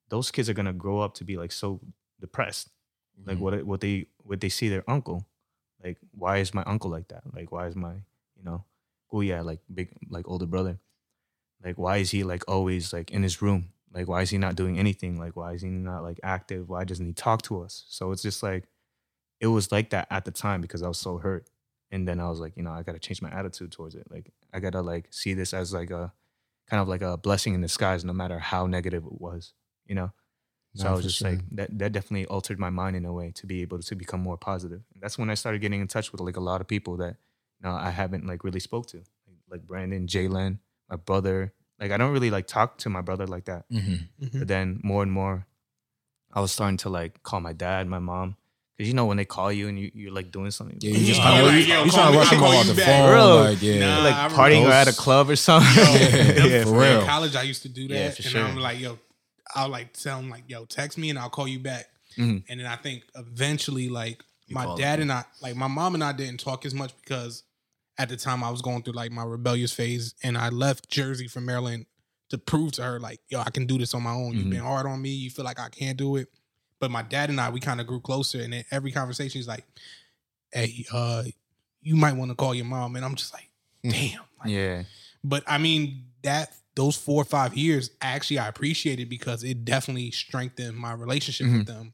those 0.08 0.30
kids 0.30 0.48
are 0.48 0.54
gonna 0.54 0.72
grow 0.72 1.00
up 1.00 1.14
to 1.14 1.24
be 1.24 1.36
like 1.36 1.52
so 1.52 1.80
depressed. 2.20 2.70
Like 3.24 3.38
Mhm. 3.38 3.40
what 3.40 3.64
what 3.66 3.80
they 3.80 4.06
what 4.18 4.40
they 4.40 4.48
see 4.48 4.68
their 4.68 4.88
uncle. 4.90 5.26
Like, 5.82 5.98
why 6.12 6.38
is 6.38 6.54
my 6.54 6.62
uncle 6.64 6.90
like 6.90 7.08
that? 7.08 7.22
Like 7.34 7.52
why 7.52 7.66
is 7.68 7.76
my, 7.76 7.94
you 8.36 8.42
know, 8.44 8.64
oh 9.12 9.20
yeah, 9.20 9.42
like 9.42 9.60
big 9.72 9.90
like 10.10 10.28
older 10.28 10.46
brother. 10.46 10.78
Like 11.64 11.76
why 11.78 11.98
is 11.98 12.10
he 12.10 12.24
like 12.24 12.44
always 12.48 12.92
like 12.92 13.10
in 13.10 13.22
his 13.22 13.42
room? 13.42 13.72
Like 13.92 14.08
why 14.08 14.22
is 14.22 14.30
he 14.30 14.38
not 14.38 14.56
doing 14.56 14.78
anything? 14.78 15.18
Like 15.18 15.36
why 15.36 15.52
is 15.54 15.62
he 15.62 15.68
not 15.70 16.02
like 16.02 16.20
active? 16.22 16.68
Why 16.68 16.84
doesn't 16.84 17.06
he 17.06 17.12
talk 17.12 17.42
to 17.42 17.62
us? 17.62 17.84
So 17.88 18.12
it's 18.12 18.22
just 18.22 18.42
like 18.42 18.64
it 19.40 19.48
was 19.48 19.72
like 19.72 19.90
that 19.90 20.06
at 20.10 20.24
the 20.24 20.30
time 20.30 20.60
because 20.60 20.82
I 20.82 20.88
was 20.88 20.98
so 20.98 21.18
hurt. 21.18 21.48
And 21.90 22.06
then 22.06 22.20
I 22.20 22.28
was 22.28 22.38
like, 22.40 22.56
you 22.56 22.62
know, 22.62 22.72
I 22.72 22.82
gotta 22.82 22.98
change 22.98 23.22
my 23.22 23.30
attitude 23.30 23.72
towards 23.72 23.94
it. 23.94 24.06
Like 24.10 24.30
I 24.52 24.60
gotta 24.60 24.82
like 24.82 25.08
see 25.12 25.34
this 25.34 25.54
as 25.54 25.72
like 25.72 25.90
a 25.90 26.12
kind 26.68 26.82
of 26.82 26.88
like 26.88 27.02
a 27.02 27.16
blessing 27.16 27.54
in 27.54 27.60
disguise, 27.62 28.04
no 28.04 28.12
matter 28.12 28.38
how 28.38 28.66
negative 28.66 29.04
it 29.06 29.20
was, 29.20 29.54
you 29.86 29.94
know. 29.94 30.12
So 30.74 30.84
Nah, 30.84 30.90
I 30.90 30.92
was 30.94 31.04
just 31.04 31.18
sure. 31.18 31.30
like 31.30 31.40
that. 31.52 31.78
That 31.78 31.92
definitely 31.92 32.26
altered 32.26 32.58
my 32.58 32.70
mind 32.70 32.94
in 32.96 33.04
a 33.04 33.12
way 33.12 33.32
to 33.32 33.46
be 33.46 33.62
able 33.62 33.78
to 33.80 33.94
become 33.96 34.20
more 34.20 34.36
positive. 34.36 34.82
And 34.94 35.02
that's 35.02 35.18
when 35.18 35.30
I 35.30 35.34
started 35.34 35.60
getting 35.60 35.80
in 35.80 35.88
touch 35.88 36.12
with 36.12 36.20
like 36.20 36.36
a 36.36 36.40
lot 36.40 36.60
of 36.60 36.68
people 36.68 36.96
that 36.98 37.16
you 37.60 37.68
know 37.68 37.74
I 37.74 37.90
haven't 37.90 38.26
like 38.26 38.44
really 38.44 38.60
spoke 38.60 38.86
to, 38.88 38.98
like, 38.98 39.36
like 39.50 39.66
Brandon, 39.66 40.06
Jalen, 40.06 40.58
my 40.90 40.96
brother. 40.96 41.52
Like 41.80 41.90
I 41.92 41.96
don't 41.96 42.12
really 42.12 42.30
like 42.30 42.46
talk 42.46 42.78
to 42.78 42.90
my 42.90 43.00
brother 43.00 43.26
like 43.26 43.46
that. 43.46 43.64
Mhm. 43.70 44.08
Mhm. 44.22 44.38
But 44.40 44.48
then 44.48 44.80
more 44.82 45.02
and 45.02 45.10
more, 45.12 45.46
I 46.32 46.40
was 46.40 46.52
starting 46.52 46.76
to 46.78 46.88
like 46.90 47.22
call 47.22 47.40
my 47.40 47.52
dad, 47.54 47.86
my 47.88 47.98
mom, 48.00 48.36
because 48.76 48.88
you 48.88 48.94
know 48.94 49.06
when 49.06 49.16
they 49.16 49.24
call 49.24 49.50
you 49.52 49.68
and 49.68 49.78
you 49.80 49.90
you're 49.94 50.12
like 50.12 50.30
doing 50.30 50.50
something, 50.50 50.76
Yeah, 50.80 50.90
you 50.92 51.06
just 51.06 51.20
Yeah, 51.20 51.24
kind 51.26 51.40
of 51.40 51.46
like, 51.54 51.66
yo, 51.66 51.84
you 51.84 51.90
call 51.90 51.98
trying 52.00 52.06
me- 52.08 52.12
to 52.12 52.18
rush 52.18 52.32
I'll 52.32 52.38
call 52.38 52.52
off 52.52 52.66
you 52.66 52.72
the 52.74 52.76
back. 52.80 52.86
phone. 52.86 53.08
Bro, 53.10 53.36
Like, 53.48 53.62
yeah. 53.62 53.78
Nah, 53.80 54.02
like 54.04 54.14
I 54.14 54.24
remember 54.26 54.36
partying 54.42 54.64
or 54.68 54.70
at 54.72 54.88
a 54.88 54.92
club 54.92 55.30
or 55.30 55.36
something. 55.36 55.74
Yo, 55.76 55.82
yeah, 56.46 56.64
for 56.64 56.68
in 56.84 56.98
real. 56.98 57.04
college, 57.06 57.34
I 57.36 57.42
used 57.42 57.62
to 57.62 57.68
do 57.68 57.88
that, 57.88 57.94
Yeah, 57.94 58.10
for 58.10 58.22
and 58.22 58.30
sure. 58.30 58.44
I'm 58.44 58.56
like, 58.58 58.78
yo, 58.80 58.98
I'll 59.54 59.68
like 59.68 59.92
tell 59.92 60.18
him 60.18 60.30
like, 60.30 60.44
yo, 60.48 60.64
text 60.64 60.98
me 60.98 61.10
and 61.10 61.18
I'll 61.18 61.30
call 61.30 61.48
you 61.48 61.58
back. 61.58 61.86
Mhm. 62.16 62.44
And 62.48 62.60
then 62.60 62.66
I 62.66 62.76
think 62.76 63.04
eventually, 63.14 63.88
like 63.88 64.24
You 64.46 64.54
my 64.54 64.74
dad 64.76 64.98
him. 64.98 65.02
and 65.10 65.12
I, 65.12 65.24
like 65.42 65.56
my 65.56 65.68
mom 65.68 65.94
and 65.94 66.02
I, 66.04 66.12
didn't 66.12 66.40
talk 66.40 66.64
as 66.66 66.74
much 66.74 66.92
because 67.02 67.42
at 67.98 68.08
the 68.08 68.16
time 68.16 68.42
I 68.44 68.50
was 68.50 68.62
going 68.62 68.82
through 68.82 68.94
like 68.94 69.10
my 69.12 69.24
rebellious 69.24 69.72
phase, 69.72 70.14
and 70.22 70.36
I 70.38 70.48
left 70.50 70.88
Jersey 70.88 71.28
for 71.28 71.40
Maryland 71.40 71.86
to 72.30 72.38
prove 72.38 72.72
to 72.72 72.82
her 72.82 73.00
like, 73.00 73.20
yo, 73.28 73.40
I 73.40 73.50
can 73.50 73.66
do 73.66 73.78
this 73.78 73.94
on 73.94 74.02
my 74.02 74.12
own. 74.12 74.34
You've 74.36 74.46
Mhm. 74.46 74.50
been 74.50 74.60
hard 74.60 74.86
on 74.86 75.00
me. 75.00 75.10
You 75.10 75.30
feel 75.30 75.44
like 75.44 75.58
I 75.58 75.68
can't 75.68 75.96
do 75.96 76.16
it. 76.16 76.28
But 76.80 76.90
my 76.90 77.02
dad 77.02 77.30
and 77.30 77.40
I, 77.40 77.50
we 77.50 77.58
kind 77.60 77.80
of 77.80 77.86
grew 77.86 78.00
closer, 78.00 78.40
and 78.40 78.52
in 78.54 78.64
every 78.70 78.92
conversation, 78.92 79.40
is 79.40 79.48
like, 79.48 79.64
hey, 80.52 80.84
uh, 80.92 81.24
you 81.82 81.96
might 81.96 82.12
want 82.14 82.30
to 82.30 82.34
call 82.34 82.54
your 82.54 82.64
mom, 82.66 82.96
and 82.96 83.04
I'm 83.04 83.14
just 83.14 83.32
like, 83.32 83.48
damn. 83.82 84.20
Like, 84.40 84.50
yeah, 84.50 84.82
but 85.24 85.42
I 85.46 85.58
mean 85.58 86.04
that 86.22 86.52
those 86.78 86.96
four 86.96 87.20
or 87.20 87.24
five 87.38 87.52
years, 87.56 87.90
actually, 88.00 88.38
I 88.38 88.46
appreciated 88.48 89.08
because 89.08 89.42
it 89.44 89.64
definitely 89.64 90.10
strengthened 90.12 90.76
my 90.76 90.92
relationship 90.94 91.46
with 91.58 91.66
them. 91.66 91.92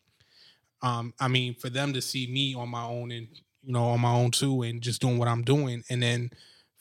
Um, 0.82 1.14
I 1.18 1.28
mean, 1.28 1.54
for 1.54 1.70
them 1.70 1.92
to 1.94 2.02
see 2.02 2.26
me 2.26 2.54
on 2.54 2.68
my 2.68 2.84
own 2.84 3.10
and 3.10 3.26
you 3.62 3.72
know 3.72 3.84
on 3.94 4.00
my 4.00 4.12
own 4.12 4.30
too, 4.30 4.62
and 4.62 4.82
just 4.82 5.00
doing 5.00 5.18
what 5.18 5.28
I'm 5.28 5.42
doing, 5.42 5.82
and 5.88 6.02
then 6.02 6.30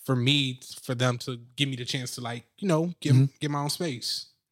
for 0.05 0.15
me, 0.15 0.59
for 0.81 0.95
them 0.95 1.17
to 1.19 1.37
give 1.55 1.69
me 1.69 1.77
the 1.77 1.85
chance 1.85 2.15
to 2.15 2.21
like 2.21 2.43
you 2.57 2.67
know 2.67 2.93
get 2.99 3.13
Mhm. 3.15 3.29
get 3.39 3.51
my 3.51 3.59
own 3.59 3.69
space. 3.69 4.09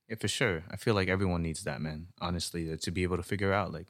yeah, 0.08 0.16
for 0.20 0.28
sure. 0.30 0.64
I 0.72 0.78
feel 0.78 0.96
like 0.96 1.10
everyone 1.10 1.42
needs 1.42 1.64
that, 1.64 1.82
man. 1.82 2.08
Honestly, 2.20 2.78
to 2.78 2.92
be 2.92 3.04
able 3.04 3.18
to 3.18 3.24
figure 3.24 3.54
out 3.54 3.74
like 3.74 3.88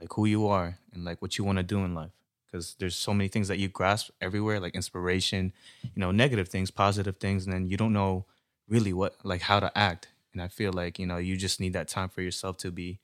like 0.00 0.12
who 0.14 0.24
you 0.26 0.46
are 0.46 0.78
and 0.92 1.04
like 1.04 1.20
what 1.22 1.36
you 1.36 1.44
want 1.44 1.58
to 1.58 1.62
do 1.74 1.84
in 1.84 1.94
life. 1.94 2.12
because 2.46 2.76
there's 2.78 2.96
so 2.96 3.12
many 3.12 3.28
things 3.28 3.48
that 3.48 3.58
you 3.58 3.68
grasp 3.68 4.08
everywhere, 4.22 4.58
like 4.64 4.74
inspiration, 4.74 5.52
you 5.94 6.00
know, 6.02 6.10
negative 6.12 6.48
things, 6.48 6.70
positive 6.70 7.16
things, 7.18 7.44
and 7.44 7.52
then 7.54 7.66
you 7.70 7.76
don't 7.76 7.92
know 7.92 8.24
really 8.68 8.92
what 8.92 9.16
like 9.24 9.42
how 9.42 9.60
to 9.60 9.76
act. 9.76 10.08
And 10.32 10.42
I 10.42 10.48
feel 10.48 10.72
like 10.72 10.98
you 10.98 11.06
know 11.06 11.16
you 11.16 11.36
just 11.36 11.60
need 11.60 11.72
that 11.72 11.88
time 11.88 12.08
for 12.08 12.22
yourself 12.22 12.56
to 12.58 12.70
be 12.70 13.00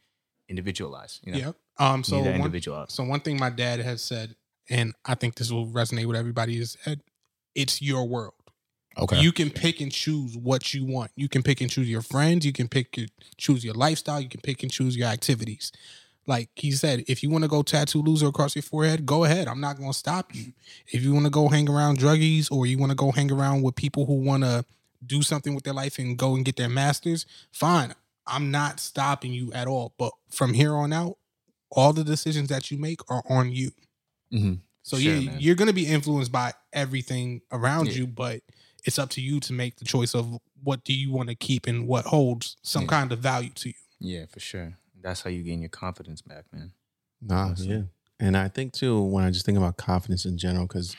individualized. 0.49 1.21
You 1.25 1.33
know, 1.33 1.39
Yep. 1.39 1.57
Um. 1.79 2.05
So 2.05 2.21
one, 2.21 2.35
individual. 2.35 2.85
so 2.89 3.05
one 3.05 3.21
thing 3.21 3.39
my 3.39 3.51
dad 3.51 3.81
has 3.81 4.03
said, 4.03 4.37
and 4.69 4.95
I 5.05 5.15
think 5.15 5.37
this 5.37 5.51
will 5.51 5.67
resonate 5.67 6.07
with 6.07 6.17
everybody, 6.17 6.59
is 6.59 6.77
that 6.85 7.01
it's 7.55 7.83
your 7.83 8.07
world. 8.07 8.35
Okay. 8.97 9.21
You 9.21 9.33
can 9.33 9.51
pick 9.51 9.81
and 9.81 9.91
choose 9.91 10.37
what 10.37 10.73
you 10.73 10.85
want. 10.85 11.11
You 11.17 11.29
can 11.29 11.43
pick 11.43 11.61
and 11.61 11.69
choose 11.69 11.89
your 11.89 12.03
friends. 12.03 12.47
You 12.47 12.53
can 12.53 12.69
pick 12.69 12.97
and 12.97 13.11
choose 13.37 13.65
your 13.65 13.75
lifestyle. 13.75 14.21
You 14.21 14.29
can 14.29 14.41
pick 14.41 14.63
and 14.63 14.71
choose 14.71 14.97
your 14.97 15.09
activities. 15.09 15.73
Like 16.27 16.51
he 16.55 16.71
said, 16.71 17.05
if 17.09 17.23
you 17.23 17.29
want 17.29 17.43
to 17.43 17.49
go 17.49 17.63
tattoo 17.63 18.01
loser 18.01 18.29
across 18.29 18.55
your 18.55 18.63
forehead, 18.63 19.05
go 19.05 19.25
ahead. 19.25 19.49
I'm 19.49 19.61
not 19.61 19.77
going 19.79 19.91
to 19.91 19.99
stop 19.99 20.35
you. 20.35 20.53
If 20.89 21.03
you 21.03 21.13
want 21.13 21.27
to 21.27 21.31
go 21.31 21.49
hang 21.49 21.69
around 21.69 21.99
druggies 21.99 22.51
or 22.51 22.67
you 22.67 22.79
want 22.79 22.91
to 22.91 22.97
go 22.97 23.11
hang 23.11 23.31
around 23.31 23.63
with 23.63 23.75
people 23.75 24.07
who 24.07 24.15
want 24.15 24.45
to 24.45 24.65
do 25.07 25.23
something 25.23 25.55
with 25.55 25.65
their 25.65 25.75
life 25.75 25.99
and 25.99 26.17
go 26.19 26.35
and 26.35 26.45
get 26.45 26.57
their 26.57 26.69
masters, 26.69 27.27
fine. 27.53 27.95
I'm 28.27 28.51
not 28.51 28.81
stopping 28.81 29.33
you 29.33 29.53
at 29.53 29.67
all. 29.67 29.95
But 29.99 30.13
from 30.31 30.55
here 30.55 30.75
on 30.75 30.93
out, 30.93 31.19
all 31.71 31.93
the 31.93 32.05
decisions 32.05 32.49
that 32.49 32.71
you 32.71 32.79
make 32.79 33.01
are 33.11 33.23
on 33.29 33.53
you. 33.53 33.73
Mhm. 34.33 34.61
So 34.83 34.99
Sure, 34.99 35.13
yeah, 35.15 35.31
man. 35.31 35.41
you're 35.41 35.55
going 35.55 35.69
to 35.69 35.75
be 35.75 35.87
influenced 35.87 36.31
by 36.33 36.53
everything 36.73 37.41
around 37.51 37.87
Yeah. 37.89 37.93
you, 37.95 38.07
but 38.07 38.43
it's 38.85 38.99
up 38.99 39.11
to 39.11 39.21
you 39.21 39.41
to 39.41 39.53
make 39.53 39.77
the 39.77 39.85
choice 39.85 40.15
of 40.15 40.39
what 40.63 40.85
do 40.85 40.93
you 40.95 41.11
want 41.11 41.29
to 41.31 41.35
keep 41.35 41.67
and 41.67 41.87
what 41.89 42.05
holds 42.07 42.57
some 42.63 42.83
Yeah. 42.83 42.89
kind 42.89 43.13
of 43.13 43.19
value 43.21 43.51
to 43.51 43.69
you. 43.71 43.75
Yeah, 43.99 44.27
for 44.27 44.41
sure. 44.41 44.77
That's 45.03 45.23
how 45.23 45.31
you 45.31 45.43
gain 45.43 45.61
your 45.61 45.69
confidence 45.71 46.23
back, 46.23 46.45
man. 46.53 46.73
Nah, 47.21 47.51
Awesome. 47.53 47.71
yeah. 47.71 47.83
And 48.21 48.37
I 48.37 48.49
think 48.49 48.73
too, 48.73 49.01
when 49.03 49.25
I 49.25 49.31
just 49.31 49.45
think 49.47 49.59
about 49.59 49.77
confidence 49.77 50.25
in 50.25 50.39
general, 50.39 50.67
because 50.67 50.95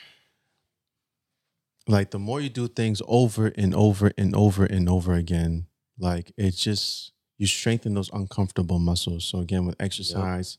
like 1.88 2.10
the 2.10 2.18
more 2.18 2.40
you 2.40 2.48
do 2.48 2.68
things 2.68 3.00
over 3.06 3.46
and 3.48 3.74
over 3.74 4.12
and 4.18 4.34
over 4.34 4.64
and 4.64 4.88
over 4.88 5.14
again, 5.14 5.66
like 5.98 6.32
it's 6.36 6.62
just 6.62 7.12
you 7.38 7.46
strengthen 7.46 7.94
those 7.94 8.10
uncomfortable 8.12 8.78
muscles. 8.78 9.24
So 9.24 9.38
again, 9.40 9.66
with 9.66 9.76
exercise, 9.80 10.58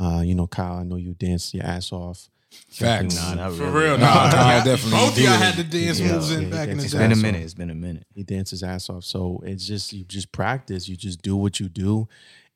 uh, 0.00 0.22
you 0.24 0.34
know, 0.34 0.46
Kyle, 0.46 0.76
I 0.78 0.82
know 0.82 0.96
you 0.96 1.14
dance 1.14 1.52
your 1.54 1.64
ass 1.64 1.92
off. 1.92 2.28
Facts. 2.70 3.14
Nah, 3.16 3.34
not 3.34 3.52
For 3.52 3.64
really. 3.70 3.84
real, 3.84 3.98
Nah, 3.98 4.06
nah, 4.30 4.30
nah, 4.30 4.64
definitely 4.64 4.90
Both 4.98 5.12
of 5.18 5.18
y'all 5.18 5.32
had 5.34 5.56
the 5.56 5.64
dance 5.64 6.00
Yeah, 6.00 6.12
moves 6.12 6.30
in 6.30 6.44
yeah, 6.44 6.48
back 6.50 6.68
in 6.68 6.78
the 6.78 6.84
it's 6.84 6.92
It's 6.92 6.94
been 6.94 7.02
a 7.10 7.14
Awesome. 7.14 7.22
minute. 7.22 7.42
It's 7.42 7.54
been 7.54 7.70
a 7.70 7.74
minute. 7.74 8.06
He 8.14 8.22
dances 8.22 8.60
his 8.60 8.62
ass 8.62 8.88
off. 8.88 9.04
So 9.04 9.42
it's 9.44 9.66
just 9.66 9.92
you 9.92 10.04
just 10.04 10.32
practice. 10.32 10.88
You 10.88 10.96
just 10.96 11.22
do 11.22 11.36
what 11.36 11.60
you 11.60 11.68
do, 11.68 12.08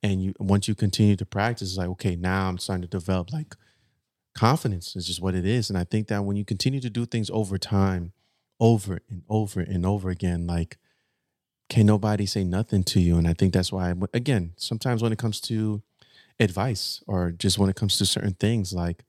and 0.03 0.23
you 0.23 0.33
once 0.39 0.69
you 0.69 0.75
continue 0.75 1.17
to 1.17 1.27
practice, 1.27 1.71
it's 1.71 1.79
like 1.79 1.89
okay, 1.89 2.17
now 2.17 2.49
I'm 2.49 2.59
starting 2.59 2.83
to 2.83 2.89
develop 2.89 3.33
like 3.33 3.55
confidence. 4.41 4.97
is 4.97 5.07
just 5.07 5.21
what 5.21 5.35
it 5.35 5.45
is, 5.45 5.69
and 5.71 5.79
I 5.79 5.85
think 5.85 6.09
that 6.09 6.25
when 6.25 6.37
you 6.37 6.45
continue 6.45 6.81
to 6.81 6.91
do 6.91 7.05
things 7.07 7.29
over 7.31 7.59
time, 7.59 8.13
over 8.59 9.01
and 9.11 9.23
over 9.29 9.61
and 9.61 9.85
over 9.87 10.09
again, 10.11 10.47
like 10.47 10.79
can 11.69 11.87
nobody 11.87 12.27
say 12.27 12.43
nothing 12.43 12.83
to 12.83 13.01
you? 13.01 13.17
And 13.19 13.29
I 13.29 13.35
think 13.35 13.53
that's 13.53 13.71
why 13.71 13.95
again, 14.13 14.53
sometimes 14.57 15.03
when 15.03 15.13
it 15.13 15.19
comes 15.19 15.41
to 15.43 15.83
advice 16.41 17.03
or 17.07 17.31
just 17.31 17.59
when 17.59 17.71
it 17.71 17.77
comes 17.77 17.97
to 17.99 18.07
certain 18.07 18.35
things, 18.35 18.73
like 18.73 19.05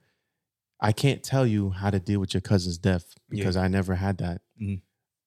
I 0.80 0.91
can't 0.91 1.24
tell 1.24 1.46
you 1.48 1.72
how 1.72 1.89
to 1.89 2.00
deal 2.00 2.20
with 2.20 2.34
your 2.34 2.41
cousin's 2.41 2.78
death 2.78 3.06
Yeah. 3.30 3.38
because 3.38 3.56
I 3.58 3.67
never 3.67 3.96
had 3.96 4.17
that. 4.20 4.41
Mhm. 4.62 4.82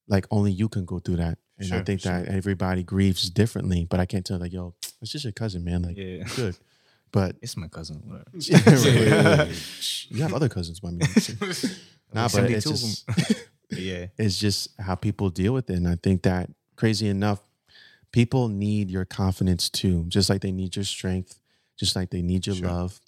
Like 0.07 0.27
only 0.31 0.53
you 0.53 0.69
can 0.69 0.85
go 0.85 0.99
through 1.01 1.17
that. 1.17 1.39
And 1.59 1.67
I 1.73 1.77
Sure, 1.79 1.85
think 1.85 2.03
that 2.03 2.27
everybody 2.27 2.83
grieves 2.83 3.31
differently, 3.31 3.85
but 3.89 3.99
I 4.01 4.07
can't 4.07 4.25
tell 4.27 4.39
like, 4.39 4.53
yo, 4.53 4.75
it's 5.01 5.11
just 5.13 5.25
your 5.25 5.33
cousin, 5.33 5.65
man. 5.65 5.83
Like, 5.83 5.97
Yeah. 5.97 6.25
good. 6.37 6.57
But 7.15 7.37
It's 7.41 7.57
my 7.57 7.69
cousin. 7.69 8.03
Whatever. 8.05 8.25
you 10.09 10.23
have 10.23 10.35
other 10.35 10.49
cousins, 10.49 10.81
by 10.81 10.91
me. 10.91 10.99
nah, 12.13 12.27
but 12.29 12.51
it's 12.51 12.67
just, 12.67 13.09
yeah. 13.71 14.07
it's 14.19 14.37
just 14.39 14.71
how 14.81 14.97
people 14.97 15.31
deal 15.31 15.55
with 15.55 15.71
it. 15.71 15.75
And 15.77 15.87
I 15.87 15.97
think 16.03 16.23
that 16.25 16.51
crazy 16.75 17.07
enough, 17.07 17.41
people 18.11 18.49
need 18.49 18.91
your 18.91 19.05
confidence 19.05 19.71
too, 19.71 20.07
just 20.09 20.29
like 20.29 20.41
they 20.41 20.51
need 20.51 20.75
your 20.75 20.85
strength, 20.85 21.39
just 21.79 21.95
like 21.95 22.11
they 22.11 22.21
need 22.21 22.49
your 22.49 22.57
Sure. 22.57 22.67
love, 22.69 23.01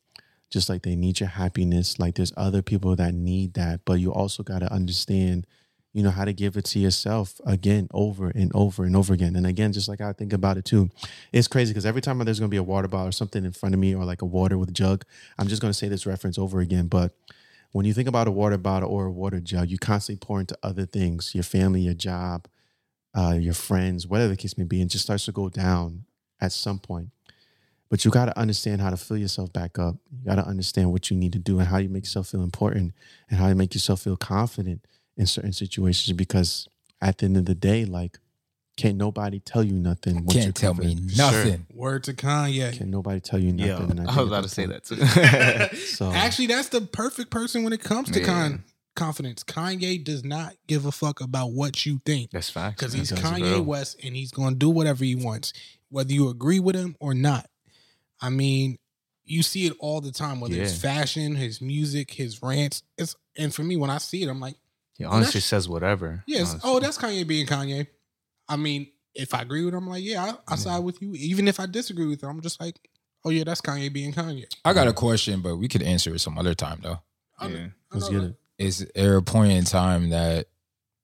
just 0.50 0.68
like 0.68 0.82
they 0.82 0.94
need 0.94 1.18
your 1.18 1.28
happiness. 1.30 1.98
Like 1.98 2.14
there's 2.14 2.32
other 2.36 2.62
people 2.62 2.94
that 2.94 3.12
need 3.12 3.54
that, 3.54 3.80
but 3.84 3.94
you 3.94 4.12
also 4.12 4.44
got 4.44 4.60
to 4.60 4.72
understand, 4.72 5.48
you 5.96 6.02
know, 6.02 6.10
how 6.10 6.26
to 6.26 6.34
give 6.34 6.58
it 6.58 6.66
to 6.66 6.78
yourself 6.78 7.40
again, 7.46 7.88
over 7.90 8.28
and 8.28 8.52
over 8.54 8.84
and 8.84 8.94
over 8.94 9.14
again. 9.14 9.34
And 9.34 9.46
again, 9.46 9.72
just 9.72 9.88
like 9.88 10.02
I 10.02 10.12
think 10.12 10.34
about 10.34 10.58
it 10.58 10.66
too, 10.66 10.90
it's 11.32 11.48
crazy 11.48 11.72
because 11.72 11.86
every 11.86 12.02
time 12.02 12.18
there's 12.18 12.38
going 12.38 12.50
to 12.50 12.54
be 12.54 12.58
a 12.58 12.62
water 12.62 12.86
bottle 12.86 13.08
or 13.08 13.12
something 13.12 13.46
in 13.46 13.52
front 13.52 13.74
of 13.74 13.80
me 13.80 13.94
or 13.94 14.04
like 14.04 14.20
a 14.20 14.26
water 14.26 14.58
with 14.58 14.68
a 14.68 14.74
jug, 14.74 15.06
I'm 15.38 15.48
just 15.48 15.62
going 15.62 15.70
to 15.70 15.78
say 15.78 15.88
this 15.88 16.04
reference 16.04 16.36
over 16.36 16.60
again. 16.60 16.88
But 16.88 17.14
when 17.72 17.86
you 17.86 17.94
think 17.94 18.08
about 18.08 18.28
a 18.28 18.30
water 18.30 18.58
bottle 18.58 18.90
or 18.90 19.06
a 19.06 19.10
water 19.10 19.40
jug, 19.40 19.70
you 19.70 19.78
constantly 19.78 20.22
pour 20.22 20.38
into 20.38 20.58
other 20.62 20.84
things, 20.84 21.34
your 21.34 21.44
family, 21.44 21.80
your 21.80 21.94
job, 21.94 22.46
uh, 23.16 23.38
your 23.40 23.54
friends, 23.54 24.06
whatever 24.06 24.28
the 24.28 24.36
case 24.36 24.58
may 24.58 24.64
be, 24.64 24.82
and 24.82 24.90
just 24.90 25.04
starts 25.04 25.24
to 25.24 25.32
go 25.32 25.48
down 25.48 26.04
at 26.42 26.52
some 26.52 26.78
point. 26.78 27.08
But 27.88 28.04
you 28.04 28.10
got 28.10 28.26
to 28.26 28.38
understand 28.38 28.82
how 28.82 28.90
to 28.90 28.98
fill 28.98 29.16
yourself 29.16 29.50
back 29.50 29.78
up. 29.78 29.96
You 30.12 30.28
got 30.28 30.34
to 30.34 30.46
understand 30.46 30.92
what 30.92 31.10
you 31.10 31.16
need 31.16 31.32
to 31.32 31.38
do 31.38 31.58
and 31.58 31.68
how 31.68 31.78
you 31.78 31.88
make 31.88 32.04
yourself 32.04 32.28
feel 32.28 32.42
important 32.42 32.92
and 33.30 33.38
how 33.38 33.48
you 33.48 33.54
make 33.54 33.72
yourself 33.72 34.02
feel 34.02 34.18
confident 34.18 34.84
in 35.16 35.26
certain 35.26 35.52
situations. 35.52 36.16
Because 36.16 36.68
at 37.00 37.18
the 37.18 37.26
end 37.26 37.36
of 37.36 37.44
the 37.46 37.54
day, 37.54 37.84
like, 37.84 38.18
can't 38.76 38.96
nobody 38.98 39.40
tell 39.40 39.64
you 39.64 39.72
nothing. 39.72 40.16
once 40.26 40.34
you're 40.34 40.42
Can't 40.44 40.54
tell 40.56 40.74
me 40.74 40.94
confident. 40.94 41.16
nothing. 41.16 41.66
Word 41.72 42.04
to 42.04 42.12
Kanye. 42.14 42.74
Can't 42.76 42.90
nobody 42.90 43.20
tell 43.20 43.38
you 43.38 43.52
nothing. 43.52 43.66
Yeah, 43.86 43.90
and 43.90 44.00
I 44.00 44.04
think 44.04 44.16
was 44.18 44.26
about 44.28 44.42
to 44.42 44.48
say 44.50 44.66
that 44.66 44.84
too. 44.84 44.96
So 45.78 46.10
Actually, 46.12 46.48
that's 46.48 46.68
the 46.68 46.82
perfect 46.82 47.30
person 47.30 47.64
when 47.64 47.72
it 47.72 47.80
comes 47.82 48.10
to 48.10 48.20
Yeah. 48.20 48.26
con- 48.26 48.64
confidence. 48.94 49.44
Kanye 49.44 50.02
does 50.04 50.24
not 50.24 50.54
give 50.66 50.84
a 50.84 50.92
fuck 50.92 51.22
about 51.22 51.52
what 51.52 51.86
you 51.86 52.00
think. 52.04 52.30
That's 52.32 52.50
facts. 52.50 52.76
because 52.78 52.92
he's 52.92 53.10
Kanye 53.12 53.40
real. 53.52 53.62
West 53.62 53.96
and 54.04 54.14
he's 54.14 54.30
going 54.30 54.50
to 54.54 54.58
do 54.58 54.68
whatever 54.68 55.04
he 55.04 55.14
wants, 55.14 55.54
whether 55.88 56.12
you 56.12 56.28
agree 56.28 56.60
with 56.60 56.76
him 56.76 56.96
or 57.00 57.14
not. 57.14 57.48
I 58.20 58.28
mean, 58.28 58.76
you 59.24 59.42
see 59.42 59.64
it 59.66 59.72
all 59.80 60.00
the 60.02 60.12
time, 60.12 60.38
whether 60.40 60.54
it's 60.54 60.76
fashion, 60.76 61.34
his 61.34 61.60
music, 61.62 62.10
his 62.10 62.42
rants. 62.42 62.82
It's 62.98 63.16
and 63.38 63.54
for 63.54 63.62
me, 63.62 63.76
when 63.76 63.88
I 63.90 63.98
see 63.98 64.22
it, 64.22 64.28
I'm 64.28 64.40
like, 64.40 64.56
He 64.96 65.04
honestly 65.04 65.38
that's- 65.38 65.44
says 65.44 65.68
whatever. 65.68 66.24
yes, 66.26 66.50
honestly. 66.50 66.70
oh, 66.70 66.80
that's 66.80 66.98
Kanye 66.98 67.26
being 67.26 67.46
Kanye. 67.46 67.86
I 68.48 68.56
mean, 68.56 68.88
if 69.14 69.34
I 69.34 69.42
agree 69.42 69.64
with 69.64 69.74
him, 69.74 69.84
I'm 69.84 69.88
like, 69.90 70.04
yeah, 70.04 70.24
I, 70.48 70.52
I 70.52 70.56
side 70.56 70.78
with 70.84 71.00
you. 71.02 71.12
Even 71.14 71.48
if 71.48 71.58
I 71.60 71.66
disagree 71.66 72.06
with 72.06 72.22
him, 72.22 72.30
I'm 72.30 72.40
just 72.40 72.60
like, 72.60 72.76
oh 73.24 73.30
yeah, 73.30 73.44
that's 73.44 73.60
Kanye 73.60 73.92
being 73.92 74.12
Kanye. 74.12 74.44
I 74.64 74.72
got 74.72 74.88
a 74.88 74.92
question, 74.92 75.40
but 75.40 75.56
we 75.56 75.68
could 75.68 75.82
answer 75.82 76.14
it 76.14 76.20
some 76.20 76.38
other 76.38 76.54
time 76.54 76.80
though. 76.82 77.00
I 77.38 77.48
know- 77.48 77.56
Yeah. 77.56 77.66
Let's 77.92 78.08
get 78.08 78.22
it. 78.22 78.34
Is 78.58 78.86
there 78.94 79.16
a 79.16 79.22
point 79.22 79.52
in 79.52 79.64
time 79.64 80.10
that 80.10 80.46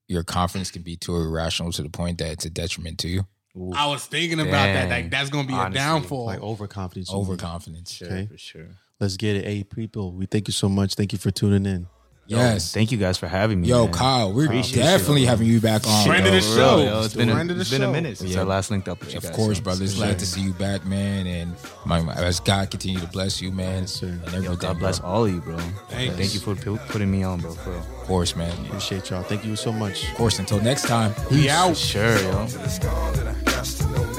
your 0.09 0.23
confidence 0.25 0.71
can 0.71 0.83
be 0.83 0.97
too 0.97 1.17
irrational 1.17 1.71
to 1.73 1.83
the 1.83 1.91
point 1.91 2.19
that 2.19 2.33
it's 2.33 2.45
a 2.45 2.51
detriment 2.51 2.99
to 3.01 3.09
you? 3.09 3.27
Ooh, 3.57 3.73
I 3.75 3.87
was 3.87 4.07
thinking 4.07 4.41
about 4.41 4.51
that. 4.51 4.89
Like 4.89 5.11
that's 5.11 5.29
gonna 5.29 5.47
be 5.47 5.53
Honestly, 5.53 5.79
a 5.79 5.85
downfall. 5.85 6.27
Like 6.27 6.41
overconfidence. 6.41 7.11
you 7.11 7.17
mean. 7.17 7.25
Overconfidence. 7.27 7.93
sure, 7.93 8.09
okay. 8.09 8.27
for 8.27 8.39
sure. 8.39 8.69
Let's 8.99 9.17
get 9.17 9.37
it. 9.37 9.45
Hey, 9.45 9.65
people, 9.65 10.13
we 10.13 10.27
thank 10.27 10.49
you 10.49 10.53
so 10.53 10.69
much. 10.69 10.95
Thank 10.95 11.13
you 11.13 11.19
for 11.19 11.31
tuning 11.31 11.67
in. 11.67 11.87
Yes. 12.27 12.73
Thank 12.73 12.93
you 12.93 12.99
guys 12.99 13.19
for 13.19 13.27
having 13.27 13.61
me. 13.61 13.69
Yo, 13.69 13.85
man. 13.85 13.93
Kyle, 13.93 14.33
we're 14.33 14.45
Appreciate 14.47 14.83
definitely 14.83 15.23
you. 15.23 15.27
having 15.27 15.47
you 15.49 15.61
back 15.61 15.87
on. 15.87 16.07
Friend 16.07 16.25
of 16.27 16.33
the 16.33 16.41
show. 16.41 16.77
real, 16.79 16.85
yo. 16.87 17.03
It's 17.03 17.15
been 17.15 17.29
a, 17.29 17.35
Friend 17.35 17.51
of 17.51 17.61
it's 17.61 17.71
been 17.71 17.83
a 17.83 17.91
minute 17.91 18.17
since 18.19 18.31
Yeah. 18.31 18.41
I 18.41 18.45
last 18.45 18.71
linked 18.71 18.89
up 18.89 19.01
with 19.01 19.11
you 19.13 19.19
Of 19.19 19.25
guys. 19.25 19.37
course, 19.37 19.57
so- 19.59 19.63
brother. 19.65 19.85
It's 19.85 19.95
glad 19.95 20.19
to 20.21 20.27
see 20.27 20.41
you 20.41 20.53
back, 20.55 20.87
man. 20.87 21.27
And 21.27 21.55
my, 21.85 22.01
my 22.01 22.15
as 22.15 22.41
God 22.41 22.71
continue 22.71 23.01
to 23.01 23.09
bless 23.09 23.43
you, 23.43 23.51
man. 23.51 23.87
sir. 23.87 24.19
And 24.33 24.45
Yo, 24.45 24.55
God 24.57 24.79
bless 24.79 25.01
bro. 25.01 25.09
all 25.11 25.25
of 25.27 25.33
you, 25.35 25.41
bro. 25.41 25.59
Thanks. 25.91 26.17
Thank 26.17 26.33
you 26.35 26.41
for 26.41 26.55
pu- 26.55 26.79
putting 26.89 27.11
me 27.11 27.23
on, 27.23 27.41
bro. 27.41 27.53
For 27.55 27.71
real. 27.71 27.79
Of 27.81 27.87
course, 28.07 28.37
man. 28.37 28.53
Appreciate 28.67 29.11
y'all. 29.11 29.23
Thank 29.25 29.45
you 29.45 29.57
so 29.57 29.73
much. 29.73 30.09
Of 30.09 30.15
course. 30.15 30.39
Until 30.39 30.61
next 30.61 30.87
time. 30.87 31.13
We 31.31 31.51
out. 31.51 31.71
For 31.71 31.75
sure, 31.75 32.19
yo. 32.23 34.12